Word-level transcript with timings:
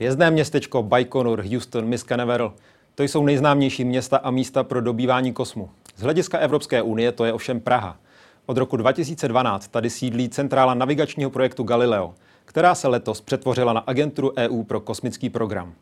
Hvězdné 0.00 0.30
městečko, 0.30 0.82
Baikonur, 0.82 1.44
Houston, 1.52 1.84
Miss 1.84 2.04
Canaveral, 2.04 2.52
to 2.94 3.02
jsou 3.02 3.24
nejznámější 3.24 3.84
města 3.84 4.16
a 4.16 4.30
místa 4.30 4.64
pro 4.64 4.80
dobývání 4.80 5.32
kosmu. 5.32 5.70
Z 5.96 6.02
hlediska 6.02 6.38
Evropské 6.38 6.82
unie 6.82 7.12
to 7.12 7.24
je 7.24 7.32
ovšem 7.32 7.60
Praha. 7.60 7.96
Od 8.46 8.56
roku 8.56 8.76
2012 8.76 9.68
tady 9.68 9.90
sídlí 9.90 10.28
centrála 10.28 10.74
navigačního 10.74 11.30
projektu 11.30 11.62
Galileo, 11.62 12.14
která 12.44 12.74
se 12.74 12.88
letos 12.88 13.20
přetvořila 13.20 13.72
na 13.72 13.80
agenturu 13.80 14.32
EU 14.36 14.62
pro 14.62 14.80
kosmický 14.80 15.30
program. 15.30 15.74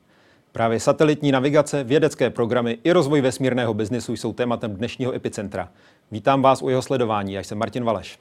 Právě 0.53 0.81
satelitní 0.81 1.33
navigace, 1.33 1.85
vědecké 1.85 2.31
programy 2.31 2.79
i 2.85 2.93
rozvoj 2.93 3.21
vesmírného 3.21 3.75
biznesu 3.75 4.17
jsou 4.17 4.33
tématem 4.33 4.75
dnešního 4.75 5.15
epicentra. 5.15 5.69
Vítám 6.11 6.43
vás 6.43 6.63
u 6.63 6.69
jeho 6.69 6.83
sledování, 6.83 7.33
já 7.33 7.41
jsem 7.41 7.59
Martin 7.59 7.85
Valeš. 7.85 8.19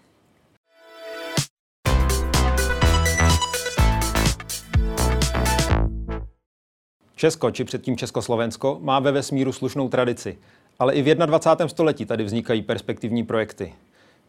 Česko, 7.17 7.51
či 7.51 7.63
předtím 7.63 7.97
Československo, 7.97 8.77
má 8.81 8.99
ve 8.99 9.11
vesmíru 9.11 9.53
slušnou 9.53 9.89
tradici, 9.89 10.37
ale 10.79 10.93
i 10.93 11.01
v 11.01 11.15
21. 11.15 11.67
století 11.67 12.05
tady 12.05 12.23
vznikají 12.23 12.61
perspektivní 12.61 13.23
projekty. 13.23 13.73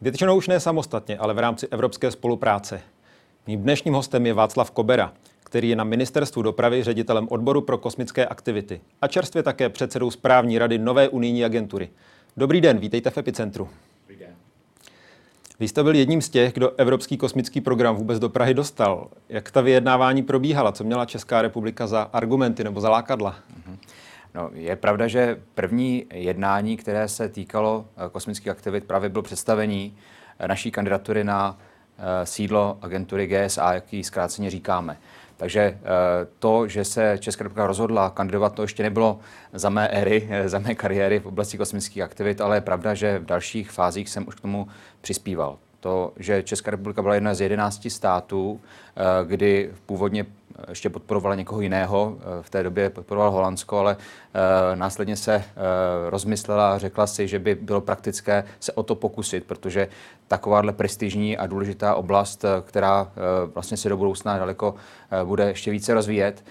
Většinou 0.00 0.36
už 0.36 0.48
ne 0.48 0.60
samostatně, 0.60 1.18
ale 1.18 1.34
v 1.34 1.38
rámci 1.38 1.68
evropské 1.70 2.10
spolupráce. 2.10 2.80
Mým 3.46 3.62
dnešním 3.62 3.94
hostem 3.94 4.26
je 4.26 4.34
Václav 4.34 4.70
Kobera, 4.70 5.12
který 5.44 5.68
je 5.68 5.76
na 5.76 5.84
ministerstvu 5.84 6.42
dopravy 6.42 6.82
ředitelem 6.82 7.28
odboru 7.30 7.60
pro 7.60 7.78
kosmické 7.78 8.26
aktivity 8.26 8.80
a 9.02 9.08
čerstvě 9.08 9.42
také 9.42 9.68
předsedou 9.68 10.10
správní 10.10 10.58
rady 10.58 10.78
nové 10.78 11.08
unijní 11.08 11.44
agentury. 11.44 11.88
Dobrý 12.36 12.60
den, 12.60 12.78
vítejte 12.78 13.10
v 13.10 13.18
Epicentru. 13.18 13.68
Vy 15.60 15.68
jste 15.68 15.82
byl 15.82 15.94
jedním 15.94 16.22
z 16.22 16.28
těch, 16.28 16.52
kdo 16.52 16.72
Evropský 16.76 17.16
kosmický 17.16 17.60
program 17.60 17.96
vůbec 17.96 18.18
do 18.18 18.28
Prahy 18.28 18.54
dostal. 18.54 19.08
Jak 19.28 19.50
ta 19.50 19.60
vyjednávání 19.60 20.22
probíhala? 20.22 20.72
Co 20.72 20.84
měla 20.84 21.04
Česká 21.04 21.42
republika 21.42 21.86
za 21.86 22.02
argumenty 22.02 22.64
nebo 22.64 22.80
za 22.80 22.90
lákadla? 22.90 23.34
Mm-hmm. 23.34 23.76
No, 24.34 24.50
je 24.52 24.76
pravda, 24.76 25.08
že 25.08 25.40
první 25.54 26.06
jednání, 26.12 26.76
které 26.76 27.08
se 27.08 27.28
týkalo 27.28 27.84
eh, 27.96 28.08
kosmických 28.12 28.48
aktivit, 28.48 28.84
právě 28.84 29.08
bylo 29.08 29.22
představení 29.22 29.96
eh, 30.38 30.48
naší 30.48 30.70
kandidatury 30.70 31.24
na 31.24 31.58
eh, 31.98 32.26
sídlo 32.26 32.78
agentury 32.82 33.26
GSA, 33.26 33.72
jak 33.72 33.92
ji 33.92 34.04
zkráceně 34.04 34.50
říkáme. 34.50 34.96
Takže 35.38 35.78
to, 36.38 36.68
že 36.68 36.84
se 36.84 37.16
Česká 37.18 37.44
republika 37.44 37.66
rozhodla 37.66 38.10
kandidovat, 38.10 38.54
to 38.54 38.62
ještě 38.62 38.82
nebylo 38.82 39.18
za 39.52 39.70
mé 39.70 39.88
éry, 39.88 40.28
za 40.46 40.58
mé 40.58 40.74
kariéry 40.74 41.18
v 41.18 41.26
oblasti 41.26 41.58
kosmických 41.58 42.02
aktivit, 42.02 42.40
ale 42.40 42.56
je 42.56 42.60
pravda, 42.60 42.94
že 42.94 43.18
v 43.18 43.24
dalších 43.24 43.70
fázích 43.70 44.08
jsem 44.08 44.28
už 44.28 44.34
k 44.34 44.40
tomu 44.40 44.68
přispíval. 45.00 45.58
To, 45.80 46.12
že 46.16 46.42
Česká 46.42 46.70
republika 46.70 47.02
byla 47.02 47.14
jedna 47.14 47.34
z 47.34 47.40
jedenácti 47.40 47.90
států, 47.90 48.60
kdy 49.24 49.70
původně 49.86 50.26
ještě 50.68 50.90
podporovala 50.90 51.34
někoho 51.34 51.60
jiného. 51.60 52.16
Eh, 52.20 52.42
v 52.42 52.50
té 52.50 52.62
době 52.62 52.90
podporoval 52.90 53.30
Holandsko, 53.30 53.78
ale 53.78 53.96
eh, 53.96 54.76
následně 54.76 55.16
se 55.16 55.34
eh, 55.34 55.44
rozmyslela 56.10 56.74
a 56.74 56.78
řekla 56.78 57.06
si, 57.06 57.28
že 57.28 57.38
by 57.38 57.54
bylo 57.54 57.80
praktické 57.80 58.44
se 58.60 58.72
o 58.72 58.82
to 58.82 58.94
pokusit, 58.94 59.44
protože 59.44 59.88
takováhle 60.28 60.72
prestižní 60.72 61.38
a 61.38 61.46
důležitá 61.46 61.94
oblast, 61.94 62.44
která 62.64 63.12
vlastně 63.54 63.76
se 63.76 63.88
do 63.88 63.96
budoucna 63.96 64.38
daleko 64.38 64.74
bude 65.24 65.48
ještě 65.48 65.70
více 65.70 65.94
rozvíjet, 65.94 66.44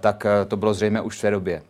tak 0.00 0.26
to 0.48 0.56
bylo 0.56 0.74
zřejmě 0.74 1.00
už 1.00 1.18
v 1.18 1.20
té 1.20 1.30
době. 1.30 1.62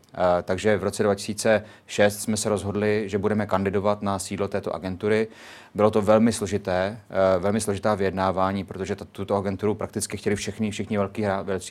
Takže 0.42 0.76
v 0.76 0.82
roce 0.82 1.02
2006 1.02 2.20
jsme 2.20 2.36
se 2.36 2.48
rozhodli, 2.48 3.08
že 3.08 3.18
budeme 3.18 3.46
kandidovat 3.46 4.02
na 4.02 4.18
sídlo 4.18 4.48
této 4.48 4.74
agentury. 4.74 5.28
Bylo 5.74 5.90
to 5.90 6.02
velmi 6.02 6.32
složité, 6.32 7.00
velmi 7.38 7.60
složitá 7.60 7.94
vyjednávání, 7.94 8.64
protože 8.64 8.96
tuto 8.96 9.36
agenturu 9.36 9.74
prakticky 9.74 10.16
chtěli 10.16 10.36
všichni, 10.36 10.70
všichni 10.70 10.98
velcí 11.42 11.67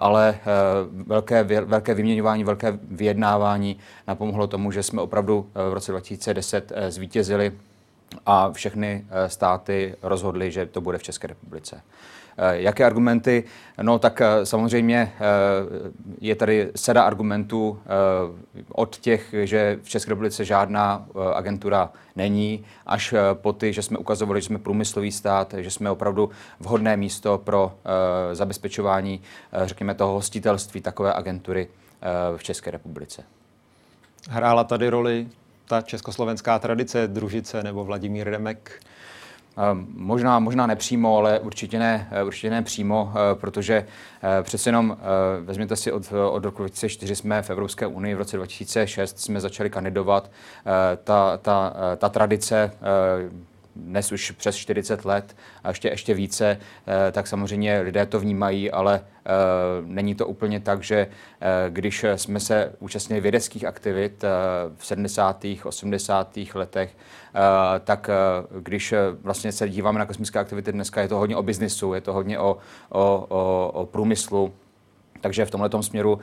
ale 0.00 0.38
velké, 1.06 1.44
velké 1.44 1.94
vyměňování, 1.94 2.44
velké 2.44 2.78
vyjednávání 2.90 3.78
napomohlo 4.06 4.46
tomu, 4.46 4.70
že 4.70 4.82
jsme 4.82 5.02
opravdu 5.02 5.50
v 5.70 5.72
roce 5.72 5.92
2010 5.92 6.72
zvítězili 6.88 7.52
a 8.26 8.50
všechny 8.50 9.06
státy 9.26 9.94
rozhodly, 10.02 10.52
že 10.52 10.66
to 10.66 10.80
bude 10.80 10.98
v 10.98 11.02
České 11.02 11.26
republice. 11.26 11.82
Eh, 12.38 12.62
jaké 12.62 12.84
argumenty? 12.84 13.44
No 13.82 13.98
tak 13.98 14.20
eh, 14.20 14.46
samozřejmě 14.46 15.12
eh, 15.14 15.20
je 16.20 16.34
tady 16.34 16.70
sada 16.76 17.02
argumentů 17.02 17.78
od 18.72 18.96
těch, 18.96 19.34
že 19.44 19.78
v 19.82 19.88
České 19.88 20.10
republice 20.10 20.44
žádná 20.44 21.06
agentura 21.34 21.90
není, 22.16 22.64
až 22.86 23.14
po 23.34 23.52
ty, 23.52 23.72
že 23.72 23.82
jsme 23.82 23.98
ukazovali, 23.98 24.40
že 24.40 24.46
jsme 24.46 24.58
průmyslový 24.58 25.12
stát, 25.12 25.54
že 25.58 25.70
jsme 25.70 25.90
opravdu 25.90 26.30
vhodné 26.60 26.96
místo 26.96 27.38
pro 27.38 27.72
zabezpečování, 28.32 29.20
řekněme, 29.64 29.94
toho 29.94 30.12
hostitelství 30.12 30.80
takové 30.80 31.12
agentury 31.12 31.68
v 32.36 32.42
České 32.42 32.70
republice. 32.70 33.22
Hrála 34.30 34.64
tady 34.64 34.88
roli 34.88 35.28
ta 35.68 35.82
československá 35.82 36.58
tradice, 36.58 37.08
družice 37.08 37.62
nebo 37.62 37.84
Vladimír 37.84 38.30
Remek? 38.30 38.80
Ehm, 39.56 39.86
možná, 39.94 40.38
možná 40.38 40.66
nepřímo, 40.66 41.16
ale 41.16 41.40
určitě 41.40 41.78
ne, 41.78 42.08
eh, 42.10 42.22
určitě 42.22 42.50
ne 42.50 42.62
přímo, 42.62 43.12
eh, 43.12 43.34
protože 43.34 43.86
eh, 44.22 44.42
přece 44.42 44.68
jenom 44.68 44.96
vezměte 45.44 45.76
si 45.76 45.92
od, 45.92 46.12
od 46.30 46.44
roku 46.44 46.62
2004 46.62 47.16
jsme 47.16 47.42
v 47.42 47.50
Evropské 47.50 47.86
unii, 47.86 48.14
v 48.14 48.18
roce 48.18 48.36
2006 48.36 49.20
jsme 49.20 49.40
začali 49.40 49.70
kandidovat. 49.70 50.30
Ta, 51.04 51.36
ta, 51.36 51.74
ta 51.96 52.08
tradice 52.08 52.72
dnes 53.76 54.12
už 54.12 54.30
přes 54.30 54.56
40 54.56 55.04
let 55.04 55.36
a 55.64 55.68
ještě, 55.68 55.88
ještě 55.88 56.14
více, 56.14 56.58
tak 57.12 57.26
samozřejmě 57.26 57.80
lidé 57.80 58.06
to 58.06 58.20
vnímají, 58.20 58.70
ale 58.70 59.00
není 59.84 60.14
to 60.14 60.26
úplně 60.26 60.60
tak, 60.60 60.82
že 60.82 61.06
když 61.68 62.04
jsme 62.16 62.40
se 62.40 62.72
účastnili 62.78 63.20
vědeckých 63.20 63.64
aktivit 63.64 64.24
v 64.76 64.86
70. 64.86 65.44
80. 65.64 66.38
letech, 66.54 66.96
Eh, 67.36 67.80
tak 67.80 68.08
eh, 68.08 68.60
když 68.60 68.92
eh, 68.92 68.98
vlastně 69.22 69.52
se 69.52 69.68
díváme 69.68 69.98
na 69.98 70.06
kosmické 70.06 70.38
aktivity 70.38 70.72
dneska, 70.72 71.00
je 71.00 71.08
to 71.08 71.16
hodně 71.16 71.36
o 71.36 71.42
biznisu, 71.42 71.94
je 71.94 72.00
to 72.00 72.12
hodně 72.12 72.38
o, 72.38 72.56
o, 72.88 73.26
o, 73.28 73.70
o 73.74 73.86
průmyslu, 73.86 74.54
takže 75.20 75.44
v 75.44 75.50
tomto 75.50 75.82
směru 75.82 76.18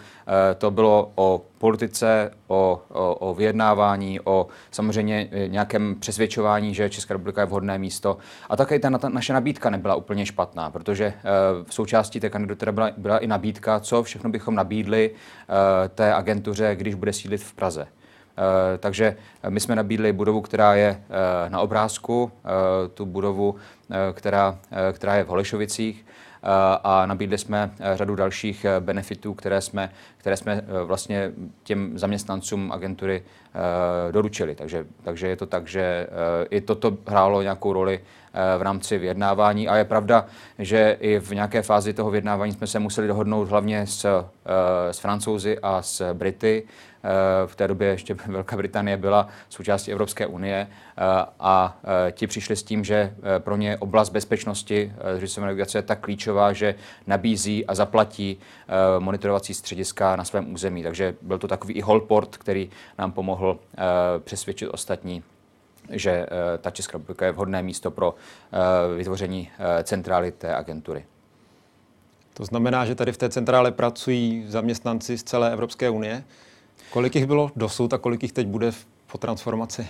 to 0.57 0.71
bylo 0.71 1.11
o 1.15 1.41
politice, 1.57 2.31
o, 2.47 2.81
o, 2.89 3.15
o 3.15 3.33
vyjednávání, 3.33 4.19
o 4.23 4.47
samozřejmě 4.71 5.29
nějakém 5.47 5.95
přesvědčování, 5.99 6.73
že 6.73 6.89
Česká 6.89 7.13
republika 7.13 7.41
je 7.41 7.47
vhodné 7.47 7.77
místo. 7.77 8.17
A 8.49 8.55
také 8.55 8.79
ta, 8.79 8.97
ta 8.97 9.09
naše 9.09 9.33
nabídka 9.33 9.69
nebyla 9.69 9.95
úplně 9.95 10.25
špatná, 10.25 10.71
protože 10.71 11.13
v 11.63 11.73
součástí 11.73 12.19
té 12.19 12.29
kandidatury 12.29 12.71
byla, 12.71 12.89
byla 12.97 13.17
i 13.17 13.27
nabídka, 13.27 13.79
co 13.79 14.03
všechno 14.03 14.29
bychom 14.29 14.55
nabídli 14.55 15.11
té 15.95 16.13
agentuře, 16.13 16.75
když 16.75 16.95
bude 16.95 17.13
sídlit 17.13 17.43
v 17.43 17.53
Praze. 17.53 17.87
Eh, 18.37 18.77
takže 18.77 19.15
my 19.49 19.59
jsme 19.59 19.75
nabídli 19.75 20.13
budovu, 20.13 20.41
která 20.41 20.75
je 20.75 20.89
eh, 20.89 21.49
na 21.49 21.59
obrázku, 21.59 22.31
eh, 22.45 22.87
tu 22.87 23.05
budovu, 23.05 23.55
která, 24.13 24.57
která 24.93 25.15
je 25.15 25.23
v 25.23 25.27
Holešovicích 25.27 26.05
a 26.83 27.05
nabídli 27.05 27.37
jsme 27.37 27.71
řadu 27.93 28.15
dalších 28.15 28.65
benefitů, 28.79 29.33
které 29.33 29.61
jsme, 29.61 29.89
které 30.17 30.37
jsme 30.37 30.61
vlastně 30.85 31.31
těm 31.63 31.99
zaměstnancům 31.99 32.71
agentury 32.71 33.23
doručili. 34.11 34.55
Takže, 34.55 34.85
takže 35.03 35.27
je 35.27 35.35
to 35.35 35.45
tak, 35.45 35.67
že 35.67 36.07
i 36.49 36.61
toto 36.61 36.97
hrálo 37.07 37.41
nějakou 37.41 37.73
roli 37.73 37.99
v 38.57 38.61
rámci 38.61 38.97
vyjednávání 38.97 39.67
a 39.67 39.75
je 39.77 39.85
pravda, 39.85 40.25
že 40.59 40.97
i 40.99 41.19
v 41.19 41.31
nějaké 41.31 41.61
fázi 41.61 41.93
toho 41.93 42.11
vyjednávání 42.11 42.51
jsme 42.51 42.67
se 42.67 42.79
museli 42.79 43.07
dohodnout 43.07 43.49
hlavně 43.49 43.87
s, 43.87 44.25
s 44.91 44.99
Francouzi 44.99 45.59
a 45.59 45.81
s 45.81 46.13
Brity, 46.13 46.63
Eh, 46.63 46.92
v 47.45 47.55
té 47.55 47.67
době 47.67 47.87
ještě 47.87 48.13
Velká 48.27 48.57
Británie 48.57 48.97
byla 48.97 49.27
součástí 49.49 49.91
Evropské 49.91 50.27
unie 50.27 50.67
eh, 50.67 51.01
a 51.39 51.79
eh, 52.07 52.11
ti 52.11 52.27
přišli 52.27 52.55
s 52.55 52.63
tím, 52.63 52.83
že 52.83 53.15
pro 53.39 53.57
ně 53.57 53.77
oblast 53.77 54.09
bezpečnosti 54.09 54.93
řízové 55.17 55.47
navigace 55.47 55.77
je 55.77 55.81
tak 55.81 55.99
klíčová, 55.99 56.53
že 56.53 56.75
nabízí 57.07 57.65
a 57.65 57.75
zaplatí 57.75 58.39
monitorovací 58.99 59.53
střediska 59.53 60.15
na 60.15 60.23
svém 60.23 60.53
území. 60.53 60.83
Takže 60.83 61.15
byl 61.21 61.37
to 61.37 61.47
takový 61.47 61.73
i 61.73 61.81
holport, 61.81 62.37
který 62.37 62.69
nám 62.97 63.11
pomohl 63.11 63.59
přesvědčit 64.19 64.67
ostatní 64.67 65.23
že 65.89 66.25
ta 66.61 66.71
Česká 66.71 66.97
republika 66.97 67.25
je 67.25 67.31
vhodné 67.31 67.63
místo 67.63 67.91
pro 67.91 68.15
vytvoření 68.97 69.49
centrály 69.83 70.31
té 70.31 70.55
agentury. 70.55 71.05
To 72.33 72.45
znamená, 72.45 72.85
že 72.85 72.95
tady 72.95 73.11
v 73.11 73.17
té 73.17 73.29
centrále 73.29 73.71
pracují 73.71 74.45
zaměstnanci 74.47 75.17
z 75.17 75.23
celé 75.23 75.53
Evropské 75.53 75.89
unie. 75.89 76.23
Kolik 76.93 77.15
jich 77.15 77.25
bylo 77.25 77.51
dosud 77.55 77.93
a 77.93 77.97
kolik 77.97 78.23
jich 78.23 78.31
teď 78.31 78.47
bude 78.47 78.71
po 79.11 79.17
transformaci? 79.17 79.87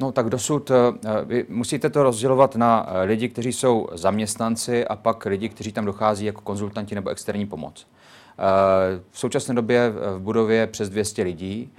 No 0.00 0.12
tak 0.12 0.30
dosud 0.30 0.70
uh, 0.70 0.76
vy 1.24 1.46
musíte 1.48 1.90
to 1.90 2.02
rozdělovat 2.02 2.56
na 2.56 2.82
uh, 2.82 2.96
lidi, 3.04 3.28
kteří 3.28 3.52
jsou 3.52 3.88
zaměstnanci 3.92 4.86
a 4.86 4.96
pak 4.96 5.24
lidi, 5.24 5.48
kteří 5.48 5.72
tam 5.72 5.84
dochází 5.84 6.24
jako 6.24 6.40
konzultanti 6.40 6.94
nebo 6.94 7.10
externí 7.10 7.46
pomoc. 7.46 7.86
V 9.10 9.18
současné 9.18 9.54
době 9.54 9.90
v 9.90 10.18
budově 10.18 10.66
přes 10.66 10.90
200 10.90 11.22
lidí. 11.22 11.70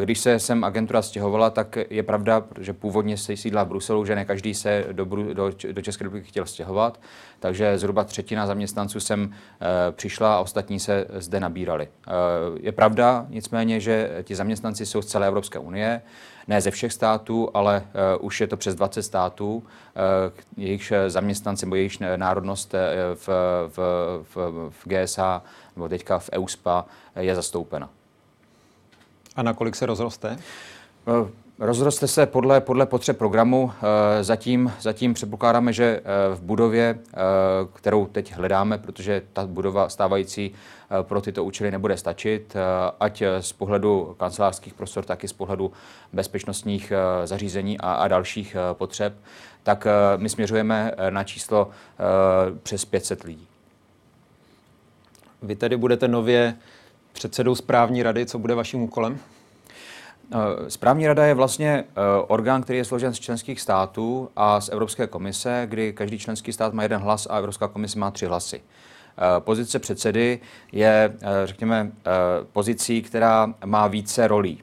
Když 0.00 0.18
se 0.18 0.38
sem 0.38 0.64
agentura 0.64 1.02
stěhovala, 1.02 1.50
tak 1.50 1.78
je 1.90 2.02
pravda, 2.02 2.42
že 2.60 2.72
původně 2.72 3.16
se 3.16 3.36
sídla 3.36 3.64
v 3.64 3.68
Bruselu, 3.68 4.04
že 4.04 4.14
ne 4.14 4.24
každý 4.24 4.54
se 4.54 4.84
do, 4.92 5.04
do, 5.04 5.50
do 5.72 5.82
České 5.82 6.04
republiky 6.04 6.28
chtěl 6.28 6.46
stěhovat, 6.46 7.00
takže 7.40 7.78
zhruba 7.78 8.04
třetina 8.04 8.46
zaměstnanců 8.46 9.00
sem 9.00 9.34
přišla 9.90 10.36
a 10.36 10.40
ostatní 10.40 10.80
se 10.80 11.06
zde 11.14 11.40
nabírali. 11.40 11.88
Je 12.60 12.72
pravda 12.72 13.26
nicméně, 13.28 13.80
že 13.80 14.10
ti 14.22 14.34
zaměstnanci 14.34 14.86
jsou 14.86 15.02
z 15.02 15.06
celé 15.06 15.26
Evropské 15.26 15.58
unie, 15.58 16.02
ne 16.48 16.60
ze 16.60 16.70
všech 16.70 16.92
států, 16.92 17.50
ale 17.54 17.82
uh, 18.18 18.26
už 18.26 18.40
je 18.40 18.46
to 18.46 18.56
přes 18.56 18.74
20 18.74 19.02
států, 19.02 19.56
uh, 19.56 19.62
jejichž 20.56 20.92
zaměstnanci 21.08 21.66
nebo 21.66 21.76
jejichž 21.76 21.98
národnost 22.16 22.74
v, 23.14 23.28
v, 23.68 23.78
v, 24.34 24.70
v 24.70 24.88
GSA 24.88 25.42
nebo 25.76 25.88
teďka 25.88 26.18
v 26.18 26.30
EUSPA 26.32 26.86
je 27.16 27.34
zastoupena. 27.34 27.90
A 29.36 29.42
nakolik 29.42 29.76
se 29.76 29.86
rozroste? 29.86 30.38
Rozroste 31.58 32.08
se 32.08 32.26
podle, 32.26 32.60
podle 32.60 32.86
potřeb 32.86 33.18
programu. 33.18 33.72
Zatím, 34.20 34.72
zatím 34.80 35.14
předpokládáme, 35.14 35.72
že 35.72 36.00
v 36.34 36.40
budově, 36.40 36.98
kterou 37.74 38.06
teď 38.06 38.32
hledáme, 38.34 38.78
protože 38.78 39.22
ta 39.32 39.46
budova 39.46 39.88
stávající 39.88 40.54
pro 41.02 41.20
tyto 41.20 41.44
účely 41.44 41.70
nebude 41.70 41.96
stačit, 41.96 42.56
ať 43.00 43.22
z 43.40 43.52
pohledu 43.52 44.14
kancelářských 44.18 44.74
prostor, 44.74 45.04
tak 45.04 45.24
i 45.24 45.28
z 45.28 45.32
pohledu 45.32 45.72
bezpečnostních 46.12 46.92
zařízení 47.24 47.78
a, 47.78 47.92
a 47.92 48.08
dalších 48.08 48.56
potřeb, 48.72 49.14
tak 49.62 49.86
my 50.16 50.28
směřujeme 50.28 50.92
na 51.10 51.24
číslo 51.24 51.70
přes 52.62 52.84
500 52.84 53.22
lidí. 53.22 53.46
Vy 55.42 55.56
tedy 55.56 55.76
budete 55.76 56.08
nově 56.08 56.56
předsedou 57.16 57.54
správní 57.54 58.02
rady. 58.02 58.26
Co 58.26 58.38
bude 58.38 58.54
vaším 58.54 58.82
úkolem? 58.82 59.18
Eh, 60.32 60.70
správní 60.70 61.06
rada 61.06 61.26
je 61.26 61.34
vlastně 61.34 61.84
eh, 61.88 62.00
orgán, 62.26 62.62
který 62.62 62.78
je 62.78 62.84
složen 62.84 63.14
z 63.14 63.20
členských 63.20 63.60
států 63.60 64.28
a 64.36 64.60
z 64.60 64.68
Evropské 64.68 65.06
komise, 65.06 65.62
kdy 65.66 65.92
každý 65.92 66.18
členský 66.18 66.52
stát 66.52 66.72
má 66.72 66.82
jeden 66.82 67.00
hlas 67.00 67.26
a 67.30 67.38
Evropská 67.38 67.68
komise 67.68 67.98
má 67.98 68.10
tři 68.10 68.26
hlasy. 68.26 68.60
Eh, 68.60 69.40
pozice 69.40 69.78
předsedy 69.78 70.40
je, 70.72 71.16
řekněme, 71.44 71.90
pozicí, 72.52 73.02
která 73.02 73.54
má 73.64 73.86
více 73.86 74.28
rolí. 74.28 74.60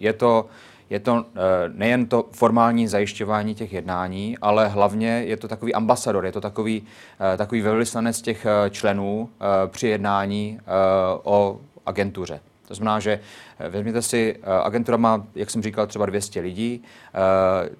Je 0.00 0.12
to 0.12 0.46
je 0.90 1.00
to 1.00 1.24
nejen 1.72 2.06
to 2.06 2.28
formální 2.32 2.88
zajišťování 2.88 3.54
těch 3.54 3.72
jednání, 3.72 4.38
ale 4.38 4.68
hlavně 4.68 5.08
je 5.08 5.36
to 5.36 5.48
takový 5.48 5.74
ambasador, 5.74 6.26
je 6.26 6.32
to 6.32 6.40
takový, 6.40 6.82
takový 7.36 7.60
velvyslanec 7.60 8.22
těch 8.22 8.46
členů 8.70 9.28
při 9.66 9.88
jednání 9.88 10.60
o 11.24 11.60
agentuře. 11.88 12.40
To 12.68 12.74
znamená, 12.74 13.00
že 13.00 13.20
vezměte 13.68 14.02
si, 14.02 14.36
agentura 14.62 14.96
má, 14.96 15.26
jak 15.34 15.50
jsem 15.50 15.62
říkal, 15.62 15.86
třeba 15.86 16.06
200 16.06 16.40
lidí. 16.40 16.82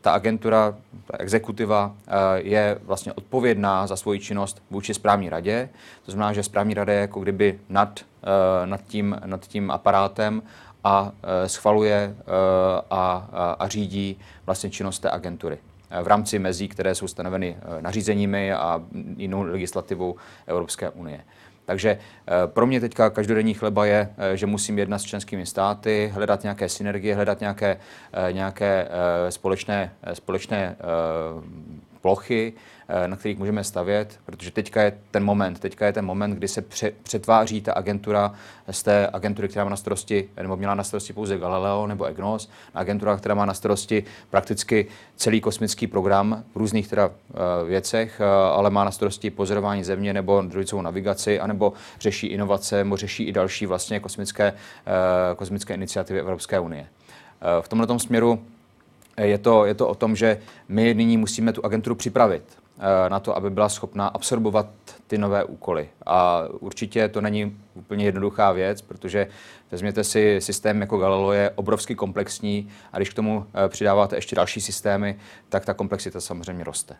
Ta 0.00 0.12
agentura, 0.12 0.74
ta 1.06 1.16
exekutiva 1.18 1.94
je 2.36 2.78
vlastně 2.82 3.12
odpovědná 3.12 3.86
za 3.86 3.96
svoji 3.96 4.20
činnost 4.20 4.62
vůči 4.70 4.94
správní 4.94 5.28
radě. 5.28 5.68
To 6.04 6.10
znamená, 6.10 6.32
že 6.32 6.42
správní 6.42 6.74
rada 6.74 6.92
je 6.92 7.00
jako 7.00 7.20
kdyby 7.20 7.60
nad, 7.68 8.00
nad, 8.64 8.80
tím, 8.86 9.16
nad 9.24 9.46
tím 9.46 9.70
aparátem 9.70 10.42
a 10.84 11.12
schvaluje 11.46 12.16
a, 12.90 13.28
a, 13.32 13.56
a 13.58 13.68
řídí 13.68 14.18
vlastně 14.46 14.70
činnost 14.70 14.98
té 14.98 15.10
agentury 15.10 15.58
v 16.02 16.06
rámci 16.06 16.38
mezí, 16.38 16.68
které 16.68 16.94
jsou 16.94 17.08
stanoveny 17.08 17.56
nařízeními 17.80 18.52
a 18.52 18.82
jinou 19.16 19.42
legislativou 19.42 20.16
Evropské 20.46 20.90
unie. 20.90 21.24
Takže 21.68 21.98
pro 22.46 22.66
mě 22.66 22.80
teďka 22.80 23.10
každodenní 23.10 23.54
chleba 23.54 23.86
je, 23.86 24.08
že 24.34 24.46
musím 24.46 24.78
jednat 24.78 24.98
s 24.98 25.04
členskými 25.04 25.46
státy, 25.46 26.10
hledat 26.14 26.42
nějaké 26.42 26.68
synergie, 26.68 27.14
hledat 27.14 27.40
nějaké, 27.40 27.76
nějaké 28.32 28.88
společné, 29.28 29.92
společné 30.12 30.76
plochy, 32.00 32.52
Eh, 32.90 33.08
na 33.08 33.16
kterých 33.16 33.38
můžeme 33.38 33.64
stavět, 33.64 34.20
protože 34.26 34.50
teďka 34.50 34.82
je 34.82 34.98
ten 35.10 35.24
moment, 35.24 35.60
teďka 35.60 35.86
je 35.86 35.92
ten 35.92 36.04
moment, 36.04 36.30
kdy 36.34 36.48
se 36.48 36.64
přetváří 37.02 37.60
ta 37.60 37.72
agentura 37.72 38.34
z 38.70 38.82
té 38.82 39.08
agentury, 39.12 39.48
která 39.48 39.64
má 39.64 39.70
na 39.70 39.76
starosti, 39.76 40.28
nebo 40.42 40.56
měla 40.56 40.74
na 40.74 40.84
starosti 40.84 41.12
pouze 41.12 41.38
Galileo 41.38 41.86
nebo 41.86 42.04
EGNOS, 42.04 42.50
na 42.74 42.80
agentura, 42.80 43.16
která 43.16 43.34
má 43.34 43.46
na 43.46 43.54
starosti 43.54 44.04
prakticky 44.30 44.86
celý 45.16 45.40
kosmický 45.40 45.86
program 45.86 46.44
v 46.54 46.56
různých 46.56 46.88
teda 46.88 47.06
uh, 47.06 47.14
věcech, 47.68 48.20
uh, 48.20 48.26
ale 48.26 48.70
má 48.70 48.84
na 48.84 48.90
starosti 48.90 49.30
pozorování 49.30 49.84
země 49.84 50.12
nebo 50.14 50.42
družicovou 50.42 50.82
navigaci, 50.82 51.40
anebo 51.40 51.72
řeší 52.00 52.26
inovace, 52.26 52.76
nebo 52.76 52.96
řeší 52.96 53.24
i 53.24 53.32
další 53.32 53.66
vlastně 53.66 54.00
kosmické, 54.00 54.52
kosmické 55.36 55.74
iniciativy 55.74 56.20
Evropské 56.20 56.60
unie. 56.60 56.86
V 57.60 57.68
tomto 57.68 57.98
směru 57.98 58.42
je 59.26 59.38
to, 59.38 59.64
je 59.64 59.74
to 59.74 59.88
o 59.88 59.94
tom, 59.94 60.16
že 60.16 60.38
my 60.68 60.94
nyní 60.94 61.16
musíme 61.16 61.52
tu 61.52 61.64
agenturu 61.64 61.94
připravit. 61.94 62.42
Eh, 62.80 63.10
na 63.10 63.20
to, 63.20 63.36
aby 63.36 63.50
byla 63.50 63.68
schopná 63.68 64.08
absorbovat 64.08 64.66
ty 65.06 65.18
nové 65.18 65.44
úkoly. 65.44 65.88
A 66.06 66.44
určitě 66.60 67.08
to 67.08 67.20
není 67.20 67.56
úplně 67.74 68.04
jednoduchá 68.04 68.52
věc, 68.52 68.82
protože 68.82 69.26
vezměte 69.70 70.04
si 70.04 70.40
systém 70.40 70.80
jako 70.80 70.98
Galileo 70.98 71.32
je 71.32 71.50
obrovsky 71.50 71.94
komplexní 71.94 72.68
a 72.92 72.96
když 72.96 73.10
k 73.10 73.14
tomu 73.14 73.46
eh, 73.54 73.68
přidáváte 73.68 74.16
ještě 74.16 74.36
další 74.36 74.60
systémy, 74.60 75.18
tak 75.48 75.64
ta 75.64 75.74
komplexita 75.74 76.20
samozřejmě 76.20 76.64
roste. 76.64 76.96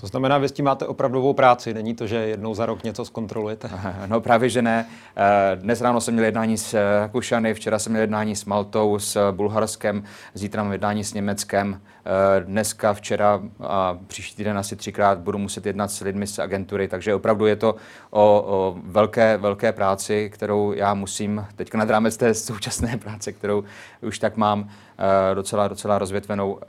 To 0.00 0.06
znamená, 0.06 0.38
vy 0.38 0.48
s 0.48 0.52
tím 0.52 0.64
máte 0.64 0.86
opravdovou 0.86 1.32
práci, 1.32 1.74
není 1.74 1.94
to, 1.94 2.06
že 2.06 2.16
jednou 2.16 2.54
za 2.54 2.66
rok 2.66 2.84
něco 2.84 3.04
zkontrolujete? 3.04 3.70
No 4.06 4.20
právě, 4.20 4.48
že 4.48 4.62
ne. 4.62 4.86
Eh, 5.16 5.56
dnes 5.56 5.80
ráno 5.80 6.00
jsem 6.00 6.14
měl 6.14 6.24
jednání 6.24 6.58
s 6.58 6.98
Rakušany, 7.00 7.54
včera 7.54 7.78
jsem 7.78 7.92
měl 7.92 8.00
jednání 8.00 8.36
s 8.36 8.44
Maltou, 8.44 8.98
s 8.98 9.32
Bulharskem, 9.32 10.04
zítra 10.34 10.62
mám 10.62 10.72
jednání 10.72 11.04
s 11.04 11.14
Německem. 11.14 11.80
Eh, 12.08 12.40
dneska, 12.44 12.94
včera 12.94 13.40
a 13.60 13.98
příští 14.06 14.36
týden 14.36 14.58
asi 14.58 14.76
třikrát 14.76 15.18
budu 15.18 15.38
muset 15.38 15.66
jednat 15.66 15.90
s 15.90 16.00
lidmi 16.00 16.26
z 16.26 16.38
agentury, 16.38 16.88
takže 16.88 17.14
opravdu 17.14 17.46
je 17.46 17.56
to 17.56 17.76
o, 18.10 18.44
o 18.46 18.76
velké, 18.84 19.36
velké 19.36 19.72
práci, 19.72 20.30
kterou 20.32 20.72
já 20.72 20.94
musím 20.94 21.46
teďka 21.56 21.78
nad 21.78 21.90
rámec 21.90 22.16
té 22.16 22.34
současné 22.34 22.96
práce, 23.04 23.32
kterou 23.32 23.64
už 24.02 24.18
tak 24.18 24.36
mám 24.36 24.68
eh, 24.68 24.87
docela, 25.34 25.68
docela 25.68 25.98
rozvětvenou, 25.98 26.60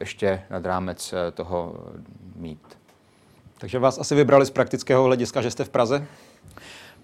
ještě 0.00 0.42
nad 0.50 0.66
rámec 0.66 1.14
toho 1.34 1.74
mít. 2.36 2.78
Takže 3.58 3.78
vás 3.78 3.98
asi 3.98 4.14
vybrali 4.14 4.46
z 4.46 4.50
praktického 4.50 5.04
hlediska, 5.04 5.42
že 5.42 5.50
jste 5.50 5.64
v 5.64 5.68
Praze? 5.68 6.06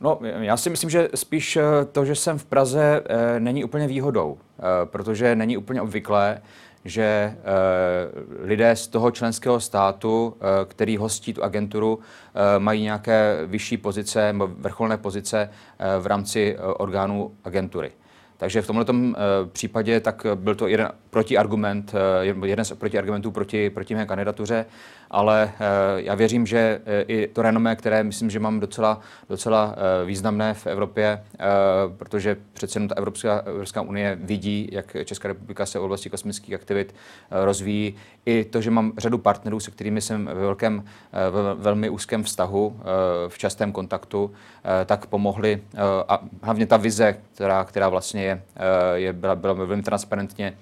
No, 0.03 0.19
já 0.23 0.57
si 0.57 0.71
myslím, 0.71 0.91
že 0.91 1.09
spíš 1.15 1.57
eh, 1.57 1.63
to, 1.93 2.05
že 2.05 2.15
jsem 2.15 2.39
v 2.39 2.45
Praze, 2.45 3.03
eh, 3.05 3.41
není 3.41 3.65
úplně 3.65 3.87
výhodou, 3.87 4.39
eh, 4.39 4.63
protože 4.85 5.37
není 5.37 5.57
úplně 5.57 5.83
obvyklé, 5.83 6.43
že 6.85 7.37
lidé 8.39 8.77
z 8.77 8.87
toho 8.87 9.11
členského 9.11 9.61
státu, 9.61 10.37
který 10.69 10.97
hostí 10.97 11.33
tu 11.33 11.45
agenturu, 11.45 11.99
mají 12.59 12.83
nějaké 12.83 13.39
vyšší 13.47 13.77
pozice 13.77 14.35
vrcholné 14.57 14.97
pozice 14.97 15.51
v 15.99 16.07
rámci 16.07 16.57
orgánů 16.77 17.33
agentury. 17.45 17.93
Takže 18.43 18.63
v 18.63 18.67
tomto 18.67 18.95
případě 19.53 20.01
tak 20.01 20.27
byl 20.35 20.55
to 20.55 20.67
jeden 20.67 20.91
protiargument, 21.11 21.93
jeden 22.45 22.65
z 22.65 22.73
protiargumentů 22.73 23.31
proti, 23.31 23.71
proti 23.71 23.95
mé 23.95 24.07
kandidatuře 24.07 24.67
ale 25.13 25.53
eh, 25.55 25.67
já 25.97 26.15
věřím, 26.15 26.47
že 26.47 26.81
eh, 26.85 27.03
i 27.03 27.29
to 27.29 27.43
renomé, 27.43 27.77
které 27.77 28.05
myslím, 28.05 28.31
že 28.31 28.41
mám 28.41 28.61
docela, 28.61 29.01
docela 29.29 29.75
eh, 29.77 30.05
významné 30.05 30.55
v 30.55 30.67
Evropě, 30.67 31.25
protože 31.97 32.37
přece 32.53 32.77
jenom 32.77 32.89
ta 32.89 32.95
Evropská, 32.95 33.43
Evropská 33.47 33.83
unie 33.83 34.19
vidí, 34.21 34.69
jak 34.73 34.97
Česká 35.05 35.29
republika 35.29 35.67
se 35.67 35.79
v 35.79 35.83
oblasti 35.83 36.11
kosmických 36.11 36.55
aktivit 36.55 36.95
rozvíjí. 37.31 37.95
I 38.27 38.45
to, 38.45 38.61
že 38.61 38.71
mám 38.71 38.93
řadu 38.99 39.19
partnerů, 39.19 39.61
se 39.61 39.71
kterými 39.71 40.01
jsem 40.01 40.27
ve 40.27 40.35
velkém, 40.35 40.85
ve 41.13 41.55
velmi 41.55 41.91
úzkém 41.91 42.23
vztahu, 42.23 42.81
v 43.29 43.39
častém 43.39 43.73
kontaktu, 43.73 44.31
tak 44.87 45.07
pomohli. 45.07 45.63
A 46.09 46.23
hlavně 46.43 46.67
ta 46.67 46.77
vize, 46.77 47.17
která, 47.35 47.65
která 47.65 47.89
vlastně 47.89 48.25
je, 48.25 48.43
je 48.95 49.13
byla, 49.13 49.35
byla 49.35 49.53
velmi 49.53 49.83
transparentně 49.83 50.55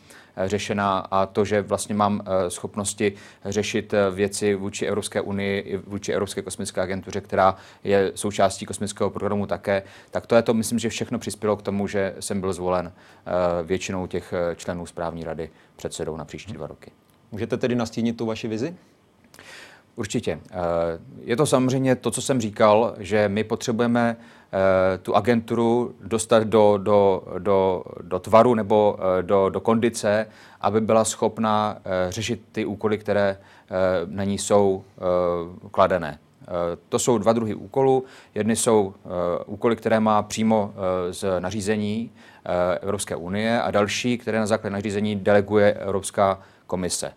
řešena 0.47 0.99
a 0.99 1.27
to, 1.27 1.45
že 1.45 1.63
vlastně 1.63 1.95
mám 1.95 2.21
eh, 2.21 2.51
schopnosti 2.51 3.13
řešit 3.45 3.95
eh, 3.95 4.11
věci 4.11 4.55
vůči 4.55 4.87
Evropské 4.87 5.21
unii 5.21 5.61
i 5.61 5.77
vůči 5.77 6.13
Evropské 6.13 6.43
kosmické 6.43 6.81
agentuře, 6.81 7.21
která 7.21 7.57
je 7.85 8.13
součástí 8.15 8.67
kosmického 8.67 9.11
programu 9.11 9.47
také, 9.47 9.83
tak 10.11 10.27
to 10.27 10.37
je 10.37 10.43
to, 10.43 10.55
myslím, 10.55 10.79
že 10.79 10.89
všechno 10.89 11.19
přispělo 11.19 11.57
k 11.57 11.63
tomu, 11.63 11.87
že 11.87 12.15
jsem 12.21 12.41
byl 12.41 12.53
zvolen 12.53 12.93
většinou 13.63 14.07
těch 14.07 14.35
členů 14.57 14.87
správní 14.87 15.25
rady 15.25 15.51
předsedou 15.77 16.17
na 16.17 16.25
příští 16.25 16.53
dva 16.53 16.67
roky. 16.67 16.91
Můžete 17.33 17.57
tedy 17.57 17.75
nastínit 17.75 18.17
tu 18.17 18.27
vaši 18.27 18.49
vizi? 18.49 18.77
Určitě. 19.97 20.41
Je 21.25 21.37
to 21.37 21.47
samozřejmě 21.47 21.97
to, 21.97 22.11
co 22.11 22.23
jsem 22.23 22.41
říkal, 22.41 22.95
že 22.99 23.29
my 23.29 23.45
potřebujeme 23.45 24.17
Eh, 24.17 24.40
tu 25.03 25.17
agenturu 25.17 25.95
dostat 26.03 26.43
do, 26.45 26.79
do, 26.79 27.23
do, 27.39 27.85
do 28.03 28.19
tvaru 28.19 28.55
nebo 28.55 28.99
eh, 28.99 29.23
do, 29.23 29.49
do 29.49 29.61
kondice, 29.61 30.27
aby 30.61 30.81
byla 30.81 31.05
schopna 31.05 31.77
eh, 31.85 32.13
řešit 32.13 32.43
ty 32.53 32.65
úkoly, 32.65 32.99
které 32.99 33.39
na 34.07 34.25
ní 34.25 34.39
jsou 34.39 34.85
kladené. 35.71 36.19
To 36.89 36.99
jsou 36.99 37.19
dva 37.19 37.33
druhy 37.33 37.55
úkolů. 37.55 38.05
Jedny 38.35 38.57
jsou 38.57 38.95
úkoly, 39.47 39.77
které 39.77 40.01
má 40.01 40.23
přímo 40.23 40.75
z 41.11 41.41
nařízení 41.41 42.11
Evropské 42.81 43.17
unie 43.17 43.63
a 43.63 43.71
další, 43.71 44.19
které 44.19 44.39
na 44.39 44.47
základě 44.47 44.73
nařízení 44.73 45.17
deleguje 45.17 45.73
Evropská 45.73 46.41
komise. 46.67 47.13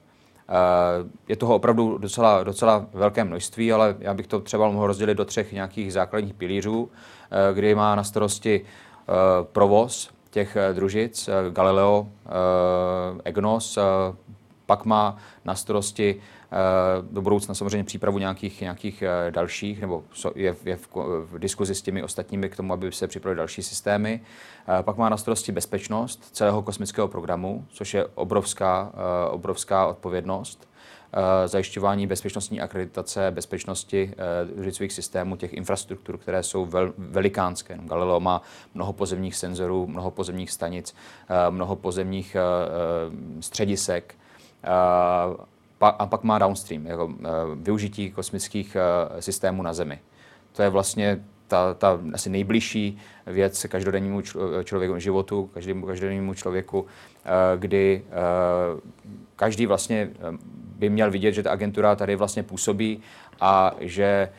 Je 1.27 1.35
toho 1.35 1.55
opravdu 1.55 1.97
docela, 1.97 2.43
docela 2.43 2.85
velké 2.93 3.23
množství, 3.23 3.73
ale 3.73 3.95
já 3.99 4.13
bych 4.13 4.27
to 4.27 4.39
třeba 4.39 4.69
mohl 4.69 4.87
rozdělit 4.87 5.15
do 5.15 5.25
třech 5.25 5.53
nějakých 5.53 5.93
základních 5.93 6.33
pilířů, 6.33 6.89
kdy 7.53 7.75
má 7.75 7.95
na 7.95 8.03
starosti 8.03 8.61
provoz 9.41 10.09
těch 10.29 10.57
družic, 10.73 11.29
Galileo, 11.49 12.07
EGNOS, 13.23 13.79
pak 14.65 14.85
má 14.85 15.17
na 15.45 15.55
starosti 15.55 16.21
do 17.01 17.21
budoucna 17.21 17.55
samozřejmě 17.55 17.83
přípravu 17.83 18.17
nějakých, 18.17 18.61
nějakých 18.61 19.03
dalších, 19.29 19.81
nebo 19.81 20.03
je, 20.35 20.55
je 20.65 20.75
v, 20.75 20.87
v 21.31 21.39
diskuzi 21.39 21.75
s 21.75 21.81
těmi 21.81 22.03
ostatními 22.03 22.49
k 22.49 22.55
tomu, 22.55 22.73
aby 22.73 22.91
se 22.91 23.07
připravili 23.07 23.37
další 23.37 23.63
systémy. 23.63 24.21
Pak 24.81 24.97
má 24.97 25.09
na 25.09 25.17
starosti 25.17 25.51
bezpečnost 25.51 26.29
celého 26.31 26.61
kosmického 26.61 27.07
programu, 27.07 27.65
což 27.69 27.93
je 27.93 28.05
obrovská, 28.05 28.91
obrovská 29.31 29.87
odpovědnost. 29.87 30.72
Zajišťování 31.45 32.07
bezpečnostní 32.07 32.61
akreditace, 32.61 33.31
bezpečnosti 33.31 34.13
družicových 34.55 34.93
systémů, 34.93 35.35
těch 35.35 35.53
infrastruktur, 35.53 36.17
které 36.17 36.43
jsou 36.43 36.65
vel, 36.65 36.93
velikánské. 36.97 37.79
Galileo 37.83 38.19
má 38.19 38.41
mnoho 38.73 38.93
pozemních 38.93 39.35
senzorů, 39.35 39.87
mnoho 39.87 40.11
pozemních 40.11 40.51
stanic, 40.51 40.95
mnoho 41.49 41.75
pozemních 41.75 42.35
středisek, 43.39 44.15
a 45.81 46.05
pak 46.05 46.23
má 46.23 46.39
downstream, 46.39 46.85
jako 46.85 47.13
využití 47.55 48.11
kosmických 48.11 48.77
systémů 49.19 49.63
na 49.63 49.73
Zemi. 49.73 49.99
To 50.51 50.61
je 50.61 50.69
vlastně 50.69 51.25
ta, 51.53 51.73
ta 51.73 51.99
asi 52.13 52.29
nejbližší 52.29 52.97
věc 53.27 53.65
každodennímu 53.69 54.21
člověku, 54.63 54.99
životu, 54.99 55.49
každému 55.53 55.85
každodennímu 55.85 56.33
člověku, 56.33 56.85
kdy 57.57 58.03
každý 59.35 59.65
vlastně 59.65 60.09
by 60.55 60.89
měl 60.89 61.11
vidět, 61.11 61.31
že 61.31 61.43
ta 61.43 61.51
agentura 61.51 61.95
tady 61.95 62.15
vlastně 62.15 62.43
působí 62.43 63.01
a 63.41 63.75
že 63.79 64.29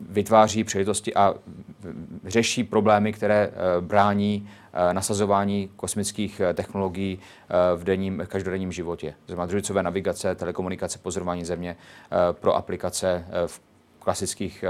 vytváří 0.00 0.64
příležitosti 0.64 1.14
a 1.14 1.34
řeší 2.24 2.64
problémy, 2.64 3.12
které 3.12 3.50
brání 3.80 4.48
nasazování 4.92 5.70
kosmických 5.76 6.40
technologií 6.54 7.18
v 7.76 7.84
denním, 7.84 8.22
každodenním 8.26 8.72
životě. 8.72 9.14
Znamená 9.26 9.46
družicové 9.46 9.82
navigace, 9.82 10.34
telekomunikace, 10.34 10.98
pozorování 10.98 11.44
země 11.44 11.76
pro 12.32 12.56
aplikace 12.56 13.26
v 13.46 13.60
klasických 14.06 14.64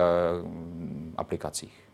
aplikacích. 1.17 1.85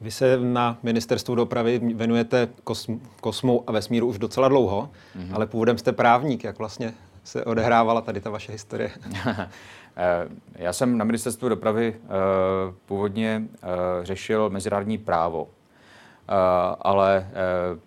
Vy 0.00 0.10
se 0.10 0.38
na 0.40 0.78
ministerstvu 0.82 1.34
dopravy 1.34 1.80
věnujete 1.94 2.48
kosm- 2.64 3.00
kosmu 3.20 3.64
a 3.66 3.72
vesmíru 3.72 4.06
už 4.06 4.18
docela 4.18 4.48
dlouho, 4.48 4.90
mm-hmm. 5.16 5.34
ale 5.34 5.46
původem 5.46 5.78
jste 5.78 5.92
právník. 5.92 6.44
Jak 6.44 6.58
vlastně 6.58 6.94
se 7.24 7.44
odehrávala 7.44 8.00
tady 8.00 8.20
ta 8.20 8.30
vaše 8.30 8.52
historie? 8.52 8.90
Já 10.54 10.72
jsem 10.72 10.98
na 10.98 11.04
ministerstvu 11.04 11.48
dopravy 11.48 11.94
původně 12.86 13.42
řešil 14.02 14.50
mezinárodní 14.50 14.98
právo, 14.98 15.48
ale 16.80 17.30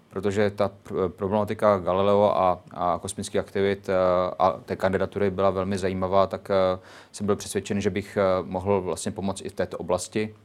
protože 0.09 0.49
ta 0.51 0.71
problematika 1.07 1.77
Galileo 1.77 2.23
a, 2.23 2.59
a 2.71 2.99
kosmických 3.01 3.41
aktivit 3.41 3.89
a 4.39 4.51
té 4.65 4.75
kandidatury 4.75 5.29
byla 5.29 5.49
velmi 5.49 5.77
zajímavá, 5.77 6.27
tak 6.27 6.49
jsem 7.11 7.25
byl 7.25 7.35
přesvědčen, 7.35 7.81
že 7.81 7.89
bych 7.89 8.17
mohl 8.41 8.81
vlastně 8.81 9.11
pomoct 9.11 9.41
i 9.41 9.49
v 9.49 9.53
této 9.53 9.77
oblasti. 9.77 10.35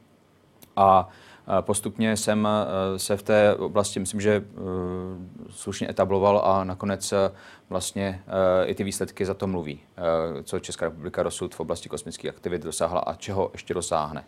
A 0.76 1.08
Postupně 1.60 2.16
jsem 2.16 2.48
eh, 2.48 2.98
se 2.98 3.16
v 3.16 3.22
té 3.22 3.54
oblasti, 3.54 4.00
myslím, 4.00 4.20
že 4.20 4.44
eh, 4.46 4.60
slušně 5.50 5.90
etabloval 5.90 6.42
a 6.44 6.64
nakonec 6.64 7.12
eh, 7.12 7.30
vlastně 7.70 8.22
i 8.64 8.74
ty 8.74 8.84
výsledky 8.84 9.26
za 9.26 9.34
to 9.34 9.46
mluví, 9.46 9.80
co 10.42 10.60
Česká 10.60 10.86
republika 10.86 11.22
dosud 11.22 11.54
v 11.54 11.60
oblasti 11.60 11.88
kosmických 11.88 12.30
aktivit 12.30 12.62
dosáhla 12.62 13.00
a 13.00 13.14
čeho 13.14 13.50
ještě 13.52 13.74
dosáhne. 13.74 14.24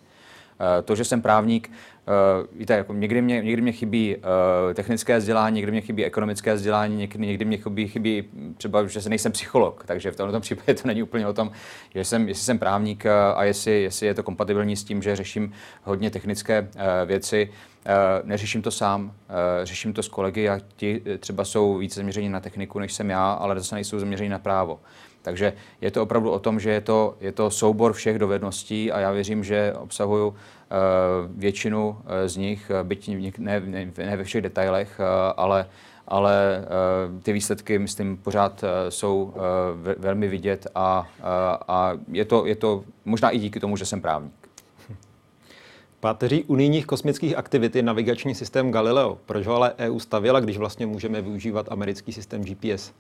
Eh, 0.60 0.82
to, 0.82 0.96
že 0.96 1.04
jsem 1.04 1.22
právník, 1.22 1.70
eh, 1.72 2.46
víte, 2.58 2.74
jako 2.74 2.94
někdy, 2.94 3.22
mě, 3.22 3.42
někdy 3.42 3.62
mě 3.62 3.72
chybí 3.72 4.16
eh, 4.16 4.74
technické 4.74 5.18
vzdělání, 5.18 5.56
někdy 5.56 5.72
mě 5.72 5.80
chybí 5.80 6.04
ekonomické 6.04 6.54
vzdělání, 6.54 6.96
někdy, 6.96 7.26
někdy 7.26 7.44
mě 7.44 7.56
chybí, 7.56 7.88
chybí 7.88 8.24
třeba, 8.56 8.86
že 8.86 9.02
se 9.02 9.08
nejsem 9.08 9.32
psycholog, 9.32 9.84
takže 9.86 10.10
v 10.10 10.16
tomto 10.16 10.40
případě 10.48 10.74
to 10.74 10.88
není 10.88 11.02
úplně 11.02 11.26
o 11.26 11.32
tom, 11.32 11.50
že 11.94 12.04
jsem, 12.04 12.28
jestli 12.28 12.44
jsem 12.44 12.58
právník 12.58 13.06
a 13.34 13.44
jestli, 13.44 13.82
jestli 13.82 14.06
je 14.06 14.14
to 14.14 14.22
kompatibilní 14.22 14.76
s 14.76 14.84
tím, 14.84 15.02
že 15.02 15.16
řeším 15.16 15.52
hodně 15.82 16.10
technické 16.10 16.68
věci. 17.06 17.50
Neřeším 18.24 18.62
to 18.62 18.70
sám, 18.70 19.12
řeším 19.62 19.92
to 19.92 20.02
s 20.02 20.08
kolegy 20.08 20.48
a 20.48 20.60
ti 20.76 21.02
třeba 21.18 21.44
jsou 21.44 21.76
více 21.78 22.00
zaměření 22.00 22.28
na 22.28 22.40
techniku, 22.40 22.78
než 22.78 22.92
jsem 22.92 23.10
já, 23.10 23.32
ale 23.32 23.58
zase 23.58 23.74
nejsou 23.74 23.98
zaměření 23.98 24.30
na 24.30 24.38
právo. 24.38 24.80
Takže 25.28 25.52
je 25.80 25.90
to 25.90 26.02
opravdu 26.02 26.30
o 26.30 26.38
tom, 26.38 26.60
že 26.60 26.70
je 26.70 26.80
to, 26.80 27.16
je 27.20 27.32
to 27.32 27.50
soubor 27.50 27.92
všech 27.92 28.18
dovedností 28.18 28.92
a 28.92 29.00
já 29.00 29.10
věřím, 29.12 29.44
že 29.44 29.72
obsahuju 29.78 30.28
uh, 30.28 30.34
většinu 31.36 31.88
uh, 31.88 31.96
z 32.26 32.36
nich, 32.36 32.70
byť 32.82 33.08
ne, 33.38 33.60
ne, 33.60 33.92
ne 33.96 34.16
ve 34.16 34.24
všech 34.24 34.42
detailech, 34.42 35.00
ale 35.36 35.66
ale 36.10 36.64
uh, 37.12 37.20
ty 37.20 37.32
výsledky, 37.32 37.78
myslím, 37.78 38.16
pořád 38.16 38.62
uh, 38.62 38.68
jsou 38.88 39.22
uh, 39.22 39.32
velmi 39.98 40.28
vidět 40.28 40.66
a, 40.74 41.08
a 41.68 41.92
je, 42.12 42.24
to, 42.24 42.46
je 42.46 42.56
to 42.56 42.84
možná 43.04 43.30
i 43.30 43.38
díky 43.38 43.60
tomu, 43.60 43.76
že 43.76 43.86
jsem 43.86 44.00
právník. 44.00 44.32
Páteří 46.00 46.44
unijních 46.44 46.86
kosmických 46.86 47.36
aktivit 47.36 47.76
je 47.76 47.82
navigační 47.82 48.34
systém 48.34 48.70
Galileo. 48.70 49.18
Proč 49.26 49.46
ho 49.46 49.54
ale 49.54 49.74
EU 49.78 49.98
stavěla, 49.98 50.40
když 50.40 50.56
vlastně 50.56 50.86
můžeme 50.86 51.22
využívat 51.22 51.72
americký 51.72 52.12
systém 52.12 52.44
GPS? 52.44 52.92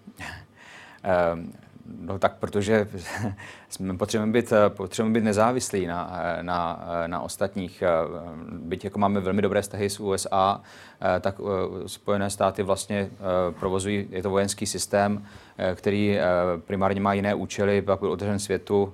No 2.00 2.18
tak 2.18 2.36
protože 2.36 2.88
jsme 3.68 3.96
potřebujeme 3.96 4.32
být, 4.32 4.52
potřebujeme 4.68 5.20
být 5.20 5.24
nezávislí 5.24 5.86
na, 5.86 6.20
na, 6.42 6.86
na 7.06 7.20
ostatních. 7.20 7.82
Byť 8.50 8.84
jako 8.84 8.98
máme 8.98 9.20
velmi 9.20 9.42
dobré 9.42 9.62
vztahy 9.62 9.90
s 9.90 10.00
USA, 10.00 10.60
tak 11.20 11.40
Spojené 11.86 12.30
státy 12.30 12.62
vlastně 12.62 13.10
provozují, 13.60 14.06
je 14.10 14.22
to 14.22 14.30
vojenský 14.30 14.66
systém, 14.66 15.24
který 15.74 16.18
primárně 16.66 17.00
má 17.00 17.12
jiné 17.12 17.34
účely, 17.34 17.82
pak 17.82 18.00
byl 18.00 18.12
otevřen 18.12 18.38
světu, 18.38 18.92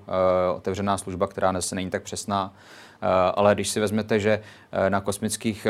otevřená 0.56 0.98
služba, 0.98 1.26
která 1.26 1.50
dnes 1.50 1.72
není 1.72 1.90
tak 1.90 2.02
přesná. 2.02 2.54
Ale 3.34 3.54
když 3.54 3.68
si 3.68 3.80
vezmete, 3.80 4.20
že 4.20 4.40
na 4.88 5.00
kosmických 5.00 5.66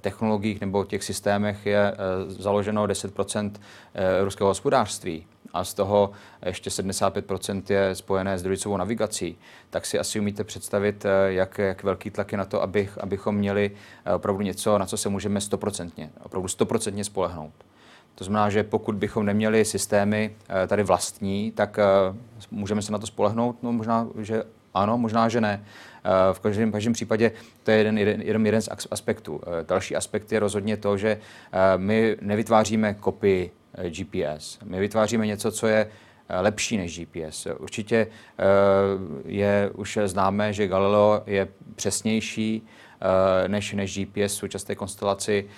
technologiích 0.00 0.60
nebo 0.60 0.84
těch 0.84 1.04
systémech 1.04 1.66
je 1.66 1.94
založeno 2.26 2.86
10% 2.86 3.52
ruského 4.22 4.48
hospodářství, 4.50 5.26
a 5.52 5.64
z 5.64 5.74
toho 5.74 6.10
ještě 6.46 6.70
75% 6.70 7.62
je 7.68 7.94
spojené 7.94 8.38
s 8.38 8.42
družicovou 8.42 8.76
navigací, 8.76 9.38
tak 9.70 9.86
si 9.86 9.98
asi 9.98 10.20
umíte 10.20 10.44
představit, 10.44 11.04
eh, 11.04 11.32
jak, 11.32 11.58
jak 11.58 11.82
velký 11.82 12.10
tlak 12.10 12.32
je 12.32 12.38
na 12.38 12.44
to, 12.44 12.62
abych, 12.62 12.98
abychom 12.98 13.34
měli 13.34 13.70
eh, 14.04 14.14
opravdu 14.14 14.42
něco, 14.42 14.78
na 14.78 14.86
co 14.86 14.96
se 14.96 15.08
můžeme 15.08 15.40
100%, 15.40 16.08
opravdu 16.22 16.48
100% 16.48 17.04
spolehnout. 17.04 17.52
To 18.14 18.24
znamená, 18.24 18.50
že 18.50 18.62
pokud 18.62 18.94
bychom 18.94 19.26
neměli 19.26 19.64
systémy 19.64 20.36
eh, 20.48 20.66
tady 20.66 20.82
vlastní, 20.82 21.52
tak 21.52 21.78
můžeme 22.50 22.82
se 22.82 22.92
na 22.92 22.98
to 22.98 23.06
spolehnout? 23.06 23.62
No 23.62 23.72
možná, 23.72 24.08
že 24.18 24.42
ano, 24.74 24.98
možná, 24.98 25.28
že 25.28 25.40
ne. 25.40 25.64
V 26.32 26.40
každém, 26.40 26.72
každém 26.72 26.92
případě 26.92 27.32
to 27.62 27.70
je 27.70 27.76
jeden, 27.76 27.98
jeden, 27.98 28.22
jeden, 28.22 28.46
jeden 28.46 28.62
z 28.62 28.68
aspektů. 28.90 29.40
Další 29.68 29.96
aspekt 29.96 30.32
je 30.32 30.40
rozhodně 30.40 30.76
to, 30.76 30.96
že 30.96 31.18
my 31.76 32.16
nevytváříme 32.20 32.94
kopii 32.94 33.50
Eh, 33.74 33.90
GPS. 33.90 34.58
My 34.64 34.80
vytváříme 34.80 35.26
něco, 35.26 35.52
co 35.52 35.66
je 35.66 35.90
eh, 36.28 36.40
lepší 36.40 36.76
než 36.76 37.00
GPS. 37.00 37.46
Určitě 37.58 37.96
eh, 37.96 38.44
je 39.24 39.70
už 39.74 39.98
známé, 40.04 40.52
že 40.52 40.68
Galileo 40.68 41.22
je 41.26 41.48
přesnější 41.76 42.66
než, 43.46 43.72
než 43.72 43.98
GPS 43.98 44.34
v 44.34 44.38
současné 44.38 44.74
konstelaci 44.74 45.48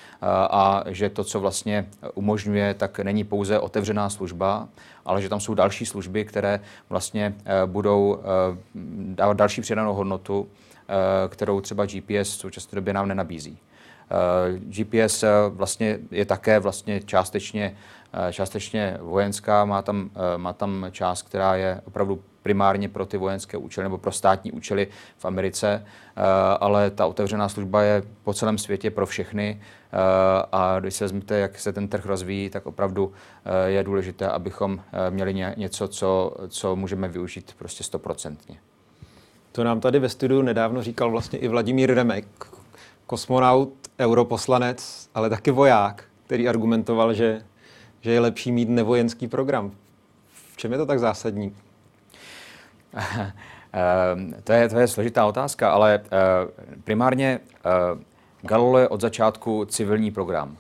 a 0.51 0.85
že 0.87 1.11
to, 1.11 1.25
co 1.25 1.41
vlastně 1.41 1.87
umožňuje, 2.15 2.75
tak 2.75 2.99
není 2.99 3.25
pouze 3.25 3.59
otevřená 3.59 4.11
služba, 4.11 4.69
ale 5.05 5.23
že 5.23 5.29
tam 5.29 5.41
jsou 5.41 5.55
další 5.55 5.87
služby, 5.87 6.25
které 6.25 6.61
vlastně 6.89 7.35
budou 7.67 8.23
dávat 9.15 9.37
další 9.37 9.61
přidanou 9.61 9.95
hodnotu, 9.95 10.49
kterou 11.29 11.61
třeba 11.61 11.87
GPS 11.87 12.37
v 12.37 12.41
současné 12.41 12.77
době 12.77 12.95
nám 12.95 13.09
nenabízí. 13.09 13.59
GPS 14.59 15.25
vlastně 15.49 15.99
je 16.11 16.25
také 16.25 16.59
vlastně 16.59 17.01
částečně 17.01 17.77
Eh, 18.17 18.33
částečně 18.33 18.99
vojenská, 19.01 19.65
má 19.65 19.83
tam, 19.83 20.11
eh, 20.15 20.39
má 20.39 20.53
tam 20.53 20.87
část, 20.91 21.23
která 21.23 21.55
je 21.55 21.81
opravdu 21.85 22.23
primárně 22.45 22.89
pro 22.89 23.07
ty 23.07 23.17
vojenské 23.17 23.57
účely 23.57 23.85
nebo 23.85 23.99
pro 23.99 24.13
státní 24.13 24.53
účely 24.53 24.89
v 25.19 25.25
Americe, 25.25 25.85
eh, 26.17 26.23
ale 26.61 26.91
ta 26.91 27.07
otevřená 27.07 27.49
služba 27.49 27.83
je 27.83 28.03
po 28.25 28.35
celém 28.35 28.59
světě 28.59 28.91
pro 28.91 29.07
všechny 29.07 29.61
a 30.53 30.81
když 30.81 30.95
se 30.95 31.05
vezmete, 31.05 31.39
jak 31.39 31.59
se 31.59 31.73
ten 31.73 31.89
trh 31.89 32.07
rozvíjí, 32.07 32.51
tak 32.51 32.67
opravdu 32.67 33.13
je 33.67 33.83
důležité, 33.83 34.29
abychom 34.29 34.81
měli 35.11 35.35
něco, 35.57 35.89
co, 35.89 36.37
co 36.49 36.77
můžeme 36.77 37.09
využít 37.09 37.55
prostě 37.59 37.85
stoprocentně. 37.85 38.57
To 39.53 39.65
nám 39.65 39.81
tady 39.81 39.99
ve 39.99 40.09
studiu 40.09 40.43
nedávno 40.43 40.83
říkal 40.83 41.11
vlastně 41.11 41.39
i 41.39 41.49
Vladimír 41.49 41.95
Remek, 41.95 42.27
kosmonaut, 43.07 43.73
europoslanec, 43.99 45.11
ale 45.15 45.31
taky 45.31 45.51
voják, 45.51 46.05
který 46.27 46.49
argumentoval, 46.49 47.15
že, 47.15 47.43
že 48.01 48.11
je 48.11 48.21
lepší 48.21 48.53
mít 48.53 48.69
nevojenský 48.69 49.29
program. 49.29 49.73
V 50.53 50.57
čem 50.57 50.73
je 50.73 50.79
to 50.79 50.87
tak 50.87 50.99
zásadní? 50.99 51.57
Ehm, 53.77 54.35
to 54.45 54.53
je, 54.53 54.69
to 54.69 54.79
je 54.79 54.89
složitá 54.89 55.27
otázka, 55.27 55.71
ale 55.71 56.01
eh, 56.05 56.09
primárně 56.85 57.41
eh, 57.43 57.71
Galileo 58.43 58.79
je 58.79 58.89
od 58.89 59.01
začátku 59.01 59.65
civilní 59.65 60.11
program. 60.11 60.57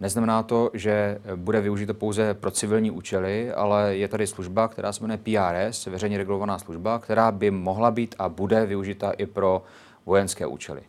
Neznamená 0.00 0.42
to, 0.42 0.70
že 0.74 1.18
bude 1.36 1.60
využito 1.60 1.94
pouze 1.94 2.34
pro 2.34 2.50
civilní 2.50 2.90
účely, 2.90 3.52
ale 3.52 3.96
je 3.96 4.08
tady 4.08 4.26
služba, 4.26 4.68
která 4.68 4.92
se 4.92 5.04
jmenuje 5.04 5.18
PRS, 5.18 5.86
veřejně 5.86 6.18
regulovaná 6.18 6.58
služba, 6.58 6.98
která 6.98 7.32
by 7.32 7.50
mohla 7.50 7.90
být 7.90 8.14
a 8.18 8.28
bude 8.28 8.66
využita 8.66 9.10
i 9.10 9.26
pro 9.26 9.62
vojenské 10.06 10.46
účely. 10.46 10.82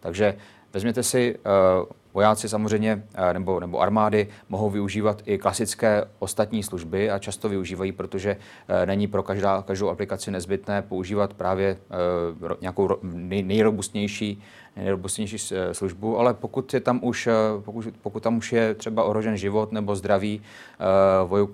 Takže 0.00 0.36
vezměte 0.72 1.02
si, 1.02 1.34
uh, 1.34 1.86
vojáci 2.16 2.48
samozřejmě, 2.48 3.04
uh, 3.18 3.32
nebo, 3.32 3.60
nebo 3.60 3.80
armády 3.80 4.28
mohou 4.48 4.70
využívat 4.70 5.22
i 5.26 5.38
klasické 5.38 6.04
ostatní 6.18 6.62
služby 6.62 7.10
a 7.10 7.18
často 7.18 7.48
využívají, 7.48 7.92
protože 7.92 8.36
uh, 8.36 8.86
není 8.86 9.06
pro 9.06 9.22
každá, 9.22 9.62
každou 9.62 9.88
aplikaci 9.88 10.30
nezbytné 10.30 10.82
používat 10.82 11.34
právě 11.34 11.76
nějakou 12.60 12.88
nej, 13.02 13.42
nejrobustnější 13.42 14.42
nejrobustnější 14.76 15.38
službu, 15.72 16.18
ale 16.18 16.34
pokud, 16.34 16.74
je 16.74 16.80
tam 16.80 17.00
už, 17.02 17.28
pokud, 17.64 17.84
pokud 18.02 18.22
tam 18.22 18.36
už 18.36 18.52
je 18.52 18.74
třeba 18.74 19.04
ohrožen 19.04 19.36
život 19.36 19.72
nebo 19.72 19.96
zdraví 19.96 20.42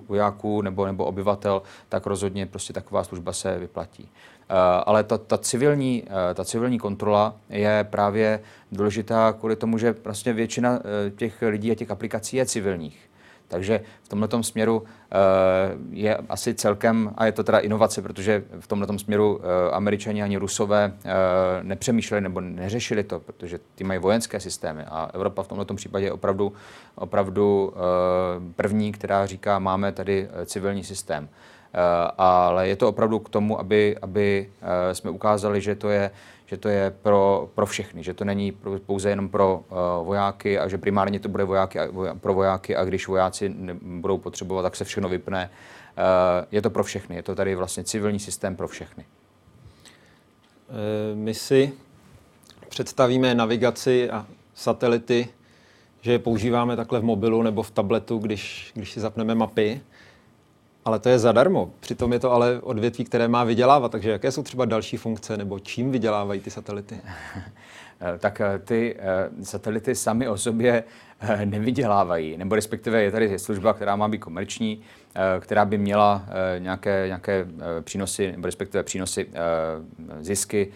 vojáků 0.09 0.63
nebo, 0.63 0.87
nebo 0.87 1.05
obyvatel, 1.05 1.63
tak 1.89 2.07
rozhodně 2.07 2.47
prostě 2.47 2.73
taková 2.73 3.05
služba 3.05 3.33
se 3.33 3.59
vyplatí. 3.59 4.09
Eh, 4.53 4.83
ale 4.87 5.05
ta, 5.05 5.19
ta, 5.19 5.39
civilní, 5.39 6.03
eh, 6.31 6.35
ta 6.35 6.45
civilní 6.45 6.79
kontrola 6.79 7.37
je 7.51 7.87
právě 7.91 8.41
důležitá 8.73 9.33
kvůli 9.33 9.57
tomu, 9.57 9.79
že 9.79 9.95
vlastně 10.05 10.33
většina 10.33 10.79
eh, 10.79 11.11
těch 11.11 11.43
lidí 11.43 11.71
a 11.71 11.75
těch 11.75 11.91
aplikací 11.91 12.37
je 12.37 12.47
civilních. 12.47 13.09
Takže 13.49 13.81
v 14.03 14.09
tomto 14.09 14.43
směru 14.43 14.85
je 15.91 16.17
asi 16.17 16.55
celkem, 16.55 17.13
a 17.17 17.27
je 17.27 17.33
to 17.33 17.45
teda 17.45 17.59
inovace, 17.59 18.03
protože 18.03 18.45
v 18.61 18.67
tomto 18.67 18.99
směru 18.99 19.41
američani 19.73 20.23
ani 20.23 20.37
rusové 20.37 20.93
nepřemýšleli 21.63 22.21
nebo 22.21 22.41
neřešili 22.41 23.05
to, 23.05 23.21
protože 23.21 23.61
ty 23.75 23.85
mají 23.85 24.01
vojenské 24.01 24.41
systémy 24.41 24.83
a 24.83 25.11
Evropa 25.15 25.43
v 25.43 25.49
tomto 25.49 25.75
případě 25.75 26.07
je 26.07 26.13
opravdu, 26.13 26.53
opravdu 26.95 27.75
první, 28.57 28.93
která 28.93 29.27
říká, 29.27 29.59
máme 29.59 29.93
tady 29.93 30.29
civilní 30.47 30.85
systém. 30.85 31.29
Eh, 31.75 32.11
ale 32.19 32.69
je 32.69 32.77
to 32.77 32.89
opravdu 32.89 33.19
k 33.19 33.29
tomu, 33.29 33.61
aby, 33.61 33.97
aby 34.03 34.51
eh, 34.63 34.95
jsme 34.95 35.11
ukázali, 35.11 35.61
že 35.61 35.75
to 35.75 35.89
je, 35.89 36.11
že 36.47 36.57
to 36.57 36.69
je 36.69 36.91
pro, 37.03 37.49
pro 37.55 37.67
všechny, 37.67 38.03
že 38.03 38.15
to 38.15 38.25
není 38.25 38.53
pouze 38.87 39.11
jenom 39.11 39.29
pro 39.29 39.65
uh, 39.71 40.07
vojáky 40.07 40.59
a 40.59 40.69
že 40.69 40.79
primárně 40.79 41.21
to 41.21 41.29
bude 41.29 41.45
vojáky 41.45 41.79
pro 42.21 42.35
vojáky 42.35 42.77
a 42.77 42.85
když 42.85 43.09
vojáci 43.09 43.55
budou 43.83 44.19
potřebovat, 44.19 44.63
tak 44.63 44.77
se 44.77 44.85
všechno 44.85 45.09
vypne. 45.09 45.51
Je 46.51 46.63
to 46.63 46.71
pro 46.71 46.85
všechny, 46.85 47.17
je 47.17 47.23
to 47.23 47.35
tady 47.35 47.55
vlastně 47.55 47.85
civilní 47.85 48.21
systém 48.21 48.57
pro 48.57 48.69
všechny. 48.69 49.05
My 51.15 51.35
si 51.35 51.73
představíme 52.69 53.35
navigaci 53.35 54.11
a 54.11 54.27
satelity, 54.55 55.29
že 56.01 56.13
je 56.13 56.19
používáme 56.19 56.77
takhle 56.77 57.01
v 57.01 57.05
mobilu 57.05 57.43
nebo 57.43 57.63
v 57.63 57.71
tabletu, 57.71 58.19
když, 58.19 58.73
když 58.75 58.93
si 58.93 59.01
zapneme 59.01 59.35
mapy. 59.35 59.81
Ale 60.85 60.99
to 60.99 61.09
je 61.09 61.19
zadarmo. 61.19 61.71
Přitom 61.81 62.13
je 62.13 62.19
to 62.19 62.33
ale 62.33 62.61
odvětví, 62.61 63.05
které 63.05 63.29
má 63.29 63.45
vydělávat. 63.45 63.93
Takže 63.93 64.11
jaké 64.11 64.33
jsou 64.33 64.43
třeba 64.43 64.65
další 64.65 64.97
funkce 64.97 65.37
nebo 65.37 65.59
čím 65.59 65.93
vydělávají 65.93 66.41
ty 66.41 66.51
satelity? 66.51 67.01
tak 68.19 68.41
eh, 68.41 68.59
ty 68.59 68.97
eh, 68.99 69.45
satelity 69.45 69.95
sami 69.95 70.29
o 70.29 70.37
sobě 70.37 70.85
eh, 71.21 71.47
nevydělávají, 71.47 72.37
nebo 72.37 72.55
respektive 72.55 73.03
je 73.03 73.11
tady 73.13 73.39
služba, 73.39 73.73
která 73.73 73.97
má 73.97 74.09
být 74.09 74.19
komerční, 74.19 74.83
která 75.41 75.65
by 75.65 75.79
měla 75.79 76.25
nějaké, 76.59 77.05
nějaké 77.07 77.47
přínosy, 77.81 78.33
nebo 78.33 78.47
respektive 78.47 78.85
přínosy 78.85 79.29
zisky 80.21 80.73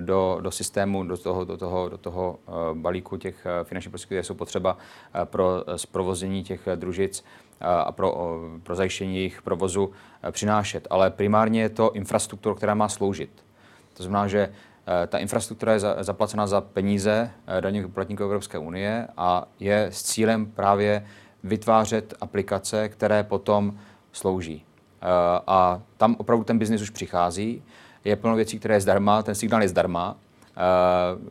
do, 0.00 0.38
do 0.40 0.50
systému, 0.50 1.04
do 1.04 1.16
toho, 1.16 1.44
do 1.44 1.56
toho, 1.56 1.88
do 1.88 1.98
toho 1.98 2.38
balíku 2.74 3.16
těch 3.16 3.46
finančních 3.62 3.90
prostředků, 3.90 4.08
které 4.08 4.24
jsou 4.24 4.34
potřeba 4.34 4.78
pro 5.24 5.64
zprovození 5.76 6.44
těch 6.44 6.60
družic 6.74 7.24
a 7.60 7.92
pro, 7.92 8.38
pro 8.62 8.74
zajištění 8.74 9.16
jejich 9.16 9.42
provozu 9.42 9.90
přinášet. 10.30 10.86
Ale 10.90 11.10
primárně 11.10 11.60
je 11.62 11.68
to 11.68 11.92
infrastruktura, 11.92 12.54
která 12.54 12.74
má 12.74 12.88
sloužit. 12.88 13.30
To 13.96 14.02
znamená, 14.02 14.28
že 14.28 14.50
Eh, 14.90 15.06
ta 15.06 15.18
infrastruktura 15.18 15.72
je 15.72 15.80
zaplacena 16.00 16.46
za 16.46 16.60
peníze 16.60 17.30
eh, 17.46 17.60
daňových 17.60 17.86
poplatníků 17.86 18.22
Evropské 18.22 18.58
unie 18.58 19.08
a 19.16 19.48
je 19.60 19.86
s 19.92 20.02
cílem 20.02 20.46
právě 20.46 21.06
vytvářet 21.44 22.14
aplikace, 22.20 22.88
které 22.88 23.22
potom 23.22 23.78
slouží. 24.12 24.64
A 25.46 25.80
tam 25.96 26.16
opravdu 26.18 26.44
ten 26.44 26.58
biznis 26.58 26.82
už 26.82 26.90
přichází. 26.90 27.62
Je 28.04 28.16
plno 28.16 28.36
věcí, 28.36 28.58
které 28.58 28.74
je 28.74 28.80
zdarma, 28.80 29.22
ten 29.22 29.34
signál 29.34 29.62
je 29.62 29.68
zdarma. 29.68 30.16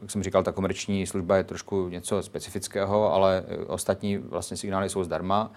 Jak 0.01 0.11
jsem 0.11 0.23
říkal, 0.23 0.43
ta 0.43 0.51
komerční 0.51 1.07
služba 1.07 1.37
je 1.37 1.43
trošku 1.43 1.89
něco 1.89 2.23
specifického, 2.23 3.13
ale 3.13 3.43
ostatní 3.67 4.17
vlastně 4.17 4.57
signály 4.57 4.89
jsou 4.89 5.03
zdarma. 5.03 5.51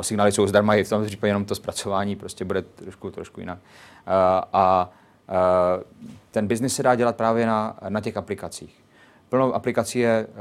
Signály 0.00 0.32
jsou 0.32 0.46
zdarma 0.46 0.74
i 0.74 0.84
v 0.84 0.88
tom 0.88 1.06
případě 1.06 1.30
jenom 1.30 1.44
to 1.44 1.54
zpracování 1.54 2.16
prostě 2.16 2.44
bude 2.44 2.62
trošku, 2.62 3.10
trošku 3.10 3.40
jinak. 3.40 3.58
A 4.52 4.92
Eh, 5.28 5.82
ten 6.30 6.46
biznis 6.46 6.74
se 6.74 6.82
dá 6.82 6.94
dělat 6.94 7.16
právě 7.16 7.46
na, 7.46 7.76
na 7.88 8.00
těch 8.00 8.16
aplikacích. 8.16 8.84
Plno 9.28 9.54
aplikací 9.54 9.98
je, 9.98 10.26
eh, 10.28 10.34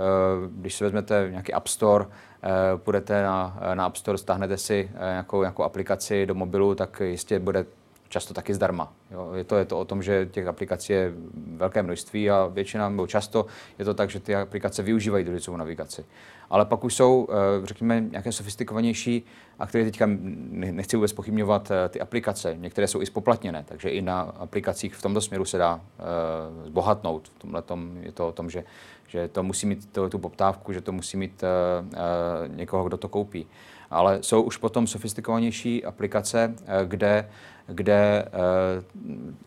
když 0.52 0.76
si 0.76 0.84
vezmete 0.84 1.28
nějaký 1.32 1.54
App 1.54 1.68
Store, 1.68 2.06
eh, 2.06 2.50
půjdete 2.78 3.24
na, 3.24 3.60
na 3.74 3.86
App 3.86 3.96
Store, 3.96 4.18
stáhnete 4.18 4.58
si 4.58 4.92
nějakou, 5.00 5.42
nějakou 5.42 5.64
aplikaci 5.64 6.26
do 6.26 6.36
mobilu, 6.36 6.76
tak 6.76 7.02
jistě 7.06 7.40
bude 7.40 7.66
často 8.10 8.34
taky 8.34 8.54
zdarma. 8.54 8.94
Jo, 9.12 9.32
je, 9.34 9.44
to, 9.44 9.58
je 9.58 9.66
to 9.66 9.80
o 9.80 9.86
tom, 9.86 10.04
že 10.04 10.26
těch 10.32 10.48
aplikací 10.48 10.94
je 10.94 11.14
velké 11.56 11.84
množství 11.84 12.32
a 12.32 12.46
většina, 12.46 12.90
nebo 12.90 13.08
často 13.08 13.46
je 13.80 13.86
to 13.86 13.94
tak, 13.94 14.10
že 14.10 14.20
ty 14.20 14.36
aplikace 14.36 14.84
využívají 14.84 15.26
družicovou 15.26 15.58
navigaci. 15.58 16.06
Ale 16.52 16.66
pak 16.66 16.84
už 16.84 16.94
jsou, 16.96 17.28
eh, 17.30 17.66
řekněme, 17.66 18.02
nějaké 18.02 18.32
sofistikovanější 18.32 19.26
aktivity. 19.60 19.92
Teďka 19.92 20.06
nechci 20.72 20.96
vůbec 20.96 21.14
pochybňovat 21.14 21.72
eh, 21.72 21.90
ty 21.90 22.02
aplikace. 22.02 22.56
Některé 22.58 22.88
jsou 22.88 23.02
i 23.02 23.06
spoplatněné, 23.06 23.64
takže 23.68 23.90
i 23.90 24.02
na 24.02 24.22
aplikacích 24.22 24.96
v 24.96 25.02
tomto 25.02 25.22
směru 25.22 25.46
se 25.46 25.58
dá 25.58 25.76
uh, 25.76 26.66
zbohatnout. 26.66 27.28
V 27.28 27.40
tomhle 27.40 27.64
je 28.02 28.12
to 28.12 28.28
o 28.28 28.32
tom, 28.32 28.50
že, 28.50 28.64
že 29.08 29.28
to 29.28 29.44
musí 29.44 29.68
mít 29.68 29.90
tu 30.10 30.20
poptávku, 30.20 30.74
že 30.74 30.82
to 30.82 30.92
musí 30.92 31.18
mít 31.18 31.44
někoho, 32.48 32.84
kdo 32.84 32.98
to 32.98 33.10
koupí. 33.10 33.48
Ale 33.92 34.18
jsou 34.22 34.42
už 34.42 34.58
potom 34.58 34.88
sofistikovanější 34.88 35.86
aplikace, 35.86 36.56
kde 36.86 37.28
kde 37.68 38.26
eh, 38.26 38.84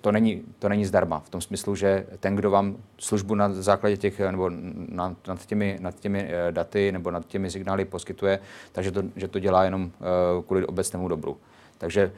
to 0.01 0.13
není, 0.13 0.43
to 0.59 0.69
není 0.69 0.85
zdarma. 0.85 1.21
V 1.21 1.31
tom 1.31 1.41
smyslu, 1.41 1.75
že 1.75 2.07
ten, 2.21 2.37
kdo 2.37 2.51
vám 2.51 2.77
službu 2.99 3.35
na 3.35 3.53
základě 3.53 3.97
těch, 3.97 4.21
nebo 4.21 4.51
nad, 4.89 5.17
nad, 5.29 5.47
těmi, 5.47 5.79
nad 5.81 6.01
těmi 6.01 6.29
eh, 6.31 6.53
daty 6.53 6.93
nebo 6.93 7.11
nad 7.11 7.27
těmi 7.27 7.51
signály 7.51 7.85
poskytuje, 7.85 8.39
takže 8.73 8.91
to, 8.91 9.03
že 9.17 9.29
to 9.29 9.39
dělá 9.39 9.65
jenom 9.65 9.91
eh, 9.95 10.43
kvůli 10.47 10.67
obecnému 10.67 11.09
dobru. 11.09 11.37
Takže 11.79 12.13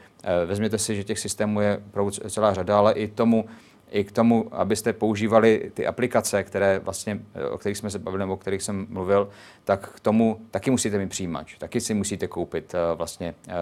vezměte 0.45 0.77
si, 0.77 0.95
že 0.95 1.03
těch 1.03 1.19
systémů 1.19 1.61
je 1.61 1.81
celá 2.29 2.53
řada, 2.53 2.77
ale 2.77 2.93
i 2.93 3.07
tomu 3.07 3.45
i 3.91 4.03
k 4.03 4.11
tomu, 4.11 4.47
abyste 4.51 4.93
používali 4.93 5.71
ty 5.73 5.87
aplikace, 5.87 6.43
které 6.43 6.79
vlastně, 6.79 7.19
o 7.51 7.57
kterých 7.57 7.77
jsme 7.77 7.89
se 7.89 7.99
bavili 7.99 8.19
nebo 8.19 8.33
o 8.33 8.37
kterých 8.37 8.61
jsem 8.61 8.87
mluvil, 8.89 9.29
tak 9.63 9.89
k 9.89 9.99
tomu 9.99 10.41
taky 10.51 10.71
musíte 10.71 10.97
mít 10.97 11.09
přijímač. 11.09 11.57
Taky 11.57 11.81
si 11.81 11.93
musíte 11.93 12.27
koupit 12.27 12.73
uh, 12.73 12.97
vlastně 12.97 13.35
uh, 13.47 13.53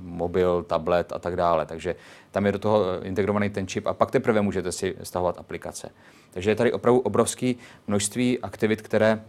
mobil, 0.00 0.62
tablet 0.62 1.12
a 1.12 1.18
tak 1.18 1.36
dále. 1.36 1.66
Takže 1.66 1.96
tam 2.30 2.46
je 2.46 2.52
do 2.52 2.58
toho 2.58 3.02
integrovaný 3.02 3.50
ten 3.50 3.66
čip 3.66 3.86
a 3.86 3.94
pak 3.94 4.10
teprve 4.10 4.40
můžete 4.40 4.72
si 4.72 4.96
stahovat 5.02 5.38
aplikace. 5.38 5.90
Takže 6.30 6.50
je 6.50 6.56
tady 6.56 6.72
opravdu 6.72 7.00
obrovské 7.00 7.54
množství 7.86 8.38
aktivit, 8.38 8.82
které 8.82 9.22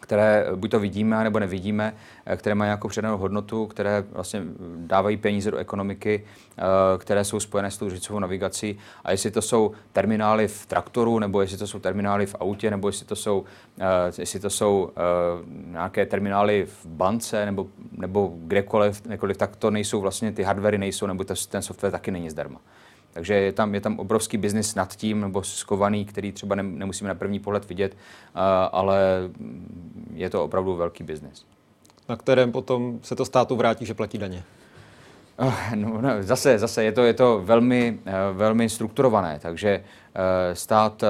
které 0.00 0.46
buď 0.54 0.70
to 0.70 0.80
vidíme, 0.80 1.24
nebo 1.24 1.38
nevidíme, 1.38 1.94
eh, 2.26 2.36
které 2.36 2.54
mají 2.54 2.66
nějakou 2.66 2.88
předanou 2.88 3.18
hodnotu, 3.18 3.66
které 3.66 4.04
vlastně 4.12 4.42
dávají 4.76 5.16
peníze 5.16 5.50
do 5.50 5.56
ekonomiky, 5.56 6.24
eh, 6.58 6.62
které 6.98 7.24
jsou 7.24 7.40
spojené 7.40 7.70
s 7.70 7.78
tou 7.78 7.90
řícovou 7.90 8.18
navigací. 8.18 8.78
A 9.04 9.10
jestli 9.10 9.30
to 9.30 9.42
jsou 9.42 9.72
terminály 9.92 10.48
v 10.48 10.66
traktoru, 10.66 11.18
nebo 11.18 11.40
jestli 11.40 11.56
to 11.56 11.66
jsou 11.66 11.78
terminály 11.78 12.26
v 12.26 12.36
autě, 12.40 12.70
nebo 12.70 12.88
jestli 12.88 13.06
to 13.06 13.16
jsou, 13.16 13.44
eh, 13.80 14.12
jestli 14.18 14.40
to 14.40 14.50
jsou 14.50 14.90
nějaké 15.66 16.06
terminály 16.06 16.66
v 16.66 16.86
bance, 16.86 17.46
nebo, 17.46 17.66
nebo 17.92 18.32
kdekoliv, 18.34 19.02
kdekoliv, 19.02 19.36
tak 19.36 19.56
to 19.56 19.70
nejsou 19.70 20.00
vlastně 20.00 20.32
ty 20.32 20.42
hardwary 20.42 20.78
nejsou, 20.78 21.06
nebo 21.06 21.24
ten 21.24 21.62
software 21.62 21.92
taky 21.92 22.10
není 22.10 22.30
zdarma. 22.30 22.60
Takže 23.12 23.34
je 23.34 23.52
tam, 23.52 23.74
je 23.74 23.80
tam 23.80 23.98
obrovský 23.98 24.36
biznis 24.36 24.74
nad 24.74 24.96
tím, 24.96 25.20
nebo 25.20 25.42
skovaný, 25.42 26.04
který 26.04 26.32
třeba 26.32 26.54
ne, 26.54 26.62
nemusíme 26.62 27.08
na 27.08 27.14
první 27.14 27.40
pohled 27.40 27.68
vidět, 27.68 27.96
ale 28.72 29.00
je 30.14 30.30
to 30.30 30.44
opravdu 30.44 30.76
velký 30.76 31.04
biznis. 31.04 31.46
Na 32.08 32.16
kterém 32.16 32.52
potom 32.52 33.00
se 33.02 33.16
to 33.16 33.24
státu 33.24 33.56
vrátí, 33.56 33.86
že 33.86 33.94
platí 33.94 34.18
daně? 34.18 34.42
No, 35.74 36.00
no, 36.00 36.10
zase, 36.20 36.58
zase 36.58 36.84
je 36.84 36.92
to, 36.92 37.04
je 37.04 37.14
to 37.14 37.42
velmi, 37.44 37.98
velmi 38.32 38.68
strukturované, 38.68 39.38
takže 39.42 39.84
stát, 40.52 41.04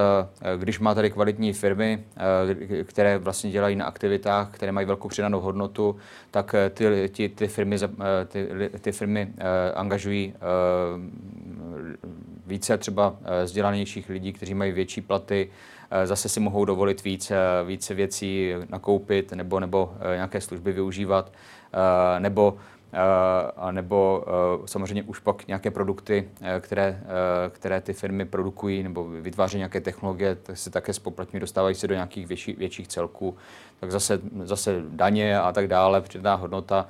když 0.57 0.79
má 0.79 0.95
tady 0.95 1.09
kvalitní 1.09 1.53
firmy, 1.53 2.03
které 2.83 3.17
vlastně 3.17 3.51
dělají 3.51 3.75
na 3.75 3.85
aktivitách, 3.85 4.49
které 4.51 4.71
mají 4.71 4.87
velkou 4.87 5.07
přidanou 5.07 5.39
hodnotu, 5.39 5.95
tak 6.31 6.55
ty, 6.73 7.09
ty, 7.09 7.29
ty, 7.29 7.47
firmy, 7.47 7.77
ty, 8.27 8.47
ty 8.81 8.91
firmy 8.91 9.33
angažují 9.75 10.33
více 12.47 12.77
třeba 12.77 13.15
vzdělanějších 13.43 14.09
lidí, 14.09 14.33
kteří 14.33 14.53
mají 14.53 14.71
větší 14.71 15.01
platy, 15.01 15.49
zase 16.03 16.29
si 16.29 16.39
mohou 16.39 16.65
dovolit 16.65 17.03
více, 17.03 17.35
více 17.65 17.93
věcí 17.93 18.53
nakoupit 18.69 19.31
nebo, 19.31 19.59
nebo 19.59 19.93
nějaké 20.15 20.41
služby 20.41 20.71
využívat, 20.71 21.31
nebo 22.19 22.57
nebo 23.71 24.25
e, 24.63 24.67
samozřejmě 24.67 25.03
už 25.03 25.19
pak 25.19 25.47
nějaké 25.47 25.71
produkty, 25.71 26.29
e, 26.41 26.59
které, 26.59 27.03
které 27.49 27.81
ty 27.81 27.93
firmy 27.93 28.25
produkují 28.25 28.83
nebo 28.83 29.03
vytváří 29.03 29.57
nějaké 29.57 29.81
technologie, 29.81 30.35
tak 30.35 30.57
se 30.57 30.69
také 30.69 30.93
spoplatňují, 30.93 31.41
dostávají 31.41 31.75
se 31.75 31.87
do 31.87 31.93
nějakých 31.93 32.27
větší, 32.27 32.53
větších 32.53 32.87
celků. 32.87 33.37
Tak 33.79 33.91
zase, 33.91 34.19
zase 34.43 34.81
daně 34.89 35.39
a 35.39 35.51
tak 35.51 35.67
dále, 35.67 36.01
přidaná 36.01 36.35
hodnota, 36.35 36.87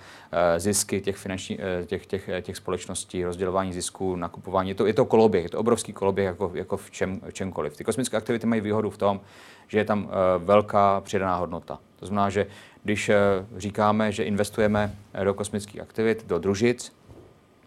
zisky 0.58 1.02
těch, 1.02 1.18
finanční, 1.18 1.58
těch, 1.86 2.06
těch, 2.06 2.30
těch 2.42 2.58
společností, 2.58 3.26
rozdělování 3.26 3.74
zisků, 3.74 4.16
nakupování. 4.16 4.70
Je 4.70 4.76
to, 4.76 4.86
je 4.86 4.94
to 4.94 5.06
koloběh, 5.06 5.44
je 5.44 5.50
to 5.50 5.60
obrovský 5.60 5.94
koloběh 5.94 6.26
jako, 6.26 6.52
jako 6.54 6.78
v, 6.78 6.92
čem, 6.92 7.22
v 7.30 7.34
čemkoliv. 7.34 7.78
Ty 7.78 7.84
kosmické 7.84 8.18
aktivity 8.18 8.48
mají 8.48 8.62
výhodu 8.62 8.90
v 8.90 8.98
tom, 8.98 9.22
že 9.68 9.78
je 9.78 9.86
tam 9.86 10.10
velká 10.38 11.02
přidaná 11.02 11.36
hodnota. 11.36 11.80
To 12.00 12.06
znamená, 12.06 12.30
že 12.30 12.48
když 12.84 13.10
eh, 13.10 13.18
říkáme, 13.58 14.12
že 14.12 14.24
investujeme 14.24 14.96
eh, 15.14 15.26
do 15.26 15.34
kosmických 15.34 15.82
aktivit, 15.82 16.26
do 16.28 16.40
družic, 16.40 16.94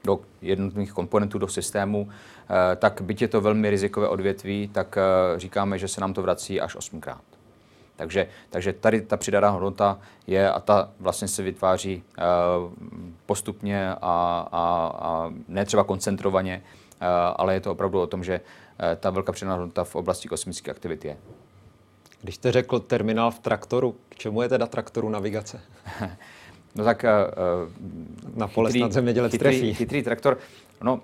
do 0.04 0.20
jednotných 0.42 0.92
komponentů 0.92 1.38
do 1.38 1.48
systému, 1.48 2.08
eh, 2.10 2.76
tak 2.76 3.00
byť 3.00 3.22
je 3.22 3.28
to 3.28 3.40
velmi 3.40 3.70
rizikové 3.70 4.08
odvětví, 4.08 4.68
tak 4.72 4.98
říkáme, 5.36 5.78
že 5.78 5.88
se 5.88 6.00
nám 6.00 6.14
to 6.14 6.22
vrací 6.22 6.60
až 6.60 6.76
osmkrát. 6.76 7.22
Takže, 7.96 8.28
takže 8.50 8.72
tady 8.72 9.00
ta 9.00 9.16
přidaná 9.16 9.50
hodnota 9.50 9.98
je 10.26 10.50
a 10.50 10.60
ta 10.60 10.90
vlastně 11.00 11.28
se 11.28 11.42
vytváří 11.42 12.02
postupně 13.26 13.90
a, 13.90 13.96
a, 14.00 14.92
a 14.98 15.30
ne 15.48 15.64
třeba 15.64 15.84
koncentrovaně, 15.84 16.62
ale 17.36 17.54
je 17.54 17.60
to 17.60 17.72
opravdu 17.72 18.00
o 18.00 18.06
tom, 18.06 18.24
že 18.24 18.40
ta 19.00 19.10
velká 19.10 19.32
přidaná 19.32 19.54
hodnota 19.54 19.84
v 19.84 19.94
oblasti 19.94 20.28
kosmických 20.28 20.68
aktivit 20.68 21.04
je. 21.04 21.16
Když 22.24 22.34
jste 22.34 22.52
řekl 22.52 22.80
terminál 22.80 23.30
v 23.30 23.38
traktoru, 23.38 23.96
k 24.08 24.14
čemu 24.14 24.42
je 24.42 24.48
teda 24.48 24.66
traktoru 24.66 25.08
navigace? 25.08 25.60
No 26.76 26.84
tak 26.84 27.04
uh, 27.04 28.36
na 28.36 28.48
pole 28.48 28.72
snad 28.72 28.92
zemědělec 28.92 29.32
chytrý, 29.32 29.50
trefí. 29.50 29.74
Chytrý 29.74 30.02
traktor, 30.02 30.38
no, 30.82 30.94
uh, 30.94 31.00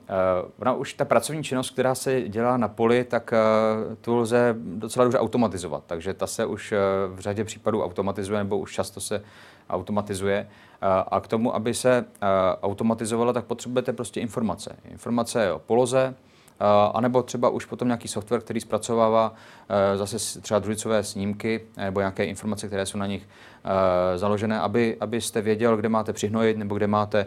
ona 0.59 0.73
už 0.73 0.95
ta 0.95 1.05
pracovní 1.05 1.45
činnost, 1.45 1.71
která 1.71 1.95
se 1.95 2.23
dělá 2.23 2.57
na 2.57 2.69
poli, 2.69 3.05
tak 3.05 3.33
uh, 3.33 3.95
tu 3.95 4.17
lze 4.17 4.57
docela 4.59 5.05
dobře 5.05 5.19
automatizovat. 5.19 5.83
Takže 5.87 6.15
ta 6.15 6.27
se 6.27 6.47
už 6.47 6.73
uh, 6.73 6.79
v 7.17 7.21
řadě 7.21 7.45
případů 7.45 7.83
automatizuje, 7.83 8.39
nebo 8.39 8.59
už 8.59 8.73
často 8.73 9.01
se 9.01 9.23
automatizuje. 9.71 10.47
Uh, 10.83 10.89
a 11.11 11.21
k 11.21 11.29
tomu, 11.29 11.55
aby 11.55 11.75
se 11.75 12.05
uh, 12.05 12.29
automatizovala, 12.63 13.33
tak 13.33 13.45
potřebujete 13.45 13.93
prostě 13.93 14.21
informace. 14.21 14.77
Informace 14.91 15.53
o 15.53 15.59
poloze, 15.59 16.15
Eh, 16.61 16.91
a 16.95 17.01
nebo 17.01 17.23
třeba 17.23 17.49
už 17.49 17.65
potom 17.65 17.89
nějaký 17.89 18.09
software, 18.09 18.41
který 18.41 18.61
zpracovává 18.61 19.35
eh, 19.69 19.97
zase 19.97 20.41
třeba 20.41 20.61
družicové 20.61 21.03
snímky 21.03 21.61
nebo 21.77 22.01
nějaké 22.01 22.25
informace, 22.25 22.67
které 22.67 22.87
jsou 22.87 22.99
na 22.99 23.07
nich 23.07 23.29
eh, 23.65 24.19
založené, 24.19 24.61
aby, 24.61 24.97
abyste 25.01 25.41
věděl, 25.41 25.77
kde 25.77 25.89
máte 25.89 26.13
přihnojit 26.13 26.57
nebo 26.57 26.75
kde 26.75 26.87
máte 26.87 27.27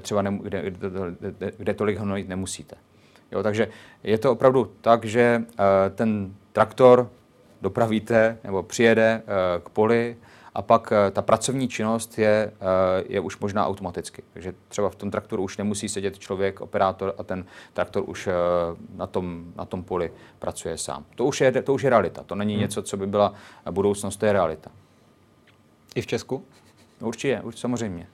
třeba 0.00 0.22
ne, 0.22 0.38
kde, 0.42 0.70
kde, 0.70 1.52
kde 1.56 1.74
tolik 1.74 1.98
hnojit 1.98 2.28
nemusíte. 2.28 2.76
Jo, 3.32 3.42
takže 3.42 3.68
je 4.02 4.18
to 4.18 4.32
opravdu 4.32 4.72
tak, 4.80 5.04
že 5.04 5.44
ten 5.94 6.34
traktor 6.52 7.10
dopravíte 7.62 8.38
nebo 8.44 8.62
přijede 8.62 9.22
k 9.64 9.68
poli, 9.68 10.16
a 10.58 10.62
pak 10.62 10.92
eh, 10.92 11.10
ta 11.10 11.22
pracovní 11.22 11.68
činnost 11.68 12.18
je, 12.18 12.52
eh, 12.52 13.04
je 13.08 13.20
už 13.20 13.38
možná 13.38 13.66
automaticky. 13.66 14.22
Takže 14.32 14.54
třeba 14.68 14.90
v 14.90 14.94
tom 14.94 15.10
traktoru 15.10 15.42
už 15.42 15.56
nemusí 15.56 15.88
sedět 15.88 16.18
člověk, 16.18 16.60
operátor 16.60 17.14
a 17.18 17.22
ten 17.22 17.44
traktor 17.72 18.02
už 18.06 18.26
eh, 18.26 18.32
na 18.96 19.06
tom, 19.06 19.44
na 19.56 19.64
tom 19.64 19.84
poli 19.84 20.12
pracuje 20.38 20.78
sám. 20.78 21.04
To 21.14 21.24
už, 21.24 21.40
je, 21.40 21.62
to 21.62 21.74
už 21.74 21.82
je 21.82 21.90
realita. 21.90 22.22
To 22.22 22.34
není 22.34 22.54
hmm. 22.54 22.60
něco, 22.60 22.82
co 22.82 22.96
by 22.96 23.06
byla 23.06 23.34
budoucnost, 23.70 24.16
to 24.16 24.26
je 24.26 24.32
realita. 24.32 24.70
I 25.94 26.02
v 26.02 26.06
Česku? 26.06 26.44
No, 27.00 27.08
určitě, 27.08 27.40
už 27.40 27.58
samozřejmě. 27.58 28.06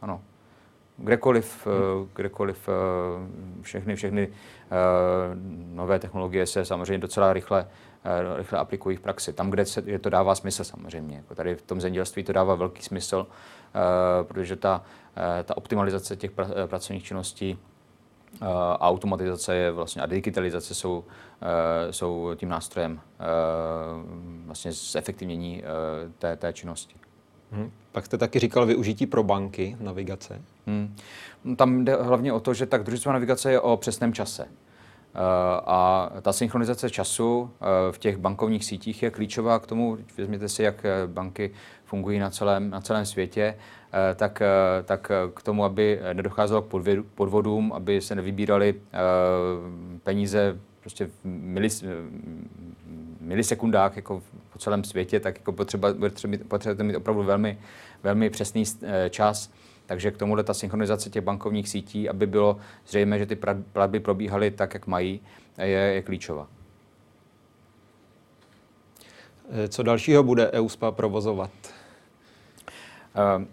Ano. 0.00 0.20
Kdekoliv, 0.96 1.66
hmm. 1.66 2.08
kdekoliv 2.14 2.68
všechny, 3.62 3.96
všechny 3.96 4.28
nové 5.74 5.98
technologie 5.98 6.46
se 6.46 6.64
samozřejmě 6.64 6.98
docela 6.98 7.32
rychle 7.32 7.66
rychle 8.36 8.58
aplikují 8.58 8.96
v 8.96 9.00
praxi. 9.00 9.32
Tam, 9.32 9.50
kde 9.50 9.66
se, 9.66 9.82
je 9.86 9.98
to 9.98 10.10
dává 10.10 10.34
smysl 10.34 10.64
samozřejmě. 10.64 11.16
Jako 11.16 11.34
tady 11.34 11.54
v 11.54 11.62
tom 11.62 11.80
zemědělství 11.80 12.22
to 12.24 12.32
dává 12.32 12.54
velký 12.54 12.82
smysl, 12.82 13.26
uh, 13.26 14.26
protože 14.26 14.56
ta, 14.56 14.82
uh, 15.16 15.44
ta 15.44 15.56
optimalizace 15.56 16.16
těch 16.16 16.30
pra, 16.30 16.48
pracovních 16.66 17.04
činností 17.04 17.58
a 18.40 18.88
automatizace 18.88 19.54
je 19.54 19.70
vlastně 19.70 20.02
a 20.02 20.06
digitalizace 20.06 20.74
jsou, 20.74 21.04
jsou 21.90 22.30
tím 22.36 22.48
nástrojem 22.48 23.00
vlastně 24.46 24.72
zefektivnění 24.72 25.62
té, 26.18 26.36
té 26.36 26.52
činnosti. 26.52 26.94
Hmm. 27.50 27.70
Pak 27.92 28.06
jste 28.06 28.18
taky 28.18 28.38
říkal 28.38 28.66
využití 28.66 29.06
pro 29.06 29.22
banky 29.22 29.76
navigace. 29.80 30.42
Hmm. 30.66 30.96
Tam 31.56 31.84
jde 31.84 31.96
hlavně 31.96 32.32
o 32.32 32.40
to, 32.40 32.54
že 32.54 32.66
tak 32.66 32.82
družicová 32.82 33.12
navigace 33.12 33.52
je 33.52 33.60
o 33.60 33.76
přesném 33.76 34.12
čase. 34.12 34.48
Eh, 35.14 35.20
a 35.66 36.10
ta 36.22 36.32
synchronizace 36.32 36.90
času 36.90 37.50
eh, 37.60 37.92
v 37.92 37.98
těch 37.98 38.16
bankovních 38.16 38.64
sítích 38.64 39.02
je 39.02 39.10
klíčová 39.10 39.58
k 39.58 39.66
tomu, 39.66 39.98
vezměte 40.18 40.48
si, 40.48 40.62
jak 40.62 40.84
eh, 40.84 41.06
banky 41.06 41.50
fungují 41.84 42.18
na 42.18 42.30
celém, 42.30 42.70
na 42.70 42.80
celém 42.80 43.06
světě, 43.06 43.54
tak, 44.14 44.42
tak 44.84 45.10
k 45.34 45.42
tomu, 45.42 45.64
aby 45.64 46.00
nedocházelo 46.12 46.62
k 46.62 46.74
podvodům, 47.14 47.72
aby 47.72 48.00
se 48.00 48.14
nevybíraly 48.14 48.74
peníze 50.02 50.58
prostě 50.80 51.06
v 51.06 51.12
milis, 51.24 51.84
milisekundách 53.20 53.96
jako 53.96 54.22
po 54.52 54.58
celém 54.58 54.84
světě, 54.84 55.20
tak 55.20 55.38
jako 55.38 55.52
potřeba, 55.52 55.88
potřebujete 56.48 56.82
mít 56.82 56.96
opravdu 56.96 57.22
velmi, 57.22 57.58
velmi 58.02 58.30
přesný 58.30 58.64
čas. 59.10 59.50
Takže 59.88 60.10
k 60.10 60.16
tomuhle 60.16 60.44
ta 60.44 60.54
synchronizace 60.54 61.10
těch 61.10 61.24
bankovních 61.24 61.68
sítí, 61.68 62.08
aby 62.08 62.26
bylo 62.26 62.56
zřejmé, 62.86 63.18
že 63.18 63.26
ty 63.26 63.36
platby 63.72 64.00
probíhaly 64.00 64.50
tak, 64.50 64.74
jak 64.74 64.86
mají, 64.86 65.20
je, 65.58 65.66
je 65.66 66.02
klíčová. 66.02 66.46
Eh, 69.50 69.68
co 69.68 69.82
dalšího 69.82 70.22
bude 70.22 70.50
EUSPA 70.50 70.90
provozovat? 70.90 71.50
Uh, 73.14 73.42
uh, 73.42 73.46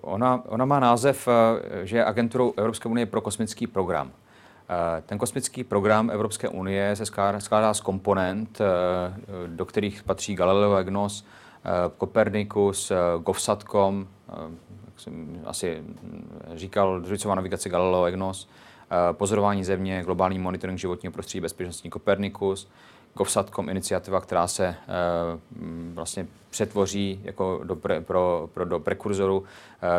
ona, 0.00 0.42
ona 0.46 0.64
má 0.64 0.80
název, 0.80 1.28
uh, 1.28 1.34
že 1.82 1.96
je 1.96 2.04
agenturou 2.04 2.54
Evropské 2.56 2.88
unie 2.88 3.06
pro 3.06 3.20
kosmický 3.20 3.66
program. 3.66 4.12
Ten 5.06 5.18
kosmický 5.18 5.64
program 5.64 6.10
Evropské 6.10 6.48
unie 6.48 6.96
se 6.96 7.06
skládá 7.38 7.74
z 7.74 7.80
komponent, 7.80 8.58
do 9.46 9.64
kterých 9.64 10.02
patří 10.02 10.34
Galileo 10.34 10.76
EGNOS, 10.76 11.24
Copernicus, 12.00 12.92
Govsatcom, 13.22 14.06
jak 14.94 15.00
jsem 15.00 15.42
asi 15.44 15.82
říkal, 16.54 17.00
družicová 17.00 17.34
navigace 17.34 17.68
Galileo 17.68 18.04
EGNOS, 18.04 18.48
eh, 18.90 19.12
pozorování 19.12 19.64
země, 19.64 20.02
globální 20.04 20.38
monitoring 20.38 20.78
životního 20.78 21.12
prostředí, 21.12 21.40
bezpečnostní 21.40 21.90
Copernicus, 21.90 22.68
GovSatcom 23.16 23.68
iniciativa, 23.68 24.20
která 24.20 24.46
se 24.46 24.66
e, 24.66 24.76
vlastně 25.94 26.26
přetvoří 26.50 27.20
jako 27.24 27.60
do 27.64 27.76
pre, 27.76 28.00
pro, 28.00 28.50
pro 28.54 28.64
do 28.64 28.80
prekurzoru 28.80 29.44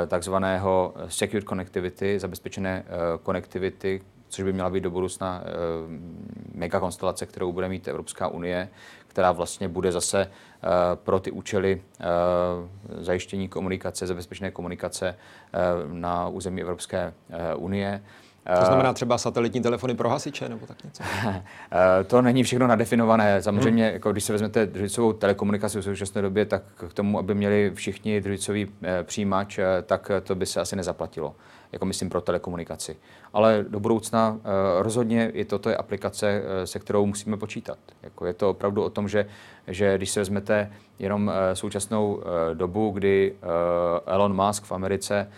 e, 0.03 0.07
takzvaného 0.07 0.93
Secure 1.07 1.45
Connectivity, 1.45 2.19
zabezpečené 2.19 2.85
konektivity, 3.23 4.01
což 4.29 4.43
by 4.43 4.53
měla 4.53 4.69
být 4.69 4.83
do 4.83 4.91
budoucna 4.91 5.43
mega 6.53 6.79
konstelace, 6.79 7.25
kterou 7.25 7.53
bude 7.53 7.69
mít 7.69 7.87
Evropská 7.87 8.27
unie, 8.27 8.69
která 9.15 9.31
vlastně 9.31 9.67
bude 9.67 9.91
zase 9.91 10.21
eh, 10.21 10.29
pro 10.95 11.19
ty 11.19 11.31
účely 11.31 11.81
eh, 11.99 12.05
zajištění 13.03 13.47
komunikace, 13.47 14.07
zabezpečené 14.07 14.51
komunikace 14.51 15.07
eh, 15.07 15.59
na 15.93 16.27
území 16.27 16.61
Evropské 16.61 17.13
unie. 17.55 18.01
To 18.59 18.65
znamená 18.65 18.93
třeba 18.93 19.17
satelitní 19.17 19.61
telefony 19.61 19.95
pro 19.95 20.09
hasiče 20.09 20.49
nebo 20.49 20.65
tak 20.65 20.83
něco? 20.83 21.03
to 22.07 22.21
není 22.21 22.43
všechno 22.43 22.67
nadefinované. 22.67 23.41
Samozřejmě, 23.41 23.83
hmm. 23.83 23.93
jako 23.93 24.11
když 24.11 24.23
se 24.23 24.33
vezmete 24.33 24.65
družicovou 24.65 25.13
telekomunikaci 25.13 25.79
v 25.79 25.83
současné 25.83 26.21
době, 26.21 26.45
tak 26.45 26.63
k 26.89 26.93
tomu, 26.93 27.19
aby 27.19 27.35
měli 27.35 27.71
všichni 27.75 28.21
družicový 28.21 28.67
přijímač, 29.03 29.59
tak 29.85 30.11
to 30.23 30.35
by 30.35 30.45
se 30.45 30.61
asi 30.61 30.75
nezaplatilo 30.75 31.35
jako 31.71 31.85
myslím 31.85 32.09
pro 32.09 32.21
telekomunikaci. 32.21 32.97
Ale 33.33 33.65
do 33.69 33.79
budoucna 33.79 34.31
uh, 34.31 34.39
rozhodně 34.79 35.29
i 35.29 35.45
toto 35.45 35.69
je 35.69 35.77
aplikace, 35.77 36.41
uh, 36.41 36.65
se 36.65 36.79
kterou 36.79 37.05
musíme 37.05 37.37
počítat. 37.37 37.77
Jako 38.03 38.25
je 38.25 38.33
to 38.33 38.49
opravdu 38.49 38.83
o 38.83 38.89
tom, 38.89 39.07
že, 39.07 39.25
že 39.67 39.97
když 39.97 40.09
se 40.09 40.19
vezmete 40.19 40.71
jenom 40.99 41.31
současnou 41.53 42.23
dobu, 42.53 42.89
kdy 42.89 43.35
Elon 44.05 44.45
Musk 44.45 44.63
v 44.63 44.71
Americe 44.71 45.29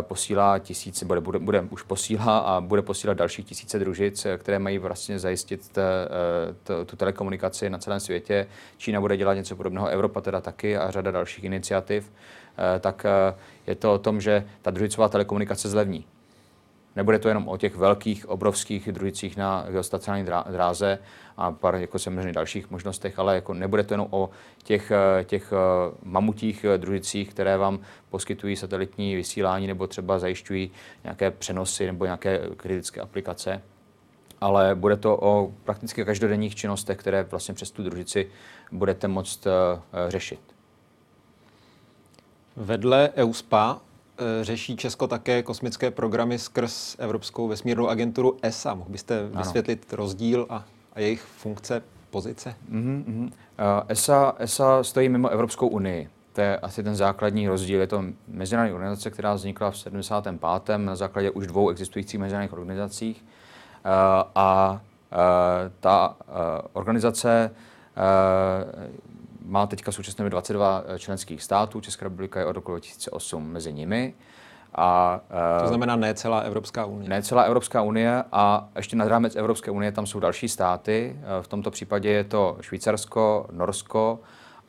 posílá 0.00 0.58
tisíce, 0.58 1.04
bude, 1.04 1.20
bude, 1.20 1.38
bude 1.38 1.60
už 1.70 1.82
posílá 1.82 2.38
a 2.38 2.60
bude 2.60 2.82
posílat 2.82 3.16
dalších 3.16 3.46
tisíce 3.46 3.78
družic, 3.78 4.26
které 4.38 4.58
mají 4.58 4.78
vlastně 4.78 5.18
zajistit 5.18 5.68
t, 5.68 5.82
t, 6.62 6.84
tu 6.84 6.96
telekomunikaci 6.96 7.70
na 7.70 7.78
celém 7.78 8.00
světě. 8.00 8.46
Čína 8.76 9.00
bude 9.00 9.16
dělat 9.16 9.34
něco 9.34 9.56
podobného, 9.56 9.86
Evropa 9.86 10.20
teda 10.20 10.40
taky 10.40 10.76
a 10.76 10.90
řada 10.90 11.10
dalších 11.10 11.44
iniciativ. 11.44 12.12
Tak 12.80 13.06
je 13.66 13.74
to 13.74 13.94
o 13.94 13.98
tom, 13.98 14.20
že 14.20 14.44
ta 14.62 14.70
družicová 14.70 15.08
telekomunikace 15.08 15.68
zlevní. 15.68 16.04
Nebude 16.98 17.18
to 17.18 17.28
jenom 17.28 17.48
o 17.48 17.56
těch 17.56 17.76
velkých, 17.76 18.28
obrovských 18.28 18.92
družicích 18.92 19.36
na 19.36 19.66
geostacionární 19.70 20.26
dráze 20.50 20.98
a 21.36 21.52
pár 21.52 21.74
jako 21.74 21.98
samozřejmě 21.98 22.32
dalších 22.32 22.70
možnostech, 22.70 23.18
ale 23.18 23.34
jako 23.34 23.54
nebude 23.54 23.82
to 23.84 23.94
jenom 23.94 24.06
o 24.10 24.30
těch, 24.62 24.90
eh, 24.90 25.24
těch 25.24 25.52
eh, 25.52 25.56
mamutích 26.02 26.64
eh, 26.64 26.78
družicích, 26.78 27.30
které 27.30 27.56
vám 27.56 27.78
poskytují 28.10 28.56
satelitní 28.56 29.16
vysílání 29.16 29.66
nebo 29.66 29.86
třeba 29.86 30.18
zajišťují 30.18 30.70
nějaké 31.04 31.30
přenosy 31.30 31.86
nebo 31.86 32.04
nějaké 32.04 32.40
kritické 32.56 33.00
aplikace, 33.00 33.62
ale 34.40 34.74
bude 34.74 34.96
to 34.96 35.18
o 35.20 35.52
prakticky 35.64 36.04
každodenních 36.04 36.54
činnostech, 36.54 36.96
které 36.98 37.22
vlastně 37.22 37.54
přes 37.54 37.70
tu 37.70 37.82
družici 37.82 38.30
budete 38.72 39.08
moct 39.08 39.46
řešit. 40.08 40.57
Vedle 42.58 43.10
EUSPA 43.16 43.80
Eh, 44.20 44.44
řeší 44.44 44.76
Česko 44.76 45.06
také 45.06 45.42
kosmické 45.42 45.90
programy 45.90 46.38
skrz 46.38 46.96
Evropskou 46.98 47.48
vesmírnou 47.48 47.88
agenturu 47.88 48.36
ESA. 48.42 48.74
Mohl 48.74 48.90
byste 48.90 49.20
ano. 49.20 49.30
vysvětlit 49.38 49.92
rozdíl 49.92 50.46
a, 50.50 50.64
a 50.92 51.00
jejich 51.00 51.22
funkce, 51.22 51.82
pozice? 52.10 52.54
Mm-hmm. 52.72 53.24
Uh, 53.24 53.30
ESA, 53.88 54.34
ESA 54.38 54.82
stojí 54.82 55.08
mimo 55.08 55.28
Evropskou 55.28 55.68
unii. 55.68 56.08
To 56.32 56.40
je 56.40 56.56
asi 56.58 56.82
ten 56.82 56.96
základní 56.96 57.48
rozdíl. 57.48 57.80
Je 57.80 57.86
to 57.86 58.04
mezinárodní 58.28 58.74
organizace, 58.74 59.10
která 59.10 59.34
vznikla 59.34 59.70
v 59.70 59.78
75. 59.78 60.78
na 60.78 60.96
základě 60.96 61.30
už 61.30 61.46
dvou 61.46 61.70
existujících 61.70 62.20
mezinárodních 62.20 62.52
organizací. 62.52 63.16
Uh, 63.16 63.92
a 64.34 64.80
uh, 65.12 65.18
ta 65.80 66.16
uh, 66.28 66.34
organizace 66.72 67.50
má 69.48 69.66
teďka 69.66 69.92
současně 69.92 70.30
22 70.30 70.82
eh, 70.86 70.98
členských 70.98 71.42
států, 71.42 71.80
Česká 71.80 72.04
republika 72.04 72.40
je 72.40 72.46
od 72.46 72.52
roku 72.52 72.72
2008 72.72 73.50
mezi 73.50 73.72
nimi. 73.72 74.14
A, 74.74 75.20
to 75.58 75.64
eh, 75.64 75.68
znamená 75.68 75.96
ne 75.96 76.14
celá 76.14 76.40
Evropská 76.40 76.84
unie. 76.84 77.08
Ne 77.08 77.22
celá 77.22 77.42
Evropská 77.42 77.82
unie 77.82 78.24
a 78.32 78.68
ještě 78.76 78.96
nad 78.96 79.08
rámec 79.08 79.36
Evropské 79.36 79.70
unie 79.70 79.92
tam 79.92 80.06
jsou 80.06 80.20
další 80.20 80.48
státy. 80.48 81.16
Eh, 81.20 81.42
v 81.42 81.48
tomto 81.48 81.70
případě 81.70 82.10
je 82.10 82.24
to 82.24 82.56
Švýcarsko, 82.60 83.46
Norsko 83.52 84.20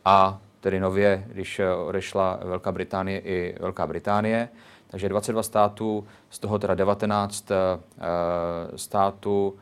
a 0.06 0.40
tedy 0.60 0.80
nově, 0.80 1.24
když 1.28 1.62
odešla 1.86 2.40
Velká 2.44 2.72
Británie 2.72 3.20
i 3.20 3.56
Velká 3.60 3.88
Británie. 3.88 4.50
Takže 4.88 5.10
22 5.10 5.44
států, 5.44 6.08
z 6.30 6.40
toho 6.40 6.60
teda 6.60 6.76
19 6.76 7.52
států 8.76 9.58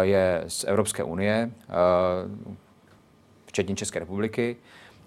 je 0.00 0.44
z 0.48 0.64
Evropské 0.64 1.02
unie 1.04 1.50
včetně 3.56 3.74
České 3.74 3.98
republiky, 3.98 4.56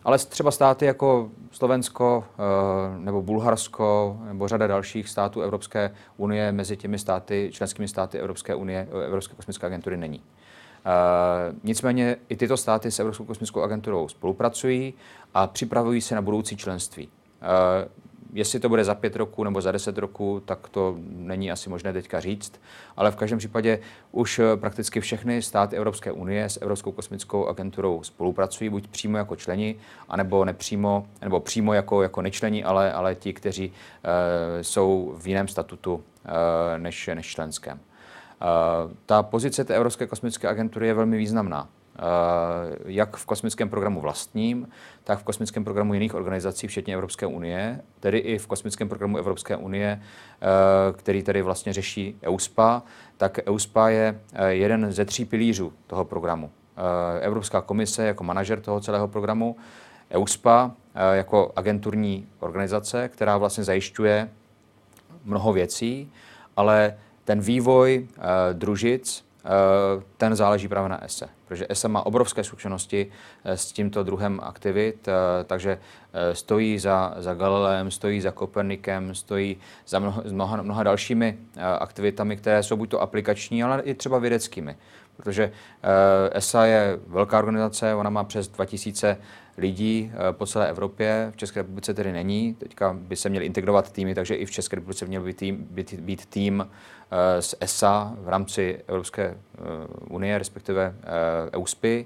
ale 0.03 0.17
třeba 0.17 0.51
státy 0.51 0.85
jako 0.85 1.29
Slovensko 1.51 2.23
eh, 2.27 2.99
nebo 2.99 3.21
Bulharsko 3.21 4.17
nebo 4.27 4.47
řada 4.47 4.67
dalších 4.67 5.09
států 5.09 5.41
Evropské 5.41 5.91
unie 6.17 6.51
mezi 6.51 6.77
těmi 6.77 6.99
státy, 6.99 7.49
členskými 7.53 7.88
státy 7.88 8.19
Evropské 8.19 8.55
unie, 8.55 8.88
eh, 8.91 9.05
Evropské 9.05 9.35
kosmické 9.35 9.67
agentury 9.67 9.97
není. 9.97 10.19
Uh, 10.19 11.55
nicméně 11.63 12.15
i 12.29 12.35
tyto 12.35 12.57
státy 12.57 12.91
s 12.91 12.99
Evropskou 12.99 13.25
kosmickou 13.25 13.62
agenturou 13.62 14.07
spolupracují 14.07 14.93
a 15.33 15.47
připravují 15.47 16.01
se 16.01 16.15
na 16.15 16.21
budoucí 16.21 16.57
členství. 16.57 17.07
Uh, 17.07 18.08
Jestli 18.33 18.59
to 18.59 18.69
bude 18.69 18.83
za 18.83 18.95
pět 18.95 19.15
roků 19.15 19.43
nebo 19.43 19.61
za 19.61 19.71
deset 19.71 19.97
roků, 19.97 20.41
tak 20.45 20.69
to 20.69 20.95
není 21.07 21.51
asi 21.51 21.69
možné 21.69 21.93
teďka 21.93 22.19
říct, 22.19 22.61
ale 22.97 23.11
v 23.11 23.15
každém 23.15 23.39
případě 23.39 23.79
už 24.11 24.39
eh, 24.39 24.57
prakticky 24.57 24.99
všechny 24.99 25.41
státy 25.41 25.75
Evropské 25.75 26.11
unie 26.11 26.49
s 26.49 26.61
Evropskou 26.61 26.91
kosmickou 26.91 27.47
agenturou 27.47 28.03
spolupracují, 28.03 28.69
buď 28.69 28.87
přímo 28.87 29.17
jako 29.17 29.35
členi, 29.35 29.75
anebo 30.09 30.45
nepřímo, 30.45 31.07
nebo 31.21 31.39
přímo 31.39 31.73
jako, 31.73 32.03
jako 32.03 32.21
nečleni, 32.21 32.63
ale, 32.63 32.93
ale 32.93 33.15
ti, 33.15 33.33
kteří 33.33 33.67
uh, 33.67 33.73
jsou 34.61 35.15
v 35.17 35.27
jiném 35.27 35.47
statutu 35.47 35.93
uh, 35.93 36.01
než, 36.77 37.09
než 37.13 37.27
členském. 37.27 37.79
Uh, 37.79 38.91
ta 39.05 39.23
pozice 39.23 39.63
té 39.63 39.75
Evropské 39.75 40.07
kosmické 40.07 40.47
agentury 40.47 40.87
je 40.87 40.93
velmi 40.93 41.17
významná. 41.17 41.69
Eh, 41.99 42.75
jak 42.85 43.17
v 43.17 43.25
kosmickém 43.25 43.69
programu 43.69 44.01
vlastním, 44.01 44.67
tak 45.03 45.19
v 45.19 45.23
kosmickém 45.23 45.63
programu 45.63 45.93
jiných 45.93 46.15
organizací, 46.15 46.67
včetně 46.67 46.93
Evropské 46.93 47.25
unie, 47.25 47.81
tedy 47.99 48.17
i 48.17 48.38
v 48.38 48.47
kosmickém 48.47 48.89
programu 48.89 49.17
Evropské 49.17 49.55
unie, 49.55 50.01
eh, 50.01 50.45
který 50.93 51.23
tedy 51.23 51.41
vlastně 51.41 51.73
řeší 51.73 52.17
EUSPA, 52.23 52.83
tak 53.17 53.39
EUSPA 53.47 53.89
je 53.89 54.19
eh, 54.33 54.49
jeden 54.49 54.91
ze 54.91 55.05
tří 55.05 55.25
pilířů 55.25 55.73
toho 55.88 56.05
programu. 56.05 56.51
Evropská 57.21 57.62
komise 57.62 58.05
jako 58.05 58.23
manažer 58.23 58.62
toho 58.62 58.81
celého 58.81 59.07
programu, 59.07 59.55
EUSPA 60.12 60.71
jako 61.13 61.51
agenturní 61.55 62.27
organizace, 62.39 63.09
která 63.09 63.38
vlastně 63.38 63.63
zajišťuje 63.63 64.29
mnoho 65.25 65.53
věcí, 65.53 66.12
ale 66.57 66.97
ten 67.25 67.39
vývoj 67.39 68.07
družic 68.53 69.28
ten 70.17 70.36
záleží 70.36 70.67
právě 70.67 70.89
na 70.89 71.04
ESE, 71.06 71.30
protože 71.45 71.65
ESA 71.69 71.88
má 71.88 72.06
obrovské 72.06 72.43
zkušenosti 72.43 73.12
eh, 73.43 73.58
s 73.58 73.71
tímto 73.71 74.04
druhem 74.04 74.39
aktivit, 74.43 75.08
eh, 75.08 75.43
takže 75.43 75.80
stojí 76.34 76.80
za, 76.80 77.13
za 77.17 77.34
Galileem, 77.34 77.91
stojí 77.91 78.21
za 78.21 78.32
Kopernikem, 78.32 79.15
stojí 79.15 79.58
za 79.88 79.99
mnoha, 79.99 80.23
mnoha, 80.32 80.62
mnoha 80.62 80.84
dalšími 80.84 81.38
aktivitami, 81.80 82.38
které 82.38 82.63
jsou 82.63 82.75
buď 82.75 82.89
to 82.89 83.02
aplikační, 83.02 83.63
ale 83.63 83.82
i 83.82 83.93
třeba 83.93 84.17
vědeckými. 84.19 84.75
Protože 85.17 85.52
ESA 86.32 86.65
je 86.65 86.99
velká 87.08 87.38
organizace, 87.39 87.95
ona 87.95 88.10
má 88.10 88.23
přes 88.23 88.47
2000 88.47 89.17
lidí 89.59 90.11
po 90.31 90.45
celé 90.45 90.69
Evropě, 90.69 91.31
v 91.33 91.37
České 91.37 91.59
republice 91.59 91.93
tedy 91.93 92.11
není. 92.11 92.53
Teďka 92.53 92.93
by 92.93 93.15
se 93.15 93.29
měly 93.29 93.45
integrovat 93.45 93.91
týmy, 93.91 94.15
takže 94.15 94.35
i 94.35 94.45
v 94.45 94.51
České 94.51 94.75
republice 94.75 95.05
měl 95.05 95.23
být 95.23 95.37
tým, 95.37 95.67
být, 95.71 95.93
být 95.93 96.25
tým 96.25 96.65
Eh, 97.11 97.41
z 97.41 97.55
ESA 97.59 98.13
v 98.19 98.29
rámci 98.29 98.81
Evropské 98.87 99.23
eh, 99.23 99.37
unie, 100.09 100.37
respektive 100.37 100.95
eh, 100.95 101.57
EUSPy, 101.57 102.05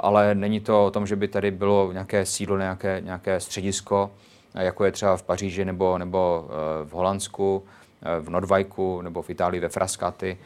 ale 0.00 0.34
není 0.34 0.60
to 0.60 0.86
o 0.86 0.90
tom, 0.90 1.06
že 1.06 1.16
by 1.16 1.28
tady 1.28 1.50
bylo 1.50 1.92
nějaké 1.92 2.26
sídlo, 2.26 2.58
nějaké, 2.58 3.00
nějaké 3.04 3.40
středisko, 3.40 4.10
jako 4.54 4.84
je 4.84 4.92
třeba 4.92 5.16
v 5.16 5.22
Paříži 5.22 5.64
nebo, 5.64 5.98
nebo 5.98 6.48
v 6.84 6.92
Holandsku, 6.92 7.64
v 8.20 8.30
Nordvajku 8.30 9.02
nebo 9.02 9.22
v 9.22 9.30
Itálii 9.30 9.60
ve 9.60 9.68
Frascati. 9.68 10.38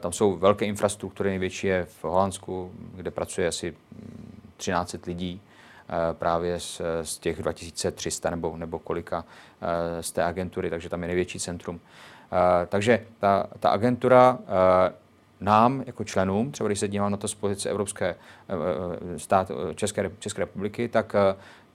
Tam 0.00 0.12
jsou 0.12 0.36
velké 0.36 0.64
infrastruktury, 0.64 1.30
největší 1.30 1.66
je 1.66 1.84
v 1.84 2.04
Holandsku, 2.04 2.72
kde 2.94 3.10
pracuje 3.10 3.48
asi 3.48 3.74
13 4.60 4.94
hm, 4.94 4.98
lidí 5.06 5.40
právě 6.12 6.60
z, 6.60 6.80
z 7.02 7.18
těch 7.18 7.42
2300 7.42 8.30
nebo, 8.30 8.56
nebo 8.56 8.78
kolika 8.78 9.24
z 10.00 10.12
té 10.12 10.24
agentury, 10.24 10.70
takže 10.70 10.88
tam 10.88 11.02
je 11.02 11.06
největší 11.06 11.38
centrum. 11.38 11.80
Eh, 12.32 12.66
takže 12.66 13.06
ta, 13.18 13.46
ta 13.60 13.70
agentura 13.70 14.38
eh, 14.42 14.92
nám 15.40 15.82
jako 15.86 16.04
členům, 16.04 16.52
třeba 16.52 16.66
když 16.68 16.78
se 16.78 16.88
dívám 16.88 17.10
na 17.10 17.16
to 17.16 17.28
z 17.28 17.34
pozice 17.34 17.70
Evropské 17.70 18.06
eh, 18.14 19.18
stát, 19.18 19.50
České, 19.74 20.10
České 20.18 20.40
republiky, 20.40 20.88
tak, 20.88 21.16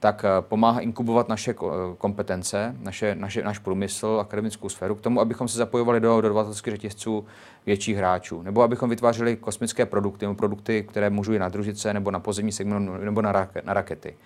tak 0.00 0.24
pomáhá 0.40 0.80
inkubovat 0.80 1.28
naše 1.28 1.54
kompetence, 1.98 2.76
naše, 2.80 3.14
naše, 3.14 3.42
náš 3.42 3.58
průmysl, 3.58 4.18
akademickou 4.20 4.68
sféru 4.68 4.94
k 4.94 5.00
tomu, 5.00 5.20
abychom 5.20 5.48
se 5.48 5.58
zapojovali 5.58 6.00
do 6.00 6.20
dodavatelských 6.20 6.72
řetězců 6.72 7.26
větších 7.66 7.96
hráčů, 7.96 8.42
nebo 8.42 8.62
abychom 8.62 8.90
vytvářeli 8.90 9.36
kosmické 9.36 9.86
produkty, 9.86 10.26
nebo 10.26 10.34
produkty, 10.34 10.86
které 10.88 11.10
můžou 11.10 11.38
na 11.38 11.48
družice, 11.48 11.94
nebo 11.94 12.10
na 12.10 12.20
pozemní 12.20 12.52
segment, 12.52 13.04
nebo 13.04 13.22
na, 13.22 13.32
rak, 13.32 13.64
na 13.64 13.74
rakety. 13.74 14.16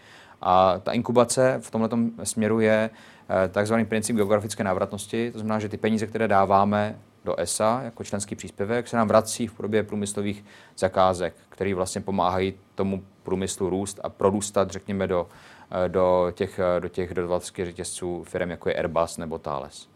A 0.43 0.79
ta 0.79 0.93
inkubace 0.93 1.57
v 1.63 1.71
tomto 1.71 1.99
směru 2.25 2.61
je 2.61 2.91
Eh, 3.33 3.49
takzvaný 3.49 3.85
princip 3.85 4.17
geografické 4.17 4.65
návratnosti. 4.65 5.31
To 5.31 5.39
znamená, 5.39 5.59
že 5.59 5.69
ty 5.69 5.77
peníze, 5.77 6.07
které 6.07 6.29
dáváme 6.29 6.99
do 7.25 7.41
ESA 7.41 7.81
jako 7.85 8.05
členský 8.05 8.35
příspěvek, 8.35 8.89
se 8.89 8.97
nám 8.97 9.09
vrací 9.09 9.47
v 9.47 9.53
podobě 9.53 9.83
průmyslových 9.83 10.45
zakázek, 10.79 11.35
které 11.49 11.75
vlastně 11.75 12.01
pomáhají 12.01 12.55
tomu 12.75 13.05
průmyslu 13.23 13.71
růst 13.71 14.01
a 14.03 14.09
prorůstat, 14.09 14.71
řekněme, 14.71 15.07
do, 15.07 15.29
eh, 15.29 15.60
do 15.89 16.33
těch, 16.35 16.59
eh, 16.59 16.81
do 16.81 16.89
těch 16.89 17.15
dodavatelských 17.15 17.65
řetězců 17.65 18.25
firm, 18.25 18.51
jako 18.51 18.69
je 18.69 18.75
Airbus 18.75 19.17
nebo 19.17 19.39
Thales. 19.39 19.89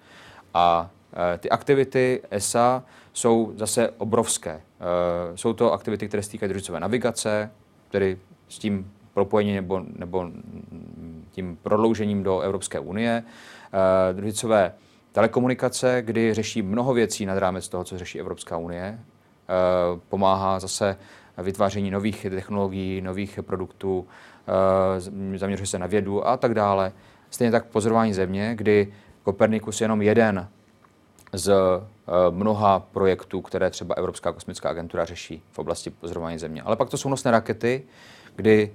A 0.55 0.91
ty 1.39 1.51
aktivity 1.51 2.23
ESA 2.31 2.83
jsou 3.13 3.53
zase 3.57 3.91
obrovské. 3.99 4.61
Jsou 5.35 5.53
to 5.53 5.73
aktivity, 5.73 6.09
které 6.09 6.23
se 6.23 6.31
týkají 6.31 6.49
družicové 6.49 6.81
navigace, 6.81 7.51
tedy 7.91 8.19
s 8.49 8.59
tím 8.59 8.93
propojení 9.15 9.55
nebo, 9.55 9.83
nebo 9.97 10.31
tím 11.31 11.59
prodloužením 11.63 12.23
do 12.23 12.41
Evropské 12.41 12.79
unie. 12.79 13.25
Eh, 13.73 14.13
družicové 14.13 14.75
telekomunikace, 15.13 16.03
kdy 16.03 16.35
řeší 16.35 16.63
mnoho 16.63 16.95
věcí 16.95 17.27
nad 17.27 17.39
rámec 17.39 17.69
toho, 17.69 17.85
co 17.85 17.99
řeší 17.99 18.21
Evropská 18.21 18.57
unie. 18.57 18.99
Eh, 18.99 20.01
pomáhá 20.09 20.61
zase 20.61 20.97
vytváření 21.39 21.91
nových 21.91 22.27
technologií, 22.31 23.01
nových 23.01 23.39
produktů, 23.43 24.07
zaměřuje 25.37 25.67
se 25.67 25.79
na 25.79 25.87
vědu 25.87 26.27
a 26.27 26.37
tak 26.37 26.55
dále. 26.55 26.93
Stejně 27.31 27.51
tak 27.51 27.65
pozorování 27.65 28.15
země, 28.15 28.55
kdy 28.55 28.93
Kopernikus 29.23 29.81
je 29.81 29.85
jenom 29.85 30.03
jeden 30.03 30.49
z 31.33 31.55
mnoha 32.31 32.81
projektů, 32.81 33.41
které 33.41 33.71
třeba 33.71 33.95
Evropská 33.95 34.33
kosmická 34.33 34.71
agentura 34.71 35.05
řeší 35.05 35.43
v 35.53 35.59
oblasti 35.59 35.91
pozorování 35.91 36.39
země. 36.39 36.63
Ale 36.63 36.77
pak 36.77 36.91
to 36.91 36.97
jsou 36.97 37.09
nosné 37.09 37.31
rakety, 37.31 37.83
kdy 38.37 38.73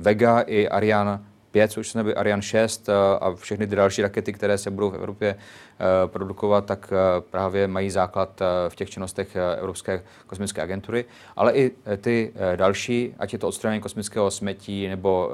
Vega 0.00 0.40
i 0.40 0.68
Ariane 0.68 1.20
5, 1.56 1.72
což 1.72 1.88
se 1.88 2.14
Ariane 2.14 2.42
6 2.42 2.88
a 3.20 3.34
všechny 3.34 3.66
ty 3.66 3.76
další 3.76 4.02
rakety, 4.02 4.32
které 4.32 4.58
se 4.58 4.70
budou 4.70 4.90
v 4.90 4.94
Evropě 4.94 5.36
Eh, 5.78 6.08
produkovat, 6.08 6.64
tak 6.66 6.92
eh, 6.92 7.20
právě 7.20 7.68
mají 7.68 7.90
základ 7.90 8.40
eh, 8.40 8.70
v 8.70 8.76
těch 8.76 8.90
činnostech 8.90 9.36
Evropské 9.58 10.02
kosmické 10.26 10.62
agentury, 10.62 11.04
ale 11.36 11.52
i 11.52 11.70
ty 12.00 12.32
další, 12.56 13.14
ať 13.18 13.32
je 13.32 13.38
to 13.38 13.48
odstranění 13.48 13.82
kosmického 13.82 14.30
smetí 14.30 14.88
nebo, 14.88 15.30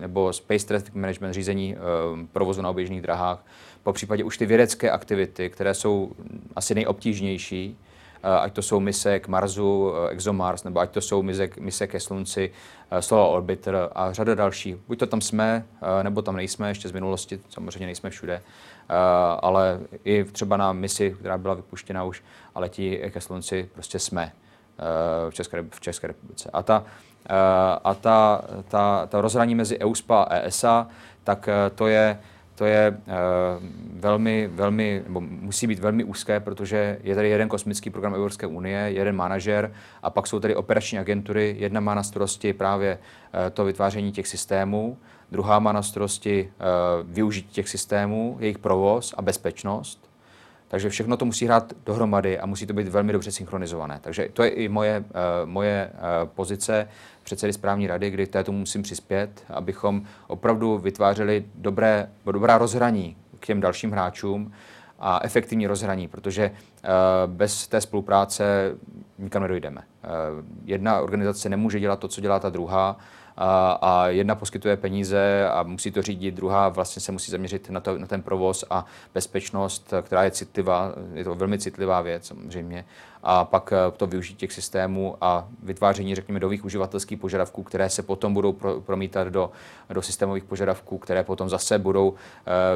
nebo 0.00 0.32
Space 0.32 0.66
Traffic 0.66 0.94
Management, 0.94 1.32
řízení 1.32 1.76
provozu 2.32 2.62
na 2.62 2.70
oběžných 2.70 3.02
drahách, 3.02 3.46
po 3.82 3.92
případě 3.92 4.24
už 4.24 4.38
ty 4.38 4.46
vědecké 4.46 4.90
aktivity, 4.90 5.50
které 5.50 5.74
jsou 5.74 6.12
asi 6.56 6.74
nejobtížnější, 6.74 7.78
ať 8.22 8.52
to 8.52 8.62
jsou 8.62 8.80
mise 8.80 9.20
k 9.20 9.28
Marsu, 9.28 9.92
ExoMars, 10.10 10.64
nebo 10.64 10.80
ať 10.80 10.90
to 10.90 11.00
jsou 11.00 11.22
mise, 11.22 11.48
mise 11.60 11.86
ke 11.86 12.00
Slunci, 12.00 12.50
Solar 13.00 13.36
Orbiter 13.36 13.88
a 13.94 14.12
řada 14.12 14.34
dalších. 14.34 14.76
Buď 14.76 14.98
to 14.98 15.06
tam 15.06 15.20
jsme, 15.20 15.64
nebo 16.02 16.22
tam 16.22 16.36
nejsme, 16.36 16.68
ještě 16.68 16.88
z 16.88 16.92
minulosti, 16.92 17.40
samozřejmě 17.48 17.86
nejsme 17.86 18.10
všude. 18.10 18.42
Eh, 18.88 18.94
ale 19.42 19.80
i 20.04 20.24
třeba 20.24 20.56
na 20.56 20.72
misi, 20.72 21.16
která 21.20 21.38
byla 21.38 21.54
vypuštěna 21.54 22.04
už 22.04 22.22
a 22.54 22.60
letí 22.60 22.98
ke 23.10 23.20
slunci, 23.20 23.70
prostě 23.74 23.98
jsme 23.98 24.32
eh, 24.78 25.30
v 25.30 25.34
České, 25.34 25.64
v 25.70 25.80
České 25.80 26.06
republice. 26.06 26.50
A 26.52 26.62
ta, 26.62 26.84
eh, 27.26 27.34
a 27.84 27.94
ta, 27.94 28.42
ta, 28.68 29.06
ta 29.06 29.20
rozhraní 29.20 29.54
mezi 29.54 29.78
EUSPA 29.78 30.22
a 30.22 30.36
ESA, 30.36 30.88
tak 31.24 31.48
to 31.74 31.86
je, 31.86 32.18
to 32.54 32.64
je 32.64 33.00
velmi, 33.94 34.50
velmi, 34.52 35.02
nebo 35.06 35.20
musí 35.20 35.66
být 35.66 35.78
velmi 35.78 36.04
úzké, 36.04 36.40
protože 36.40 36.98
je 37.02 37.14
tady 37.14 37.28
jeden 37.28 37.48
kosmický 37.48 37.90
program 37.90 38.14
Evropské 38.14 38.46
unie, 38.46 38.78
jeden 38.78 39.16
manažer 39.16 39.72
a 40.02 40.10
pak 40.10 40.26
jsou 40.26 40.40
tady 40.40 40.56
operační 40.56 40.98
agentury. 40.98 41.56
Jedna 41.58 41.80
má 41.80 41.94
na 41.94 42.02
starosti 42.02 42.52
právě 42.52 42.98
to 43.52 43.64
vytváření 43.64 44.12
těch 44.12 44.26
systémů, 44.26 44.98
druhá 45.30 45.58
má 45.58 45.72
na 45.72 45.82
starosti 45.82 46.52
uh, 46.58 47.10
využití 47.12 47.48
těch 47.48 47.68
systémů, 47.68 48.36
jejich 48.40 48.58
provoz 48.58 49.14
a 49.16 49.22
bezpečnost. 49.22 50.13
Takže 50.68 50.88
všechno 50.88 51.16
to 51.16 51.24
musí 51.24 51.44
hrát 51.46 51.72
dohromady 51.86 52.38
a 52.38 52.46
musí 52.46 52.66
to 52.66 52.72
být 52.72 52.88
velmi 52.88 53.12
dobře 53.12 53.32
synchronizované. 53.32 53.98
Takže 54.02 54.28
to 54.32 54.42
je 54.42 54.48
i 54.48 54.68
moje, 54.68 55.00
uh, 55.00 55.04
moje 55.44 55.90
uh, 55.92 56.28
pozice 56.28 56.88
předsedy 57.22 57.52
správní 57.52 57.86
rady, 57.86 58.10
kdy 58.10 58.26
této 58.26 58.52
musím 58.52 58.82
přispět, 58.82 59.44
abychom 59.48 60.02
opravdu 60.26 60.78
vytvářeli 60.78 61.44
dobré, 61.54 62.08
dobrá 62.32 62.58
rozhraní 62.58 63.16
k 63.40 63.46
těm 63.46 63.60
dalším 63.60 63.90
hráčům 63.92 64.52
a 64.98 65.20
efektivní 65.22 65.66
rozhraní, 65.66 66.08
protože 66.08 66.50
uh, 66.50 67.32
bez 67.32 67.68
té 67.68 67.80
spolupráce 67.80 68.74
nikam 69.18 69.42
nedojdeme. 69.42 69.80
Uh, 69.80 70.44
jedna 70.64 71.00
organizace 71.00 71.48
nemůže 71.48 71.80
dělat 71.80 71.98
to, 71.98 72.08
co 72.08 72.20
dělá 72.20 72.38
ta 72.38 72.50
druhá 72.50 72.96
a, 73.36 73.78
a 73.82 74.08
jedna 74.08 74.34
poskytuje 74.34 74.76
peníze 74.76 75.48
a 75.48 75.62
musí 75.62 75.90
to 75.90 76.02
řídit, 76.02 76.34
druhá 76.34 76.68
vlastně 76.68 77.02
se 77.02 77.12
musí 77.12 77.30
zaměřit 77.30 77.70
na, 77.70 77.80
to, 77.80 77.98
na 77.98 78.06
ten 78.06 78.22
provoz 78.22 78.64
a 78.70 78.86
bezpečnost, 79.14 79.94
která 80.02 80.24
je 80.24 80.30
citlivá, 80.30 80.92
je 81.14 81.24
to 81.24 81.34
velmi 81.34 81.58
citlivá 81.58 82.00
věc 82.00 82.26
samozřejmě. 82.26 82.84
A 83.26 83.44
pak 83.44 83.72
eh, 83.72 83.90
to 83.96 84.06
využít 84.06 84.36
těch 84.36 84.52
systémů 84.52 85.16
a 85.20 85.48
vytváření, 85.62 86.14
řekněme, 86.14 86.40
nových 86.40 86.64
uživatelských 86.64 87.18
požadavků, 87.18 87.62
které 87.62 87.90
se 87.90 88.02
potom 88.02 88.34
budou 88.34 88.52
pro, 88.52 88.80
promítat 88.80 89.28
do, 89.28 89.50
do 89.90 90.02
systémových 90.02 90.44
požadavků, 90.44 90.98
které 90.98 91.24
potom 91.24 91.48
zase 91.48 91.78
budou 91.78 92.08
uh, 92.08 92.16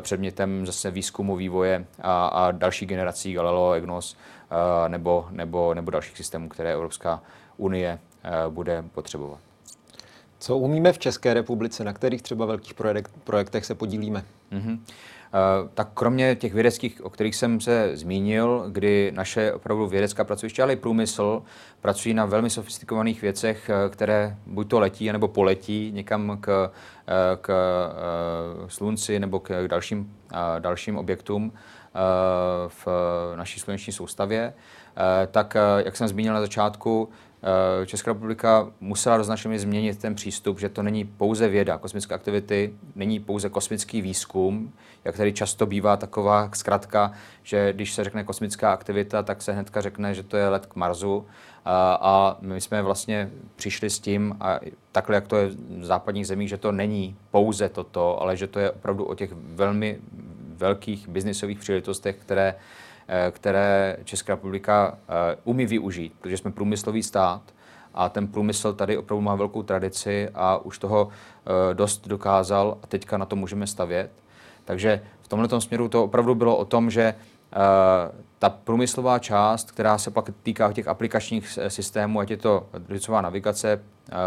předmětem 0.01 0.67
zase 0.67 0.91
výzkumu, 0.91 1.37
vývoje 1.37 1.87
a, 2.03 2.27
a 2.27 2.51
další 2.51 2.87
generací 2.87 3.33
Galileo, 3.33 3.73
EGNOS 3.73 4.15
uh, 4.15 4.89
nebo, 4.89 5.29
nebo, 5.31 5.75
nebo 5.75 5.91
dalších 5.91 6.17
systémů, 6.17 6.49
které 6.49 6.73
Evropská 6.73 7.23
unie 7.57 7.99
uh, 8.47 8.53
bude 8.55 8.85
potřebovat. 8.93 9.48
Co 10.39 10.59
umíme 10.59 10.93
v 10.93 10.99
České 10.99 11.35
republice, 11.35 11.85
na 11.85 11.93
kterých 11.93 12.23
třeba 12.23 12.47
velkých 12.47 12.75
projekt, 12.75 13.11
projektech 13.25 13.65
se 13.65 13.75
podílíme? 13.75 14.25
Mm-hmm. 14.53 14.79
Tak 15.75 15.89
kromě 15.95 16.37
těch 16.37 16.55
vědeckých, 16.55 17.05
o 17.05 17.11
kterých 17.11 17.37
jsem 17.37 17.61
se 17.61 17.91
zmínil, 17.97 18.65
kdy 18.69 19.13
naše 19.15 19.53
opravdu 19.53 19.87
vědecká 19.87 20.25
pracoviště, 20.25 20.63
ale 20.63 20.73
i 20.73 20.77
průmysl 20.77 21.43
pracují 21.81 22.15
na 22.15 22.27
velmi 22.27 22.51
sofistikovaných 22.51 23.23
věcech, 23.23 23.71
eh, 23.71 23.89
které 23.89 24.37
buď 24.47 24.69
to 24.69 24.81
letí, 24.81 25.13
nebo 25.13 25.29
poletí 25.29 25.91
někam 25.95 26.39
k, 26.41 26.71
eh, 27.09 27.37
k 27.41 27.53
slunci 28.67 29.21
nebo 29.21 29.41
k 29.41 29.67
dalším, 29.67 30.17
dalším 30.59 30.99
objektům 30.99 31.53
v 32.69 32.87
naší 33.37 33.61
sluneční 33.61 33.93
soustavě. 33.93 34.55
Tak, 35.31 35.57
jak 35.79 35.97
jsem 35.97 36.09
zmínil 36.09 36.35
na 36.35 36.41
začátku, 36.41 37.09
Česká 37.87 38.13
republika 38.13 38.71
musela 38.81 39.17
do 39.17 39.25
značné 39.25 39.59
změnit 39.59 39.99
ten 39.99 40.15
přístup, 40.15 40.61
že 40.61 40.69
to 40.69 40.83
není 40.83 41.05
pouze 41.05 41.49
věda, 41.49 41.79
kosmické 41.79 42.15
aktivity, 42.15 42.75
není 42.95 43.21
pouze 43.21 43.49
kosmický 43.49 44.03
výzkum, 44.03 44.73
jak 45.05 45.17
tady 45.17 45.33
často 45.33 45.67
bývá 45.67 45.97
taková 45.97 46.51
zkratka, 46.55 47.13
že 47.43 47.73
když 47.73 47.95
se 47.95 48.05
řekne 48.05 48.25
kosmická 48.25 48.73
aktivita, 48.73 49.23
tak 49.23 49.43
se 49.43 49.53
hnedka 49.53 49.81
řekne, 49.81 50.15
že 50.15 50.23
to 50.23 50.37
je 50.37 50.49
let 50.49 50.67
k 50.67 50.77
Marsu. 50.77 51.27
A, 51.65 51.99
a 52.01 52.37
my 52.41 52.61
jsme 52.61 52.83
vlastně 52.83 53.31
přišli 53.57 53.91
s 53.91 53.99
tím, 53.99 54.37
a 54.41 54.61
takhle, 54.93 55.15
jak 55.15 55.29
to 55.29 55.37
je 55.37 55.49
v 55.79 55.85
západních 55.85 56.27
zemích, 56.27 56.49
že 56.49 56.57
to 56.57 56.73
není 56.73 57.17
pouze 57.31 57.69
toto, 57.69 58.23
ale 58.23 58.37
že 58.37 58.47
to 58.47 58.59
je 58.59 58.71
opravdu 58.71 59.05
o 59.05 59.15
těch 59.15 59.31
velmi 59.35 59.99
velkých 60.57 61.09
biznisových 61.09 61.59
příležitostech, 61.59 62.17
které 62.17 62.55
Eh, 62.55 62.55
které 63.31 63.97
Česká 64.05 64.33
republika 64.33 64.99
eh, 65.09 65.37
umí 65.45 65.67
využít, 65.67 66.13
protože 66.21 66.37
jsme 66.37 66.51
průmyslový 66.51 67.03
stát 67.03 67.43
a 67.95 68.09
ten 68.09 68.29
průmysl 68.29 68.73
tady 68.73 68.97
opravdu 68.97 69.21
má 69.23 69.35
velkou 69.35 69.63
tradici 69.63 70.29
a 70.35 70.59
už 70.59 70.79
toho 70.79 71.09
eh, 71.11 71.75
dost 71.75 72.09
dokázal 72.09 72.79
a 72.83 72.87
teďka 72.87 73.19
na 73.19 73.25
to 73.25 73.37
můžeme 73.37 73.67
stavět. 73.67 74.11
Takže 74.65 75.03
v 75.21 75.29
tomto 75.29 75.61
směru 75.61 75.89
to 75.89 76.05
opravdu 76.05 76.35
bylo 76.35 76.57
o 76.57 76.65
tom, 76.65 76.91
že 76.91 77.15
ta 78.39 78.51
průmyslová 78.51 79.19
část, 79.19 79.71
která 79.71 79.99
se 79.99 80.11
pak 80.11 80.31
týká 80.43 80.73
těch 80.73 80.89
aplikačních 80.89 81.59
systémů, 81.69 82.21
ať 82.21 82.31
je 82.31 82.37
to 82.37 82.67
družicová 82.79 83.21
navigace, 83.21 83.81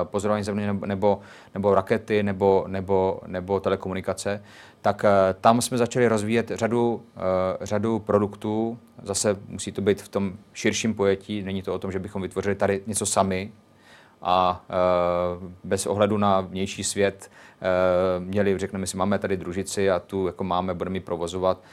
pozorování 0.04 0.44
země 0.44 0.74
nebo, 0.74 1.20
nebo 1.54 1.76
rakety 1.76 2.24
nebo, 2.24 2.66
nebo, 2.68 3.20
nebo 3.28 3.60
telekomunikace, 3.60 4.44
tak 4.82 5.06
eh, 5.06 5.10
tam 5.42 5.62
jsme 5.62 5.78
začali 5.78 6.08
rozvíjet 6.08 6.52
řadu, 6.56 7.04
eh, 7.18 7.66
řadu 7.66 8.00
produktů. 8.00 8.80
Zase 9.04 9.38
musí 9.48 9.72
to 9.72 9.82
být 9.82 10.02
v 10.02 10.10
tom 10.10 10.34
širším 10.54 10.94
pojetí. 10.94 11.42
Není 11.44 11.62
to 11.62 11.74
o 11.74 11.80
tom, 11.80 11.92
že 11.92 12.00
bychom 12.00 12.22
vytvořili 12.22 12.56
tady 12.56 12.84
něco 12.88 13.06
sami 13.06 13.52
a 14.22 14.66
eh, 14.70 14.74
bez 15.64 15.86
ohledu 15.86 16.18
na 16.18 16.42
vnější 16.42 16.84
svět 16.84 17.32
měli, 18.20 18.58
řekneme 18.58 18.88
si, 18.88 18.98
máme 18.98 19.20
tady 19.20 19.38
družici 19.38 19.92
a 19.92 20.00
tu 20.00 20.28
jako 20.28 20.44
máme, 20.44 20.74
budeme 20.74 20.96
ji 20.96 21.02
provozovat, 21.02 21.64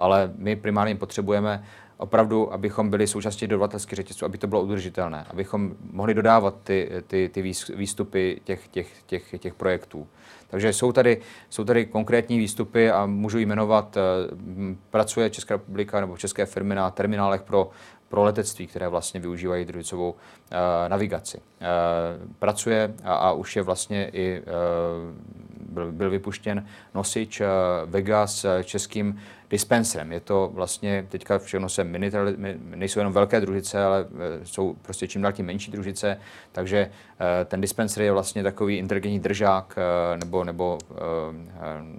ale 0.00 0.32
my 0.36 0.56
primárně 0.56 0.96
potřebujeme 0.96 1.64
opravdu, 1.96 2.52
abychom 2.52 2.90
byli 2.90 3.06
součástí 3.06 3.46
dodavatelských 3.46 3.96
řetězců, 3.96 4.24
aby 4.24 4.38
to 4.38 4.46
bylo 4.46 4.62
udržitelné, 4.62 5.26
abychom 5.30 5.74
mohli 5.92 6.14
dodávat 6.14 6.54
ty, 6.64 6.90
ty, 7.06 7.30
ty 7.32 7.42
výstupy 7.76 8.40
těch, 8.44 8.68
těch, 8.68 9.02
těch, 9.06 9.34
těch 9.38 9.54
projektů. 9.54 10.06
Takže 10.50 10.72
jsou 10.72 10.92
tady, 10.92 11.20
jsou 11.50 11.64
tady 11.64 11.86
konkrétní 11.86 12.38
výstupy 12.38 12.90
a 12.90 13.06
můžu 13.06 13.38
jmenovat, 13.38 13.96
eh, 13.96 14.00
pracuje 14.90 15.30
Česká 15.30 15.54
republika 15.54 16.00
nebo 16.00 16.16
české 16.16 16.46
firmy 16.46 16.74
na 16.74 16.90
terminálech 16.90 17.42
pro, 17.42 17.70
pro 18.14 18.22
letectví, 18.22 18.66
které 18.66 18.88
vlastně 18.88 19.20
využívají 19.20 19.64
družicovou 19.64 20.10
uh, 20.10 20.18
navigaci. 20.88 21.38
Uh, 21.38 22.32
pracuje 22.38 22.94
a, 23.04 23.14
a 23.14 23.32
už 23.32 23.56
je 23.56 23.62
vlastně 23.62 24.10
i 24.12 24.40
uh, 24.40 24.46
byl, 25.74 25.92
byl 25.92 26.10
vypuštěn 26.10 26.66
nosič 26.94 27.42
Vega 27.86 28.26
s 28.26 28.62
českým 28.62 29.20
dispenserem. 29.54 30.12
Je 30.12 30.20
to 30.20 30.50
vlastně, 30.54 31.06
teďka 31.08 31.38
všechno 31.38 31.68
se 31.68 31.84
mini, 31.84 32.10
nejsou 32.74 33.00
jenom 33.00 33.12
velké 33.12 33.40
družice, 33.40 33.84
ale 33.84 34.00
e, 34.00 34.46
jsou 34.46 34.74
prostě 34.82 35.08
čím 35.08 35.22
dál 35.22 35.32
tím 35.32 35.46
menší 35.46 35.70
družice, 35.70 36.18
takže 36.52 36.78
e, 36.78 37.44
ten 37.44 37.60
dispenser 37.60 38.02
je 38.02 38.12
vlastně 38.12 38.42
takový 38.42 38.76
inteligentní 38.78 39.20
držák 39.20 39.78
e, 39.78 40.16
nebo, 40.16 40.44
nebo 40.44 40.78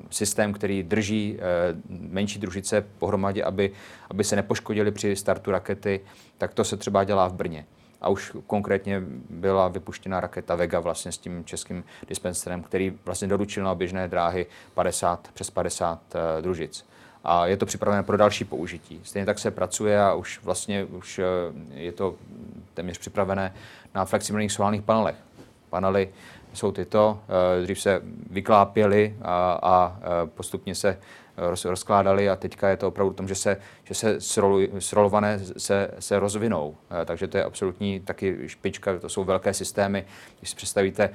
systém, 0.10 0.54
který 0.54 0.84
drží 0.84 1.40
menší 1.90 2.40
družice 2.40 2.86
pohromadě, 3.00 3.44
aby, 3.44 3.72
aby 4.10 4.24
se 4.24 4.36
nepoškodili 4.36 4.92
při 4.92 5.16
startu 5.16 5.52
rakety, 5.52 6.02
tak 6.38 6.54
to 6.54 6.64
se 6.64 6.78
třeba 6.78 7.04
dělá 7.04 7.28
v 7.28 7.34
Brně. 7.34 7.66
A 8.02 8.10
už 8.10 8.34
konkrétně 8.48 9.02
byla 9.30 9.68
vypuštěna 9.68 10.20
raketa 10.20 10.56
Vega 10.56 10.80
vlastně 10.80 11.12
s 11.12 11.18
tím 11.18 11.44
českým 11.46 11.84
dispenserem, 12.08 12.64
který 12.64 12.94
vlastně 13.06 13.28
doručil 13.28 13.64
na 13.64 13.76
běžné 13.76 14.08
dráhy 14.08 14.46
50, 14.74 15.30
přes 15.34 15.50
50 15.50 16.00
uh, 16.16 16.42
družic 16.42 16.86
a 17.26 17.46
je 17.46 17.58
to 17.58 17.66
připravené 17.66 18.04
pro 18.04 18.18
další 18.18 18.46
použití. 18.46 19.02
Stejně 19.04 19.26
tak 19.26 19.40
se 19.40 19.52
pracuje 19.52 20.02
a 20.02 20.14
už 20.14 20.40
vlastně 20.44 20.86
už 20.86 21.20
eh, 21.20 21.24
je 21.74 21.92
to 21.92 22.16
téměř 22.74 22.98
připravené 22.98 23.54
na 23.96 24.06
flexibilních 24.06 24.52
solárních 24.52 24.82
panelech. 24.82 25.16
Panely 25.70 26.10
jsou 26.54 26.72
tyto. 26.72 27.20
Dřív 27.64 27.82
se 27.82 28.02
vyklápěly 28.30 29.16
a, 29.22 29.60
a 29.64 29.98
postupně 30.26 30.76
se 30.76 30.98
roz, 31.38 31.66
rozkládali 31.66 32.30
a 32.30 32.36
teďka 32.36 32.70
je 32.70 32.78
to 32.78 32.88
opravdu 32.88 33.14
tom, 33.14 33.28
že 33.28 33.36
se, 33.36 33.58
že 33.84 33.94
se 33.94 34.22
sroluj, 34.22 34.70
srolované 34.80 35.40
se, 35.58 35.92
se 36.00 36.20
rozvinou. 36.20 36.76
Takže 37.06 37.28
to 37.28 37.38
je 37.38 37.44
absolutní 37.44 38.00
taky 38.00 38.50
špička, 38.50 39.00
to 39.00 39.10
jsou 39.10 39.24
velké 39.24 39.54
systémy. 39.54 40.06
Když 40.40 40.50
si 40.50 40.56
představíte, 40.56 41.10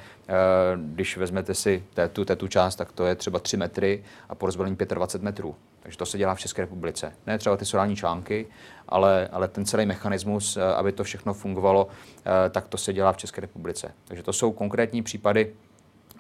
když 0.77 1.17
vezmete 1.17 1.55
si 1.55 1.85
tu, 2.13 2.25
tu 2.25 2.49
část, 2.49 2.77
tak 2.77 2.93
to 2.93 3.07
je 3.07 3.15
třeba 3.15 3.39
3 3.39 3.57
metry 3.57 4.05
a 4.29 4.35
po 4.35 4.47
rozbalení 4.47 4.77
25 4.77 5.25
metrů. 5.25 5.57
Takže 5.83 5.99
to 5.99 6.07
se 6.07 6.19
dělá 6.19 6.35
v 6.35 6.39
České 6.39 6.63
republice. 6.63 7.13
Ne 7.27 7.39
třeba 7.39 7.57
ty 7.57 7.65
solární 7.65 7.97
články, 7.97 8.47
ale, 8.89 9.29
ale 9.33 9.49
ten 9.49 9.65
celý 9.65 9.87
mechanismus, 9.87 10.57
eh, 10.57 10.63
aby 10.75 10.93
to 10.93 11.05
všechno 11.05 11.35
fungovalo, 11.35 11.89
eh, 12.19 12.51
tak 12.51 12.69
to 12.69 12.77
se 12.77 12.93
dělá 12.93 13.13
v 13.13 13.17
České 13.17 13.41
republice. 13.41 13.93
Takže 14.05 14.23
to 14.23 14.33
jsou 14.33 14.53
konkrétní 14.53 15.03
případy, 15.03 15.55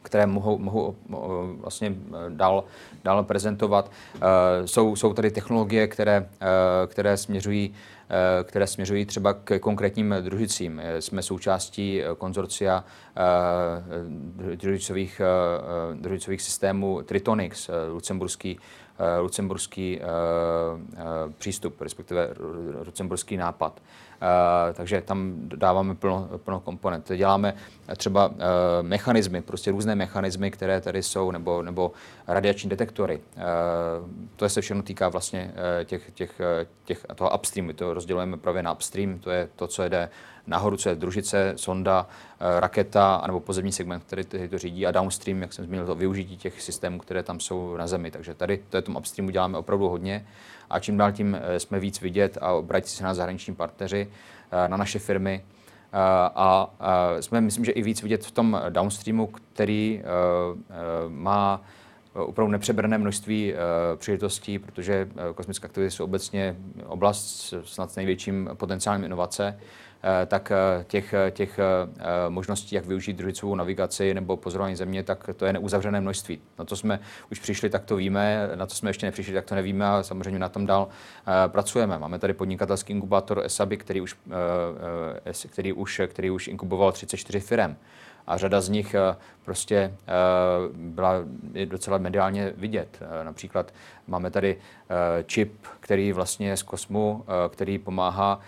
které 0.03 0.27
mohou, 0.27 0.59
mohou 0.59 0.97
eh, 1.11 1.61
vlastně 1.61 1.95
dál, 2.29 2.65
dál 3.05 3.25
prezentovat. 3.25 3.91
Jsou, 4.65 4.97
jsou 4.97 5.15
tady 5.15 5.31
technologie, 5.31 5.87
které, 5.87 6.29
které 6.87 7.17
směřují 7.17 7.75
které 8.45 8.67
směřují 8.67 9.07
třeba 9.07 9.33
k 9.33 9.59
konkrétním 9.59 10.15
družicím. 10.21 10.83
Jsme 11.01 11.23
součástí 11.23 12.03
konzorcia 12.19 12.85
družicových, 14.55 15.21
družicových 15.95 16.43
systémů 16.43 17.03
Tritonix, 17.03 17.71
lucemburský 17.93 18.59
Eh, 18.90 18.90
lucemburský 19.21 20.01
eh, 20.01 20.05
eh, 20.97 21.03
přístup, 21.39 21.81
respektive 21.81 22.29
lucemburský 22.87 23.37
nápad. 23.37 23.83
Takže 24.73 25.01
tam 25.01 25.33
dáváme 25.37 25.95
plno, 25.95 26.29
plno 26.45 26.61
komponent. 26.61 27.13
Děláme 27.17 27.55
třeba 27.97 28.31
mechanismy, 28.83 29.43
prostě 29.43 29.71
různé 29.71 29.95
mechanismy, 29.95 30.51
které 30.51 30.81
tady 30.81 31.03
jsou, 31.03 31.31
nebo, 31.31 31.63
nebo 31.63 31.93
radiační 32.29 32.71
detektory. 32.71 33.21
To 34.37 34.49
se 34.49 34.61
všechno 34.61 34.83
týká 34.83 35.09
vlastně 35.09 35.55
těch, 35.85 36.11
těch, 36.11 36.41
těch, 36.85 37.07
toho 37.15 37.31
upstream. 37.35 37.67
My 37.67 37.75
to 37.75 37.95
rozdělujeme 37.95 38.37
právě 38.37 38.63
na 38.63 38.73
upstream, 38.73 39.19
to 39.19 39.31
je 39.31 39.49
to, 39.57 39.67
co 39.67 39.89
jde 39.89 40.09
nahoru, 40.51 40.77
co 40.77 40.89
je 40.89 40.95
družice, 40.95 41.53
sonda, 41.57 42.07
eh, 42.41 42.61
raketa 42.61 43.23
nebo 43.27 43.41
pozemní 43.41 43.73
segment, 43.73 44.05
který 44.05 44.25
to 44.25 44.59
řídí 44.59 44.87
a 44.87 44.91
downstream, 44.91 45.43
jak 45.43 45.53
jsem 45.53 45.65
zmínil, 45.65 45.87
to 45.87 45.95
využití 45.95 46.37
těch 46.37 46.63
systémů, 46.63 46.99
které 46.99 47.23
tam 47.23 47.41
jsou 47.41 47.77
na 47.77 47.87
Zemi. 47.87 48.11
Takže 48.11 48.35
tady 48.35 48.61
to 48.71 48.77
je 48.77 48.83
tom 48.83 48.97
upstreamu 48.97 49.31
děláme 49.31 49.59
opravdu 49.59 49.89
hodně 49.89 50.27
a 50.71 50.79
čím 50.79 50.97
dál 50.97 51.13
tím 51.13 51.37
eh, 51.41 51.61
jsme 51.61 51.81
víc 51.81 52.01
vidět 52.01 52.39
a 52.41 52.53
obrací 52.53 52.97
se 52.97 53.05
na 53.05 53.15
zahraniční 53.15 53.55
partneři, 53.55 54.09
eh, 54.53 54.69
na 54.69 54.77
naše 54.77 54.99
firmy, 54.99 55.45
a, 56.35 56.71
jsme, 57.21 57.41
myslím, 57.41 57.65
že 57.65 57.73
i 57.73 57.83
víc 57.83 58.03
vidět 58.03 58.25
v 58.25 58.31
tom 58.31 58.61
downstreamu, 58.69 59.27
který 59.27 60.03
má 61.09 61.63
opravdu 62.15 62.53
nepřeberné 62.53 62.99
množství 62.99 63.55
příležitostí, 63.97 64.59
protože 64.59 65.09
kosmické 65.35 65.67
aktivity 65.67 65.91
jsou 65.91 66.05
obecně 66.05 66.57
oblast 66.87 67.55
snad 67.65 67.91
s 67.91 67.97
největším 67.97 68.51
potenciálem 68.55 69.05
inovace. 69.05 69.59
Eh, 70.03 70.27
tak 70.27 70.53
eh, 70.53 70.85
těch, 70.85 71.15
eh, 71.15 71.31
těch 71.31 71.61
možností, 72.29 72.75
jak 72.75 72.87
využít 72.87 73.17
družicovou 73.17 73.55
navigaci 73.55 74.15
nebo 74.15 74.37
pozorování 74.37 74.77
země, 74.77 75.03
tak 75.03 75.31
to 75.37 75.47
je 75.47 75.53
neuzavřené 75.53 76.01
množství. 76.01 76.41
Na 76.59 76.65
to 76.65 76.77
jsme 76.77 77.01
už 77.31 77.39
přišli, 77.39 77.71
tak 77.71 77.85
to 77.85 77.97
víme, 77.97 78.51
na 78.55 78.67
to 78.67 78.75
jsme 78.75 78.91
ještě 78.91 79.07
nepřišli, 79.07 79.35
tak 79.35 79.45
to 79.45 79.55
nevíme 79.55 79.87
a 79.87 80.03
samozřejmě 80.03 80.39
na 80.39 80.49
tom 80.49 80.67
dál 80.67 80.89
pracujeme. 81.47 81.99
Máme 81.99 82.19
tady 82.19 82.33
podnikatelský 82.33 82.93
inkubátor 82.93 83.43
ESABI, 83.45 83.77
který 83.77 84.01
už, 84.01 84.17
který 85.47 85.73
už, 85.73 86.01
který 86.07 86.31
už 86.31 86.49
inkuboval 86.49 86.93
34 86.93 87.41
firm 87.41 87.77
a 88.27 88.37
řada 88.37 88.61
z 88.61 88.69
nich 88.69 88.95
prostě 89.45 89.95
byla 90.75 91.15
docela 91.65 91.99
mediálně 91.99 92.53
vidět. 92.57 93.03
Například 93.23 93.73
máme 94.07 94.31
tady 94.31 94.57
čip, 95.27 95.67
který 95.81 96.13
vlastně 96.13 96.57
z 96.57 96.63
kosmu, 96.63 97.25
který 97.49 97.79
pomáhá 97.79 98.41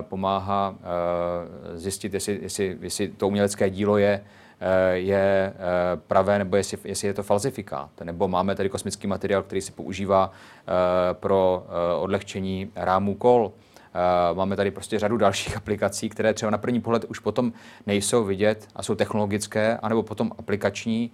pomáhá 0.00 0.74
eh, 0.78 1.78
zjistit, 1.78 2.14
jestli, 2.14 2.38
jestli, 2.42 2.78
jestli 2.80 3.08
to 3.08 3.28
umělecké 3.28 3.70
dílo 3.70 3.98
je, 3.98 4.24
eh, 4.60 4.92
je 4.92 5.52
pravé, 5.96 6.38
nebo 6.38 6.56
jestli, 6.56 6.78
jestli 6.84 7.08
je 7.08 7.14
to 7.14 7.22
falzifikát. 7.22 7.90
Nebo 8.04 8.28
máme 8.28 8.54
tady 8.54 8.68
kosmický 8.68 9.06
materiál, 9.06 9.42
který 9.42 9.60
se 9.60 9.72
používá 9.72 10.32
pro 11.12 11.66
odlehčení 12.00 12.70
rámů 12.76 13.14
kol. 13.14 13.52
Máme 14.34 14.56
tady 14.56 14.70
prostě 14.70 14.98
řadu 14.98 15.16
dalších 15.16 15.56
aplikací, 15.62 16.08
které 16.08 16.34
třeba 16.34 16.50
na 16.50 16.58
první 16.58 16.80
pohled 16.80 17.04
už 17.04 17.18
potom 17.18 17.52
nejsou 17.86 18.24
vidět 18.24 18.68
a 18.76 18.82
jsou 18.82 18.94
technologické, 18.94 19.78
anebo 19.82 20.02
potom 20.02 20.30
aplikační, 20.38 21.10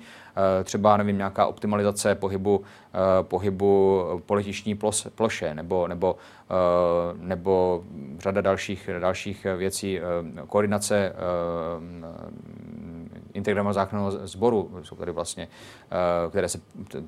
třeba 0.64 0.96
nevím, 0.96 1.16
nějaká 1.16 1.46
optimalizace 1.46 2.14
pohybu, 2.14 2.62
pohybu 3.22 4.04
po 4.26 4.34
letišní 4.34 4.78
ploše, 5.14 5.54
nebo, 5.54 5.88
nebo 5.88 6.16
Eh, 6.16 6.39
nebo 7.16 7.84
řada 8.18 8.40
dalších, 8.40 8.90
dalších 8.98 9.46
věcí, 9.56 9.98
eh, 9.98 10.02
koordinace 10.46 11.12
eh, 11.12 11.14
integrovaného 13.34 13.72
záchranného 13.72 14.26
sboru, 14.26 14.80
jsou 14.82 14.96
tady 14.96 15.12
vlastně, 15.12 15.48
které 16.30 16.48
se, 16.48 16.60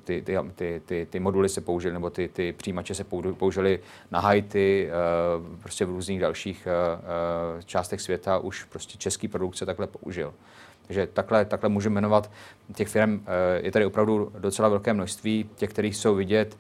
ty, 0.05 0.23
ty, 0.23 0.39
ty, 0.55 0.83
ty, 0.87 1.07
ty 1.11 1.21
moduly 1.21 1.49
se 1.49 1.61
použily, 1.61 1.95
nebo 1.95 2.11
ty, 2.11 2.29
ty 2.29 2.53
přijímače 2.53 2.95
se 2.95 3.05
použily 3.39 3.81
na 4.11 4.21
Haiti, 4.21 4.91
prostě 5.61 5.85
v 5.85 5.89
různých 5.89 6.21
dalších 6.21 6.69
částech 7.65 8.01
světa 8.01 8.39
už 8.39 8.65
prostě 8.65 8.99
český 8.99 9.29
produkt 9.29 9.57
se 9.57 9.67
takhle 9.67 9.87
použil. 9.87 10.35
Takže 10.87 11.07
takhle, 11.07 11.45
takhle 11.45 11.69
můžu 11.69 11.91
jmenovat 11.91 12.31
těch 12.75 12.89
firm. 12.89 13.25
Eh, 13.27 13.61
je 13.65 13.73
tady 13.73 13.87
opravdu 13.87 14.33
docela 14.39 14.69
velké 14.69 14.93
množství. 14.93 15.51
Těch, 15.55 15.71
kterých 15.71 15.97
jsou 15.97 16.15
vidět, 16.15 16.57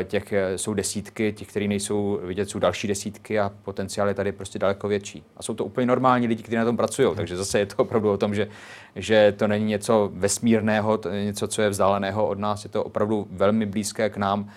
eh, 0.00 0.04
těch 0.04 0.32
eh, 0.32 0.58
jsou 0.58 0.74
desítky, 0.74 1.32
těch, 1.32 1.48
kteří 1.48 1.68
nejsou 1.68 2.20
vidět, 2.22 2.50
jsou 2.50 2.58
další 2.58 2.88
desítky 2.88 3.40
a 3.40 3.52
potenciál 3.62 4.08
je 4.08 4.14
tady 4.14 4.32
prostě 4.32 4.58
daleko 4.58 4.88
větší. 4.88 5.24
A 5.36 5.42
jsou 5.42 5.54
to 5.54 5.64
úplně 5.64 5.86
normální 5.86 6.26
lidi, 6.26 6.42
kteří 6.42 6.56
na 6.56 6.64
tom 6.64 6.76
pracují. 6.76 7.16
Takže 7.16 7.36
zase 7.36 7.58
je 7.58 7.66
to 7.66 7.76
opravdu 7.76 8.12
o 8.12 8.16
tom, 8.16 8.34
že, 8.34 8.48
že 8.96 9.34
to 9.36 9.48
není 9.48 9.64
něco 9.64 10.10
vesmírného, 10.14 10.98
to 10.98 11.08
je 11.08 11.24
něco, 11.24 11.48
co 11.48 11.62
je 11.62 11.70
vzdáleného 11.70 12.28
od 12.28 12.38
nás. 12.38 12.64
Je 12.64 12.70
to 12.70 12.84
opravdu 12.84 13.26
velmi 13.30 13.66
blízké 13.66 14.10
k 14.10 14.16
nám. 14.16 14.50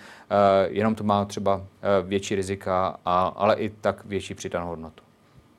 Jenom 0.68 0.94
to 0.94 1.04
má 1.04 1.24
třeba 1.24 1.62
větší 2.02 2.34
rizika, 2.34 2.96
a, 3.04 3.26
ale 3.36 3.54
i 3.54 3.68
tak 3.68 4.04
větší 4.04 4.34
přidanou 4.34 4.68
hodnotu. 4.68 5.07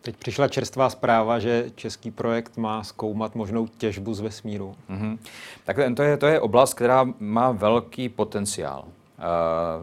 Teď 0.02 0.18
přišla 0.18 0.48
čerstvá 0.48 0.90
zpráva, 0.90 1.40
že 1.40 1.66
český 1.76 2.12
projekt 2.12 2.58
má 2.58 2.84
zkoumat 2.84 3.36
možnou 3.36 3.68
těžbu 3.68 4.14
z 4.14 4.20
vesmíru. 4.20 4.76
Mm-hmm. 4.90 5.18
Tak 5.66 5.78
to 5.96 6.04
je, 6.04 6.18
to 6.18 6.28
je 6.28 6.40
oblast, 6.40 6.74
která 6.74 7.08
má 7.20 7.52
velký 7.52 8.10
potenciál. 8.10 8.86
Uh, 8.86 9.26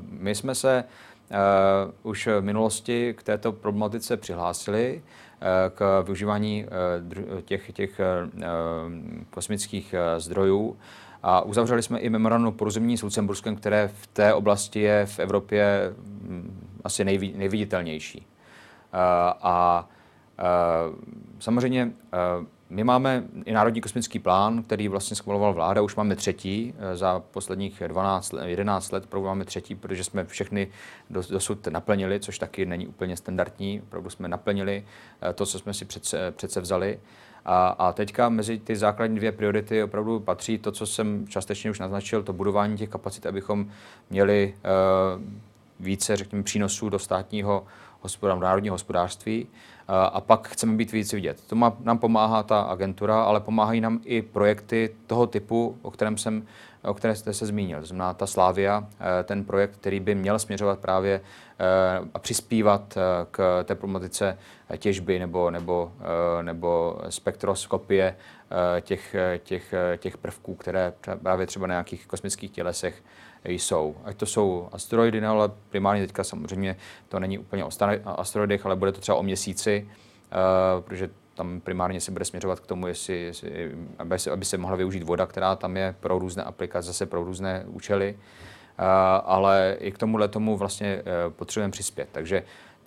my 0.08 0.34
jsme 0.34 0.54
se 0.54 0.84
uh, 1.30 2.10
už 2.10 2.26
v 2.26 2.40
minulosti 2.40 3.14
k 3.18 3.22
této 3.22 3.52
problematice 3.52 4.16
přihlásili 4.16 5.02
uh, 5.02 5.48
k 5.74 6.02
využívání 6.02 6.66
těch, 7.44 7.72
těch 7.72 8.00
kosmických 9.30 9.94
zdrojů 10.18 10.76
a 11.22 11.40
uzavřeli 11.40 11.82
jsme 11.82 11.98
i 11.98 12.10
memorandum 12.10 12.52
porozumění 12.52 12.98
s 12.98 13.02
Lucemburskem, 13.02 13.56
které 13.56 13.88
v 13.88 14.06
té 14.06 14.34
oblasti 14.34 14.80
je 14.80 15.06
v 15.06 15.18
Evropě 15.18 15.94
mm, 15.98 16.68
asi 16.84 17.04
nejví, 17.04 17.34
nejviditelnější. 17.36 18.26
A 19.42 19.88
Eh, 19.90 19.95
samozřejmě 21.38 21.92
eh, 22.12 22.18
my 22.70 22.84
máme 22.84 23.24
i 23.44 23.52
Národní 23.52 23.80
kosmický 23.80 24.18
plán, 24.18 24.62
který 24.62 24.88
vlastně 24.88 25.16
schvaloval 25.16 25.54
vláda, 25.54 25.82
už 25.82 25.96
máme 25.96 26.16
třetí 26.16 26.74
eh, 26.78 26.96
za 26.96 27.20
posledních 27.30 27.82
12, 27.86 28.34
11 28.44 28.92
let, 28.92 29.04
opravdu 29.04 29.26
máme 29.26 29.44
třetí, 29.44 29.74
protože 29.74 30.04
jsme 30.04 30.24
všechny 30.24 30.68
dosud 31.10 31.66
naplnili, 31.66 32.20
což 32.20 32.38
taky 32.38 32.66
není 32.66 32.86
úplně 32.86 33.16
standardní, 33.16 33.80
opravdu 33.80 34.10
jsme 34.10 34.28
naplnili 34.28 34.84
to, 35.34 35.46
co 35.46 35.58
jsme 35.58 35.74
si 35.74 35.84
přece, 35.84 36.32
přece 36.36 36.60
vzali. 36.60 37.00
A, 37.44 37.68
a 37.68 37.92
teďka 37.92 38.28
mezi 38.28 38.58
ty 38.58 38.76
základní 38.76 39.16
dvě 39.16 39.32
priority 39.32 39.82
opravdu 39.82 40.20
patří 40.20 40.58
to, 40.58 40.72
co 40.72 40.86
jsem 40.86 41.28
částečně 41.28 41.70
už 41.70 41.78
naznačil, 41.78 42.22
to 42.22 42.32
budování 42.32 42.76
těch 42.76 42.88
kapacit, 42.88 43.26
abychom 43.26 43.70
měli 44.10 44.54
uh, 44.56 45.22
více, 45.80 46.16
řekněme, 46.16 46.42
přínosů 46.42 46.88
do 46.88 46.98
státního 46.98 47.66
národního 48.38 48.74
hospodářství 48.74 49.46
a 49.88 50.20
pak 50.20 50.48
chceme 50.48 50.76
být 50.76 50.92
víc 50.92 51.12
vidět. 51.12 51.40
To 51.46 51.56
má, 51.56 51.76
nám 51.80 51.98
pomáhá 51.98 52.42
ta 52.42 52.60
agentura, 52.60 53.22
ale 53.22 53.40
pomáhají 53.40 53.80
nám 53.80 54.00
i 54.04 54.22
projekty 54.22 54.94
toho 55.06 55.26
typu, 55.26 55.78
o 55.82 55.90
kterém 55.90 56.18
jsem 56.18 56.46
o 56.86 56.94
které 56.94 57.14
jste 57.14 57.32
se 57.32 57.46
zmínil. 57.46 57.84
Znamená 57.84 58.14
ta 58.14 58.26
Slávia, 58.26 58.86
eh, 59.20 59.22
ten 59.24 59.44
projekt, 59.44 59.76
který 59.76 60.00
by 60.00 60.14
měl 60.14 60.38
směřovat 60.38 60.78
právě 60.78 61.20
eh, 61.20 62.08
a 62.14 62.18
přispívat 62.18 62.96
eh, 62.96 63.26
k 63.30 63.64
té 63.64 63.74
problematice 63.74 64.38
těžby 64.78 65.18
nebo, 65.18 65.50
nebo, 65.50 65.92
nebo 66.42 66.98
spektroskopie 67.08 68.16
těch, 68.80 69.16
těch, 69.42 69.74
těch 69.96 70.16
prvků, 70.16 70.54
které 70.54 70.92
právě 71.22 71.46
třeba 71.46 71.66
na 71.66 71.72
nějakých 71.72 72.06
kosmických 72.06 72.50
tělesech 72.50 73.02
jsou. 73.52 73.96
Ať 74.04 74.16
to 74.16 74.26
jsou 74.26 74.68
asteroidy, 74.72 75.20
no, 75.20 75.30
ale 75.30 75.50
primárně 75.70 76.06
teďka 76.06 76.24
samozřejmě 76.24 76.76
to 77.08 77.20
není 77.20 77.38
úplně 77.38 77.64
o 77.64 77.70
asteroidech, 78.06 78.66
ale 78.66 78.76
bude 78.76 78.92
to 78.92 79.00
třeba 79.00 79.18
o 79.18 79.22
měsíci, 79.22 79.88
uh, 79.88 80.84
protože 80.84 81.10
tam 81.34 81.60
primárně 81.60 82.00
se 82.00 82.10
bude 82.10 82.24
směřovat 82.24 82.60
k 82.60 82.66
tomu, 82.66 82.86
jestli, 82.86 83.22
jestli 83.22 83.74
aby, 83.98 84.18
se, 84.18 84.30
aby 84.30 84.44
se 84.44 84.58
mohla 84.58 84.76
využít 84.76 85.02
voda, 85.02 85.26
která 85.26 85.56
tam 85.56 85.76
je 85.76 85.94
pro 86.00 86.18
různé 86.18 86.42
aplikace, 86.42 86.86
zase 86.86 87.06
pro 87.06 87.24
různé 87.24 87.64
účely. 87.66 88.18
Ale 89.24 89.76
i 89.80 89.92
k 89.92 89.98
tomuhle 89.98 90.28
tomu 90.28 90.56
vlastně 90.56 91.02
potřebujeme 91.28 91.72
přispět. 91.72 92.08
Takže 92.12 92.42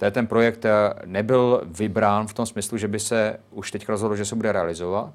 je 0.05 0.11
ten 0.11 0.27
projekt 0.27 0.65
nebyl 1.05 1.61
vybrán 1.65 2.27
v 2.27 2.33
tom 2.33 2.45
smyslu, 2.45 2.77
že 2.77 2.87
by 2.87 2.99
se 2.99 3.39
už 3.51 3.71
teď 3.71 3.89
rozhodlo, 3.89 4.17
že 4.17 4.25
se 4.25 4.35
bude 4.35 4.51
realizovat. 4.51 5.13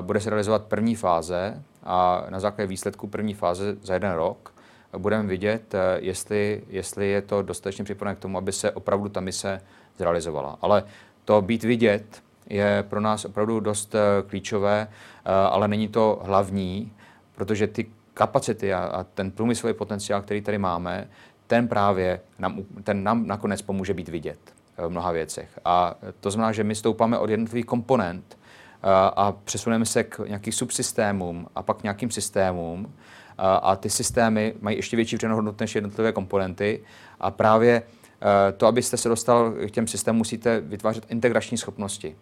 Bude 0.00 0.20
se 0.20 0.30
realizovat 0.30 0.64
první 0.64 0.94
fáze 0.94 1.62
a 1.84 2.26
na 2.28 2.40
základě 2.40 2.66
výsledku 2.66 3.06
první 3.06 3.34
fáze 3.34 3.76
za 3.82 3.94
jeden 3.94 4.12
rok 4.12 4.56
budeme 4.98 5.28
vidět, 5.28 5.74
eh, 5.74 5.98
jestli, 6.00 6.62
jestli 6.68 7.08
je 7.08 7.22
to 7.22 7.42
dostatečně 7.42 7.84
připravené 7.84 8.16
k 8.16 8.18
tomu, 8.18 8.38
aby 8.38 8.52
se 8.52 8.70
opravdu 8.70 9.08
ta 9.08 9.20
mise 9.20 9.60
zrealizovala. 9.98 10.58
Ale 10.62 10.84
to 11.24 11.42
být 11.42 11.64
vidět 11.64 12.22
je 12.46 12.84
pro 12.88 13.00
nás 13.00 13.24
opravdu 13.24 13.60
dost 13.60 13.94
eh, 13.94 13.98
klíčové, 14.26 14.88
eh, 14.90 15.30
ale 15.32 15.68
není 15.68 15.88
to 15.88 16.22
hlavní, 16.24 16.92
protože 17.34 17.66
ty 17.66 17.86
kapacity 18.14 18.74
a, 18.74 18.78
a 18.84 19.04
ten 19.04 19.30
průmyslový 19.30 19.74
potenciál, 19.74 20.22
který 20.22 20.40
tady 20.40 20.58
máme, 20.58 21.08
ten 21.46 21.68
právě 21.68 22.20
nám, 22.38 22.62
ten 22.84 23.04
nám 23.04 23.26
nakonec 23.26 23.62
pomůže 23.62 23.94
být 23.94 24.08
vidět 24.08 24.38
v 24.78 24.88
mnoha 24.88 25.12
věcech. 25.12 25.58
A 25.64 25.94
to 26.20 26.30
znamená, 26.30 26.52
že 26.52 26.64
my 26.64 26.74
stoupáme 26.74 27.18
od 27.18 27.30
jednotlivých 27.30 27.66
komponent 27.66 28.38
a, 28.82 29.32
přesuneme 29.44 29.86
se 29.86 30.04
k 30.04 30.18
nějakým 30.28 30.52
subsystémům 30.52 31.46
a 31.54 31.62
pak 31.62 31.76
k 31.76 31.82
nějakým 31.82 32.10
systémům, 32.10 32.94
a 33.38 33.76
ty 33.76 33.90
systémy 33.90 34.54
mají 34.60 34.76
ještě 34.76 34.96
větší 34.96 35.16
přidanou 35.16 35.36
hodnotu 35.36 35.56
než 35.60 35.74
jednotlivé 35.74 36.12
komponenty. 36.12 36.82
A 37.20 37.30
právě 37.30 37.82
eh, 37.82 38.52
to, 38.52 38.66
abyste 38.66 38.96
se 38.96 39.08
dostal 39.08 39.52
k 39.52 39.70
těm 39.70 39.86
systémům, 39.86 40.18
musíte 40.18 40.60
vytvářet 40.60 41.06
integrační 41.08 41.58
schopnosti 41.58 42.16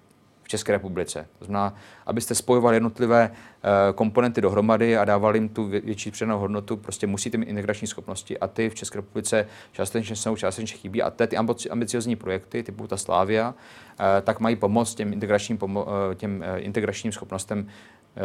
v 0.45 0.49
České 0.49 0.72
republice. 0.72 1.26
To 1.38 1.45
znamená, 1.45 1.74
abyste 2.07 2.34
spojovali 2.34 2.76
jednotlivé 2.76 3.30
eh, 3.30 3.92
komponenty 3.92 4.40
dohromady 4.40 4.97
a 4.97 5.05
dávali 5.05 5.38
jim 5.38 5.49
tu 5.49 5.64
větší 5.64 6.11
přidanou 6.11 6.38
hodnotu, 6.38 6.76
prostě 6.76 7.07
musíte 7.07 7.38
mít 7.38 7.47
integrační 7.47 7.86
schopnosti 7.86 8.38
a 8.38 8.49
ty 8.49 8.70
v 8.70 8.74
České 8.74 8.99
republice 8.99 9.47
částečně 9.72 10.16
jsou, 10.16 10.36
částečně 10.36 10.78
chybí. 10.78 11.03
A 11.03 11.11
ty 11.11 11.36
ambiciozní 11.70 12.16
projekty 12.16 12.62
typu 12.62 12.86
ta 12.86 12.97
Slávia, 12.97 13.55
eh, 14.01 14.22
tak 14.22 14.40
mají 14.40 14.57
pomoct 14.57 14.95
těm 14.95 15.12
integračním, 15.12 15.59
těm 16.16 16.45
integračním 16.57 17.12
schopnostem 17.12 17.66
Eh, 18.16 18.20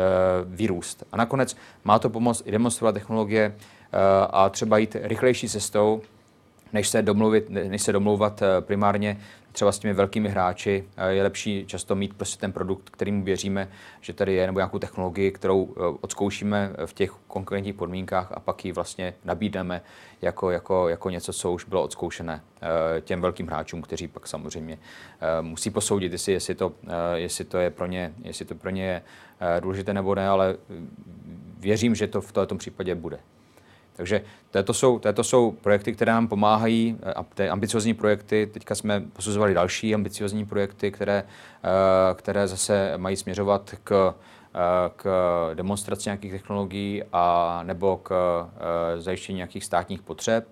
vyrůst. 0.45 1.03
A 1.11 1.17
nakonec 1.17 1.57
má 1.84 1.99
to 1.99 2.09
pomoct 2.09 2.43
i 2.45 2.51
demonstrovat 2.51 2.91
technologie 2.91 3.55
eh, 3.55 3.97
a 4.30 4.49
třeba 4.49 4.78
jít 4.78 4.95
rychlejší 5.01 5.49
cestou, 5.49 6.01
než 6.74 6.88
se, 6.88 7.01
domluvit, 7.01 7.49
než 7.49 7.82
se 7.82 7.91
domlouvat 7.91 8.41
eh, 8.41 8.61
primárně 8.61 9.17
třeba 9.60 9.72
s 9.72 9.80
těmi 9.80 9.93
velkými 9.93 10.30
hráči. 10.30 10.84
Je 11.07 11.24
lepší 11.24 11.66
často 11.66 11.95
mít 11.95 12.14
prostě 12.14 12.41
ten 12.41 12.51
produkt, 12.51 12.89
kterým 12.89 13.24
věříme, 13.24 13.70
že 14.01 14.14
tady 14.14 14.34
je, 14.34 14.45
nebo 14.45 14.60
nějakou 14.60 14.80
technologii, 14.80 15.32
kterou 15.32 15.64
odzkoušíme 16.01 16.74
v 16.86 16.93
těch 16.93 17.12
konkurentních 17.28 17.76
podmínkách 17.76 18.32
a 18.32 18.39
pak 18.39 18.66
ji 18.66 18.72
vlastně 18.72 19.14
nabídneme 19.26 19.82
jako, 20.22 20.51
jako, 20.51 20.89
jako 20.89 21.10
něco, 21.10 21.34
co 21.34 21.51
už 21.51 21.66
bylo 21.66 21.84
odzkoušené 21.84 22.41
těm 23.01 23.22
velkým 23.22 23.47
hráčům, 23.47 23.82
kteří 23.82 24.07
pak 24.07 24.28
samozřejmě 24.28 24.78
musí 25.41 25.70
posoudit, 25.70 26.12
jestli, 26.12 26.34
jestli, 26.34 26.55
to, 26.55 26.72
jestli 27.16 27.45
to 27.45 27.57
je 27.57 27.70
pro 27.70 27.86
ně, 27.86 28.14
jestli 28.24 28.45
to 28.45 28.55
pro 28.55 28.70
ně 28.70 28.86
je 28.86 29.01
Eh, 29.41 29.62
důležité 29.62 29.93
nebo 29.93 30.16
ne, 30.16 30.28
ale 30.28 30.55
věřím, 31.60 31.95
že 31.95 32.07
to 32.07 32.22
v 32.22 32.32
tomto 32.32 32.55
případě 32.55 32.95
bude. 32.95 33.20
Takže 33.99 34.21
to 34.63 34.73
jsou, 34.73 34.99
to 34.99 35.23
jsou 35.23 35.51
projekty, 35.51 35.93
které 35.93 36.11
nám 36.11 36.27
pomáhají, 36.27 36.97
eh, 37.03 37.13
a 37.13 37.23
ty 37.23 37.49
ambiciozní 37.49 37.93
projekty, 37.93 38.49
teďka 38.53 38.75
jsme 38.75 39.03
posuzovali 39.13 39.53
další 39.53 39.95
ambiciozní 39.95 40.45
projekty, 40.45 40.91
které, 40.91 41.23
eh, 41.23 42.13
které 42.13 42.47
zase 42.47 42.93
mají 42.97 43.15
směřovat 43.15 43.75
k, 43.83 44.13
k 44.95 45.05
demonstraci 45.53 46.09
nějakých 46.09 46.31
technologií 46.31 47.03
a 47.13 47.59
nebo 47.63 47.97
k 47.97 48.11
zajištění 48.97 49.35
nějakých 49.35 49.63
státních 49.63 50.01
potřeb. 50.01 50.47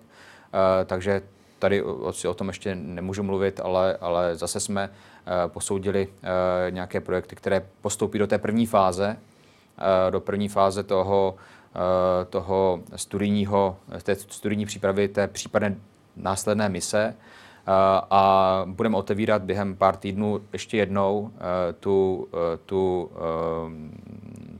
Takže 0.86 1.22
tady 1.58 1.82
o, 1.82 2.12
o 2.28 2.34
tom 2.34 2.48
ještě 2.48 2.74
nemůžu 2.74 3.22
mluvit, 3.22 3.60
ale, 3.60 3.96
ale 4.00 4.36
zase 4.36 4.60
jsme 4.60 4.90
Eh, 5.30 5.48
posoudili 5.48 6.08
eh, 6.22 6.70
nějaké 6.70 7.00
projekty, 7.00 7.36
které 7.36 7.66
postoupí 7.80 8.18
do 8.18 8.26
té 8.26 8.38
první 8.38 8.66
fáze, 8.66 9.16
eh, 9.78 10.10
do 10.10 10.20
první 10.20 10.48
fáze 10.48 10.82
toho, 10.82 11.34
toho 12.30 12.80
studijního, 12.96 13.76
té 14.02 14.14
studijní 14.14 14.66
přípravy, 14.66 15.08
té 15.08 15.28
případné 15.28 15.76
následné 16.16 16.68
mise 16.68 17.14
a 18.10 18.62
budeme 18.66 18.96
otevírat 18.96 19.42
během 19.42 19.76
pár 19.76 19.96
týdnů 19.96 20.40
ještě 20.52 20.76
jednou 20.76 21.30
tu, 21.80 22.28
tu, 22.66 23.10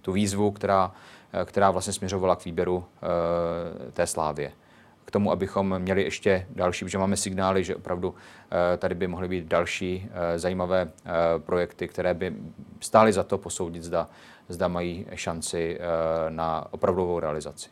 tu 0.03 0.13
výzvu, 0.13 0.51
která, 0.51 0.93
která 1.45 1.71
vlastně 1.71 1.93
směřovala 1.93 2.37
k 2.37 2.45
výběru 2.45 2.85
té 3.93 4.07
slávě 4.07 4.53
k 5.09 5.11
tomu, 5.11 5.33
abychom 5.33 5.79
měli 5.79 6.03
ještě 6.03 6.47
další, 6.51 6.85
protože 6.85 6.99
máme 6.99 7.17
signály, 7.17 7.65
že 7.65 7.77
opravdu 7.77 8.15
eh, 8.75 8.77
tady 8.77 8.95
by 8.95 9.07
mohly 9.07 9.29
být 9.29 9.45
další 9.45 10.09
eh, 10.11 10.39
zajímavé 10.39 10.89
eh, 10.89 11.11
projekty, 11.39 11.89
které 11.89 12.15
by 12.15 12.35
stály 12.81 13.13
za 13.13 13.23
to 13.23 13.39
posoudit, 13.39 13.83
zda, 13.83 14.09
zda 14.49 14.69
mají 14.69 15.07
šanci 15.15 15.79
na 16.29 16.67
opravdovou 16.71 17.21
realizaci. 17.21 17.69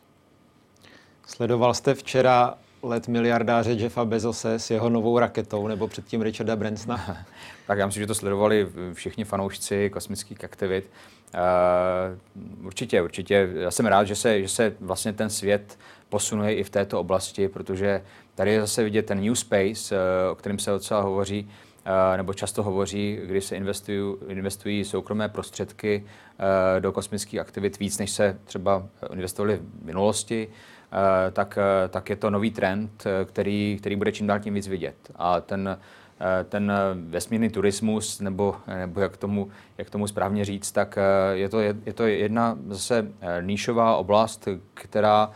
Sledoval 1.25 1.73
jste 1.73 1.93
včera 1.93 2.57
let 2.83 3.07
miliardáře 3.07 3.71
Jeffa 3.71 4.05
Bezose 4.05 4.59
s 4.59 4.71
jeho 4.71 4.89
novou 4.89 5.19
raketou, 5.19 5.67
nebo 5.67 5.87
předtím 5.87 6.21
Richarda 6.21 6.55
Bransona? 6.55 7.17
tak 7.67 7.77
já 7.77 7.85
myslím, 7.85 8.03
že 8.03 8.07
to 8.07 8.15
sledovali 8.15 8.67
všichni 8.93 9.23
fanoušci 9.23 9.89
kosmických 9.89 10.43
aktivit. 10.43 10.89
Uh, 11.33 12.65
určitě, 12.65 13.01
určitě. 13.01 13.49
Já 13.53 13.71
jsem 13.71 13.85
rád, 13.85 14.03
že 14.03 14.15
se, 14.15 14.41
že 14.41 14.47
se 14.47 14.73
vlastně 14.79 15.13
ten 15.13 15.29
svět 15.29 15.79
posunuje 16.09 16.55
i 16.55 16.63
v 16.63 16.69
této 16.69 16.99
oblasti, 16.99 17.47
protože 17.47 18.03
tady 18.35 18.51
je 18.51 18.61
zase 18.61 18.83
vidět 18.83 19.05
ten 19.05 19.21
new 19.21 19.33
space, 19.33 19.95
uh, 19.95 20.31
o 20.31 20.35
kterém 20.35 20.59
se 20.59 20.71
docela 20.71 21.01
hovoří, 21.01 21.49
nebo 22.17 22.33
často 22.33 22.63
hovoří, 22.63 23.19
kdy 23.25 23.41
se 23.41 23.55
investují, 23.55 24.15
investují 24.27 24.85
soukromé 24.85 25.29
prostředky 25.29 26.03
uh, 26.03 26.81
do 26.81 26.91
kosmických 26.91 27.39
aktivit 27.39 27.79
víc, 27.79 27.97
než 27.97 28.11
se 28.11 28.37
třeba 28.43 28.87
investovali 29.13 29.59
v 29.81 29.85
minulosti. 29.85 30.47
Uh, 30.47 31.33
tak, 31.33 31.57
tak 31.89 32.09
je 32.09 32.15
to 32.15 32.29
nový 32.29 32.51
trend, 32.51 33.03
který, 33.25 33.77
který 33.79 33.95
bude 33.95 34.11
čím 34.11 34.27
dál 34.27 34.39
tím 34.39 34.53
víc 34.53 34.67
vidět. 34.67 34.95
A 35.15 35.41
ten 35.41 35.77
Eh, 36.19 36.43
ten 36.43 36.71
vesmírný 37.09 37.49
turismus, 37.49 38.19
nebo, 38.19 38.55
nebo 38.77 38.99
jak, 38.99 39.17
tomu, 39.17 39.49
jak 39.77 39.89
tomu 39.89 40.07
správně 40.07 40.45
říct, 40.45 40.71
tak 40.71 40.97
eh, 40.97 41.37
je 41.37 41.49
to, 41.49 41.59
je 41.59 41.93
to 41.93 42.05
jedna 42.05 42.57
zase 42.67 43.07
eh, 43.21 43.41
níšová 43.41 43.95
oblast, 43.95 44.47
která 44.73 45.31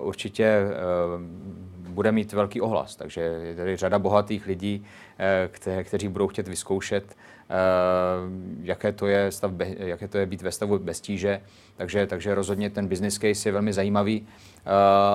určitě 0.00 0.66
bude 1.88 2.12
mít 2.12 2.32
velký 2.32 2.60
ohlas. 2.60 2.96
Takže 2.96 3.20
je 3.20 3.54
tady 3.54 3.76
řada 3.76 3.98
bohatých 3.98 4.46
lidí, 4.46 4.84
kte, 5.48 5.84
kteří 5.84 6.08
budou 6.08 6.28
chtět 6.28 6.48
vyzkoušet, 6.48 7.16
jaké 8.62 8.92
to 8.92 9.06
je, 9.06 9.32
stav, 9.32 9.50
jaké 9.78 10.08
to 10.08 10.18
je 10.18 10.26
být 10.26 10.42
ve 10.42 10.52
stavu 10.52 10.78
bez 10.78 11.00
tíže. 11.00 11.40
Takže, 11.76 12.06
takže 12.06 12.34
rozhodně 12.34 12.70
ten 12.70 12.88
business 12.88 13.18
case 13.18 13.48
je 13.48 13.52
velmi 13.52 13.72
zajímavý 13.72 14.26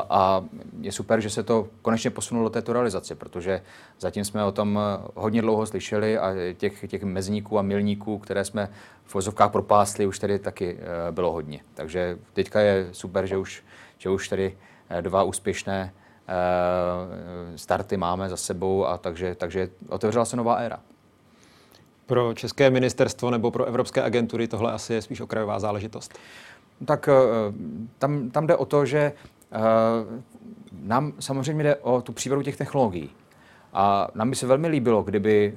a 0.10 0.46
je 0.82 0.92
super, 0.92 1.22
že 1.22 1.30
se 1.30 1.44
to 1.44 1.68
konečně 1.82 2.10
posunulo 2.10 2.50
do 2.50 2.54
této 2.54 2.74
realizace, 2.74 3.16
protože 3.16 3.62
zatím 4.00 4.26
jsme 4.26 4.44
o 4.44 4.52
tom 4.52 4.80
hodně 5.16 5.42
dlouho 5.42 5.66
slyšeli 5.66 6.18
a 6.18 6.34
těch, 6.58 6.86
těch 6.88 7.04
mezníků 7.04 7.60
a 7.60 7.62
milníků, 7.62 8.18
které 8.18 8.46
jsme 8.46 8.70
v 9.04 9.14
vozovkách 9.14 9.52
propásli, 9.52 10.06
už 10.06 10.20
tady 10.20 10.40
taky 10.40 10.78
bylo 11.12 11.32
hodně. 11.32 11.60
Takže 11.74 12.18
teďka 12.34 12.60
je 12.60 12.88
super, 12.92 13.26
že 13.26 13.38
už, 13.38 13.64
že 13.98 14.10
už 14.10 14.30
tady 14.30 14.58
dva 15.02 15.24
úspěšné 15.24 15.94
starty 17.56 17.98
máme 17.98 18.30
za 18.30 18.38
sebou 18.38 18.86
a 18.86 18.98
takže, 18.98 19.36
takže 19.36 19.70
otevřela 19.90 20.26
se 20.26 20.38
nová 20.38 20.56
éra. 20.56 20.80
Pro 22.06 22.34
České 22.34 22.70
ministerstvo 22.70 23.32
nebo 23.32 23.52
pro 23.52 23.66
evropské 23.66 24.02
agentury 24.02 24.48
tohle 24.48 24.72
asi 24.72 24.94
je 24.94 25.02
spíš 25.02 25.22
okrajová 25.22 25.60
záležitost. 25.60 26.20
Tak 26.86 27.10
tam, 27.98 28.30
tam 28.30 28.48
jde 28.48 28.56
o 28.56 28.66
to, 28.66 28.86
že 28.86 29.14
Eh, 29.54 30.22
nám 30.82 31.14
samozřejmě 31.20 31.64
jde 31.64 31.76
o 31.76 32.02
tu 32.02 32.12
přírodu 32.14 32.42
těch 32.42 32.58
technologií. 32.58 33.10
A 33.74 34.08
nám 34.16 34.30
by 34.30 34.36
se 34.36 34.48
velmi 34.48 34.68
líbilo, 34.68 35.04
kdyby 35.04 35.56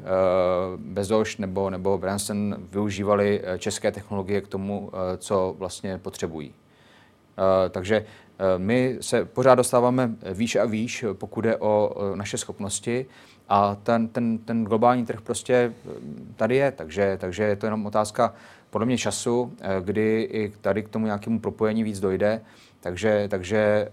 Bezoš 0.76 1.36
nebo, 1.36 1.70
nebo 1.70 1.98
Branson 1.98 2.56
využívali 2.72 3.42
české 3.58 3.92
technologie 3.92 4.40
k 4.40 4.48
tomu, 4.48 4.90
co 5.18 5.54
vlastně 5.58 5.98
potřebují. 5.98 6.54
Takže 7.70 8.04
my 8.56 8.96
se 9.00 9.24
pořád 9.24 9.54
dostáváme 9.54 10.10
výš 10.32 10.56
a 10.56 10.64
výš, 10.64 11.04
pokud 11.12 11.40
jde 11.40 11.56
o 11.56 11.94
naše 12.14 12.38
schopnosti 12.38 13.06
a 13.48 13.74
ten, 13.74 14.08
ten, 14.08 14.38
ten 14.38 14.64
globální 14.64 15.06
trh 15.06 15.20
prostě 15.20 15.72
tady 16.36 16.56
je, 16.56 16.72
takže, 16.72 17.16
takže 17.20 17.42
je 17.42 17.56
to 17.56 17.66
jenom 17.66 17.86
otázka 17.86 18.34
podle 18.70 18.86
mě 18.86 18.98
času, 18.98 19.52
kdy 19.80 20.22
i 20.22 20.52
tady 20.60 20.82
k 20.82 20.88
tomu 20.88 21.06
nějakému 21.06 21.40
propojení 21.40 21.84
víc 21.84 22.00
dojde 22.00 22.40
Takže, 22.86 23.28
takže 23.28 23.88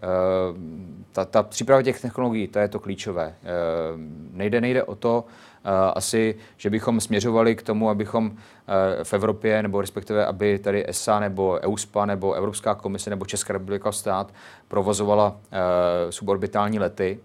ta, 1.11 1.25
ta 1.25 1.43
příprava 1.43 1.81
těch 1.81 2.01
technologií, 2.01 2.47
to 2.47 2.59
je 2.59 2.67
to 2.67 2.79
klíčové. 2.79 3.35
Nejde, 4.31 4.61
nejde 4.61 4.83
o 4.83 4.95
to, 4.95 5.25
asi, 5.93 6.35
že 6.57 6.69
bychom 6.69 7.01
směřovali 7.01 7.55
k 7.55 7.61
tomu, 7.61 7.89
abychom 7.89 8.35
v 9.03 9.13
Evropě, 9.13 9.63
nebo 9.63 9.81
respektive, 9.81 10.25
aby 10.25 10.59
tady 10.59 10.89
ESA, 10.89 11.19
nebo 11.19 11.59
EUSPA, 11.61 12.05
nebo 12.05 12.33
Evropská 12.33 12.75
komise, 12.75 13.09
nebo 13.09 13.25
Česká 13.25 13.53
republika 13.53 13.91
stát 13.91 14.33
provozovala 14.67 15.37
suborbitální 16.09 16.79
lety, 16.79 17.19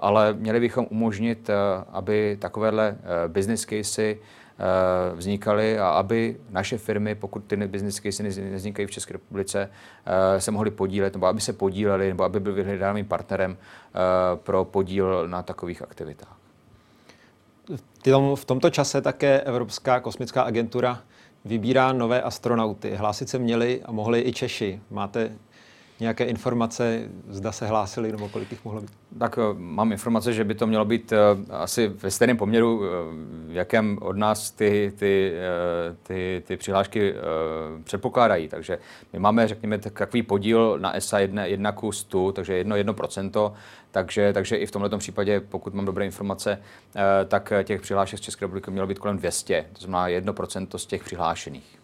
ale 0.00 0.32
měli 0.32 0.60
bychom 0.60 0.86
umožnit, 0.90 1.50
aby 1.92 2.36
takovéhle 2.40 2.96
business 3.28 3.64
casey 3.64 4.18
Eh, 4.62 5.16
vznikaly 5.16 5.78
a 5.78 5.88
aby 5.88 6.36
naše 6.50 6.78
firmy, 6.78 7.14
pokud 7.14 7.44
ty 7.44 7.56
business 7.56 8.00
casey 8.00 8.50
nevznikají 8.50 8.86
v 8.86 8.90
České 8.90 9.12
republice, 9.12 9.70
eh, 10.06 10.40
se 10.40 10.50
mohly 10.50 10.70
podílet, 10.70 11.12
nebo 11.12 11.26
aby 11.26 11.40
se 11.40 11.52
podíleli, 11.52 12.08
nebo 12.08 12.24
aby 12.24 12.40
byli 12.40 12.54
vyhledaným 12.54 13.06
partnerem 13.06 13.56
eh, 13.56 13.98
pro 14.36 14.64
podíl 14.64 15.28
na 15.28 15.42
takových 15.42 15.82
aktivitách. 15.82 16.41
V 18.34 18.44
tomto 18.44 18.70
čase 18.70 19.02
také 19.02 19.40
Evropská 19.40 20.00
kosmická 20.00 20.42
agentura 20.42 21.02
vybírá 21.44 21.92
nové 21.92 22.22
astronauty. 22.22 22.94
Hlásit 22.94 23.28
se 23.28 23.38
měli 23.38 23.82
a 23.84 23.92
mohli 23.92 24.22
i 24.26 24.32
Češi. 24.32 24.80
Máte 24.90 25.32
nějaké 26.00 26.24
informace, 26.24 27.08
zda 27.28 27.52
se 27.52 27.66
hlásili 27.66 28.12
nebo 28.12 28.28
kolik 28.28 28.50
jich 28.50 28.64
mohlo 28.64 28.80
být? 28.80 28.90
Tak 29.18 29.38
eh, 29.38 29.54
mám 29.58 29.92
informace, 29.92 30.32
že 30.32 30.44
by 30.44 30.54
to 30.54 30.66
mělo 30.66 30.84
být 30.84 31.12
eh, 31.12 31.16
asi 31.50 31.88
ve 31.88 32.10
stejném 32.10 32.36
poměru, 32.36 32.82
eh, 32.84 32.88
v 33.52 33.54
jakém 33.54 33.98
od 34.00 34.16
nás 34.16 34.50
ty, 34.50 34.92
ty, 34.96 35.32
ty, 36.02 36.42
ty 36.46 36.56
přihlášky 36.56 37.14
předpokládají. 37.84 38.48
Takže 38.48 38.78
my 39.12 39.18
máme, 39.18 39.48
řekněme, 39.48 39.78
takový 39.78 40.22
podíl 40.22 40.78
na 40.80 40.96
ESA 40.96 41.18
1, 41.18 41.44
1 41.44 41.72
ku 41.72 41.92
100, 41.92 42.32
takže 42.32 42.54
1, 42.54 42.76
1%, 42.76 43.52
takže, 43.90 44.32
takže 44.32 44.56
i 44.56 44.66
v 44.66 44.70
tomto 44.70 44.98
případě, 44.98 45.40
pokud 45.40 45.74
mám 45.74 45.84
dobré 45.84 46.04
informace, 46.04 46.58
tak 47.28 47.52
těch 47.64 47.80
přihlášek 47.80 48.18
z 48.18 48.22
České 48.22 48.44
republiky 48.44 48.70
mělo 48.70 48.86
být 48.86 48.98
kolem 48.98 49.16
200, 49.16 49.66
to 49.72 49.80
znamená 49.80 50.20
1% 50.20 50.78
z 50.78 50.86
těch 50.86 51.04
přihlášených. 51.04 51.81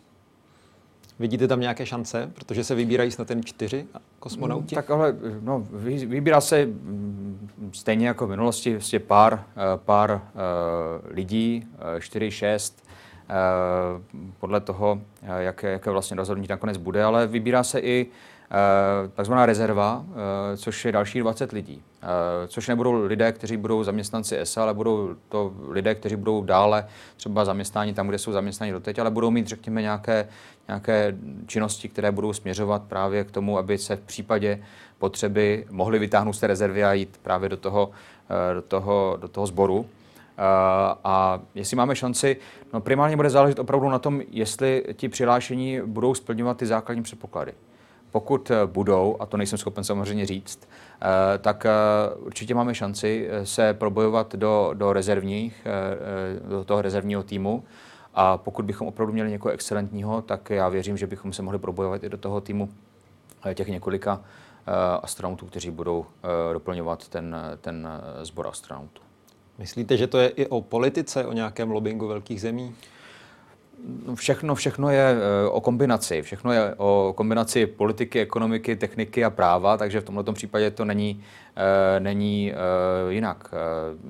Vidíte 1.19 1.49
tam 1.49 1.61
nějaké 1.61 1.87
šance, 1.87 2.31
protože 2.35 2.65
se 2.65 2.75
vybírají 2.75 3.11
snad 3.11 3.29
ten 3.29 3.45
čtyři 3.45 3.87
kosmonauti? 4.19 4.75
Tak 4.75 4.91
ale 4.91 5.17
no, 5.41 5.67
vybírá 6.07 6.41
se 6.41 6.67
mm, 6.67 7.51
stejně 7.73 8.09
jako 8.09 8.27
v 8.27 8.31
minulosti 8.31 8.73
vlastně 8.73 8.99
pár, 8.99 9.45
eh, 9.51 9.61
pár 9.77 10.11
uh, 10.11 10.21
lidí, 11.15 11.67
uh, 11.95 12.01
čtyři, 12.01 12.31
šest, 12.31 12.89
podle 14.41 14.61
toho, 14.61 15.01
jaké, 15.39 15.71
jaké 15.71 15.91
vlastně 15.91 16.17
rozhodnutí 16.17 16.49
nakonec 16.49 16.77
bude, 16.77 17.05
ale 17.05 17.27
vybírá 17.27 17.65
se 17.65 17.81
i 17.81 18.07
Eh, 18.07 18.38
takzvaná 19.15 19.47
rezerva, 19.47 20.05
eh, 20.53 20.57
což 20.57 20.85
je 20.85 20.93
další 20.93 21.19
20 21.19 21.53
lidí. 21.53 21.83
Eh, 22.03 22.49
což 22.49 22.69
nebudou 22.69 23.05
lidé, 23.05 23.33
kteří 23.33 23.57
budou 23.57 23.85
zaměstnanci 23.85 24.39
ESA, 24.39 24.63
ale 24.63 24.75
budou 24.75 25.15
to 25.29 25.53
lidé, 25.69 25.95
kteří 25.95 26.17
budou 26.17 26.43
dále 26.43 26.87
třeba 27.17 27.45
zaměstnáni 27.45 27.95
tam, 27.95 28.09
kde 28.09 28.19
jsou 28.19 28.33
zaměstnáni 28.33 28.73
doteď, 28.73 28.99
ale 28.99 29.11
budou 29.11 29.31
mít, 29.31 29.47
řekněme, 29.47 29.83
nějaké, 29.83 30.29
nějaké 30.69 31.17
činnosti, 31.47 31.89
které 31.89 32.13
budou 32.13 32.33
směřovat 32.33 32.83
právě 32.83 33.25
k 33.25 33.31
tomu, 33.31 33.59
aby 33.59 33.79
se 33.79 33.97
v 33.97 34.01
případě 34.01 34.63
potřeby 34.99 35.67
mohli 35.71 35.99
vytáhnout 35.99 36.33
z 36.33 36.41
té 36.41 36.47
rezervy 36.47 36.85
a 36.85 36.93
jít 36.93 37.21
právě 37.23 37.49
do 37.49 37.57
toho, 37.57 37.91
do 38.55 38.63
toho, 38.63 39.19
do 39.21 39.29
toho 39.29 39.47
sboru. 39.47 39.87
A 41.05 41.41
jestli 41.55 41.77
máme 41.77 41.97
šanci, 41.97 42.37
no 42.73 42.81
primárně 42.81 43.17
bude 43.17 43.31
záležet 43.31 43.59
opravdu 43.59 43.89
na 43.89 43.99
tom, 43.99 44.23
jestli 44.31 44.85
ti 44.93 45.09
přihlášení 45.09 45.81
budou 45.87 46.15
splňovat 46.15 46.57
ty 46.57 46.67
základní 46.67 47.03
předpoklady. 47.03 47.53
Pokud 48.11 48.51
eh, 48.51 48.67
budou, 48.67 49.17
a 49.21 49.27
to 49.27 49.37
nejsem 49.37 49.59
schopen 49.59 49.85
samozřejmě 49.85 50.27
říct, 50.27 50.69
eh, 51.03 51.39
tak 51.39 51.67
eh, 51.67 51.71
určitě 52.17 52.55
máme 52.55 52.75
šanci 52.75 53.29
se 53.45 53.75
probojovat 53.75 54.35
do, 54.35 54.71
do 54.75 54.93
rezervních, 54.93 55.67
do 56.49 56.65
toho 56.65 56.83
rezervního 56.83 57.23
týmu. 57.23 57.65
A 58.15 58.37
pokud 58.37 58.65
bychom 58.65 58.89
opravdu 58.89 59.13
měli 59.13 59.31
někoho 59.31 59.53
excelentního, 59.53 60.23
tak 60.23 60.51
já 60.51 60.69
věřím, 60.69 60.97
že 60.97 61.07
bychom 61.07 61.33
se 61.33 61.43
mohli 61.43 61.59
probojovat 61.59 62.05
i 62.05 62.09
do 62.09 62.17
toho 62.17 62.41
týmu 62.41 62.69
těch 63.55 63.69
několika 63.69 64.21
astronautů, 65.03 65.47
kteří 65.47 65.71
budou 65.71 66.07
doplňovat 66.53 67.09
ten, 67.09 67.37
ten 67.61 67.89
sbor 68.23 68.47
astronautů. 68.47 69.03
Myslíte, 69.59 69.97
že 69.97 70.07
to 70.07 70.19
je 70.19 70.29
i 70.29 70.47
o 70.47 70.61
politice, 70.61 71.27
o 71.27 71.33
nějakém 71.33 71.71
lobbingu 71.71 72.07
velkých 72.07 72.41
zemí? 72.41 72.75
No, 73.85 74.15
všechno, 74.15 74.55
všechno 74.55 74.91
je 74.91 75.17
eh, 75.17 75.49
o 75.49 75.61
kombinaci. 75.61 76.23
Všechno 76.23 76.53
je 76.53 76.75
o 76.77 77.13
kombinaci 77.17 77.67
politiky, 77.67 78.21
ekonomiky, 78.21 78.77
techniky 78.77 79.25
a 79.25 79.31
práva, 79.31 79.77
takže 79.77 80.01
v 80.01 80.05
tomto 80.05 80.33
případě 80.33 80.71
to 80.71 80.85
není, 80.85 81.25
eh, 81.57 82.01
není 82.01 82.53
eh, 82.53 83.13
jinak. 83.13 83.55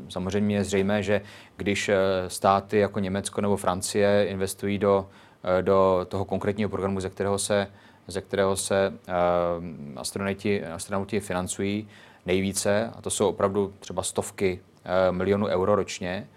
Samozřejmě 0.08 0.56
je 0.56 0.64
zřejmé, 0.64 1.02
že 1.02 1.20
když 1.56 1.90
státy 2.28 2.78
jako 2.78 2.98
Německo 3.00 3.40
nebo 3.40 3.56
Francie 3.56 4.26
investují 4.28 4.78
do, 4.78 5.08
do 5.60 6.06
toho 6.08 6.24
konkrétního 6.24 6.70
programu, 6.70 7.00
ze 7.00 7.10
kterého 7.10 7.38
se, 7.38 7.66
ze 8.06 8.20
kterého 8.20 8.56
se 8.56 8.92
astronauti, 9.96 10.64
astronauti 10.64 11.20
financují 11.20 11.88
nejvíce, 12.26 12.90
a 12.96 13.02
to 13.02 13.10
jsou 13.10 13.28
opravdu 13.28 13.74
třeba 13.78 14.02
stovky 14.02 14.60
milionů 15.10 15.46
euro 15.46 15.74
ročně, 15.74 16.28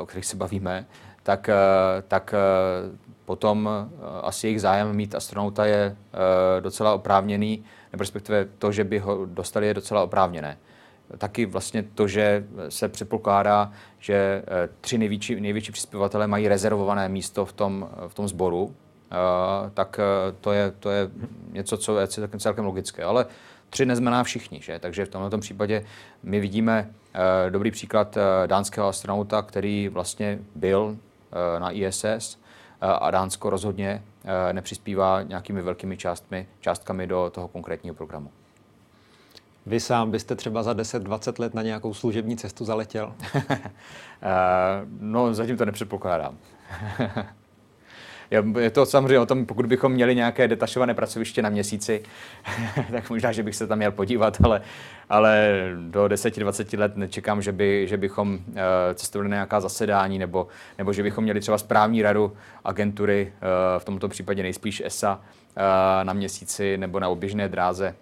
o 0.00 0.06
kterých 0.06 0.26
se 0.26 0.36
bavíme, 0.36 0.86
tak, 1.28 1.48
eh, 1.48 2.02
tak 2.08 2.34
eh, 2.34 2.98
potom 3.24 3.68
eh, 3.68 3.96
asi 4.22 4.46
jejich 4.46 4.60
zájem 4.60 4.96
mít 4.96 5.14
astronauta 5.14 5.66
je 5.66 5.96
docela 6.60 6.94
oprávněný, 6.94 7.64
nebo 7.92 8.02
respektive 8.02 8.48
to, 8.58 8.72
že 8.72 8.84
by 8.84 8.98
ho 8.98 9.26
dostali, 9.26 9.66
je 9.66 9.74
docela 9.74 10.02
oprávněné. 10.02 10.58
Taky 11.18 11.46
vlastně 11.46 11.82
to, 11.82 12.08
že 12.08 12.44
se 12.68 12.88
předpokládá, 12.88 13.72
že 13.98 14.42
tři 14.80 14.98
největší, 14.98 15.40
největší 15.40 15.72
přispěvatele 15.72 16.26
mají 16.26 16.48
rezervované 16.48 17.08
místo 17.08 17.44
v 17.44 17.52
tom, 17.52 17.88
v 18.08 18.14
tom 18.14 18.28
sboru, 18.28 18.74
tak 19.74 20.00
to 20.40 20.52
je, 20.52 20.70
to 20.70 20.90
je 20.90 21.10
něco, 21.52 21.76
co 21.76 21.98
je 21.98 22.08
celkem 22.38 22.64
logické. 22.64 23.04
Ale 23.04 23.26
tři 23.70 23.86
neznamená 23.86 24.24
všichni, 24.24 24.60
že? 24.62 24.78
takže 24.78 25.04
v 25.04 25.08
tomto 25.08 25.38
případě 25.38 25.84
my 26.22 26.40
vidíme 26.40 26.90
dobrý 27.50 27.70
příklad 27.70 28.18
dánského 28.46 28.88
astronauta, 28.88 29.42
který 29.42 29.88
vlastně 29.88 30.38
byl 30.54 30.96
Eh, 31.32 31.60
na 31.60 31.70
ISS 31.70 32.38
a 32.80 33.10
Dánsko 33.10 33.50
rozhodně 33.50 34.02
nepřispívá 34.52 35.22
nějakými 35.22 35.62
velkými 35.62 35.96
částmi, 35.96 36.46
částkami 36.60 37.06
do 37.06 37.30
toho 37.34 37.48
konkrétního 37.48 37.94
programu. 37.94 38.30
Vy 39.66 39.80
sám 39.80 40.10
byste 40.10 40.36
třeba 40.36 40.62
za 40.62 40.72
10-20 40.72 41.40
let 41.40 41.54
na 41.54 41.62
nějakou 41.62 41.94
služební 41.94 42.36
cestu 42.36 42.64
zaletěl? 42.64 43.14
no, 45.00 45.34
zatím 45.34 45.56
to 45.56 45.64
nepředpokládám. 45.64 46.38
Je 48.58 48.70
to 48.70 48.86
samozřejmě 48.86 49.18
o 49.18 49.26
tom, 49.26 49.46
pokud 49.46 49.66
bychom 49.66 49.92
měli 49.92 50.14
nějaké 50.14 50.48
detašované 50.48 50.94
pracoviště 50.94 51.42
na 51.42 51.48
měsíci, 51.48 52.02
tak 52.90 53.10
možná, 53.10 53.32
že 53.32 53.42
bych 53.42 53.56
se 53.56 53.66
tam 53.66 53.78
měl 53.78 53.92
podívat, 53.92 54.36
ale, 54.44 54.60
ale 55.08 55.60
do 55.80 56.04
10-20 56.04 56.78
let 56.78 56.96
nečekám, 56.96 57.42
že, 57.42 57.52
by, 57.52 57.86
že 57.88 57.96
bychom 57.96 58.34
uh, 58.34 58.54
cestovali 58.94 59.28
na 59.28 59.36
nějaká 59.36 59.60
zasedání 59.60 60.18
nebo, 60.18 60.48
nebo 60.78 60.92
že 60.92 61.02
bychom 61.02 61.24
měli 61.24 61.40
třeba 61.40 61.58
správní 61.58 62.02
radu 62.02 62.32
agentury, 62.64 63.32
uh, 63.32 63.80
v 63.80 63.84
tomto 63.84 64.08
případě 64.08 64.42
nejspíš 64.42 64.82
ESA, 64.84 65.14
uh, 65.14 65.62
na 66.02 66.12
měsíci 66.12 66.78
nebo 66.78 67.00
na 67.00 67.08
oběžné 67.08 67.48
dráze. 67.48 67.94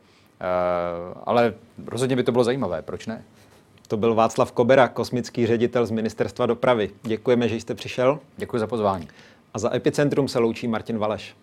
Ale 1.24 1.54
rozhodně 1.86 2.16
by 2.16 2.22
to 2.22 2.32
bylo 2.32 2.44
zajímavé, 2.44 2.82
proč 2.82 3.06
ne? 3.06 3.24
To 3.88 3.96
byl 3.96 4.14
Václav 4.14 4.52
Kobera, 4.52 4.88
kosmický 4.88 5.46
ředitel 5.46 5.86
z 5.86 5.90
Ministerstva 5.90 6.46
dopravy. 6.46 6.90
Děkujeme, 7.02 7.48
že 7.48 7.56
jste 7.56 7.74
přišel. 7.74 8.18
Děkuji 8.36 8.58
za 8.58 8.66
pozvání 8.66 9.08
a 9.56 9.58
za 9.58 9.74
Epicentrum 9.74 10.28
se 10.28 10.38
loučí 10.38 10.68
Martin 10.68 10.98
Valeš. 10.98 11.36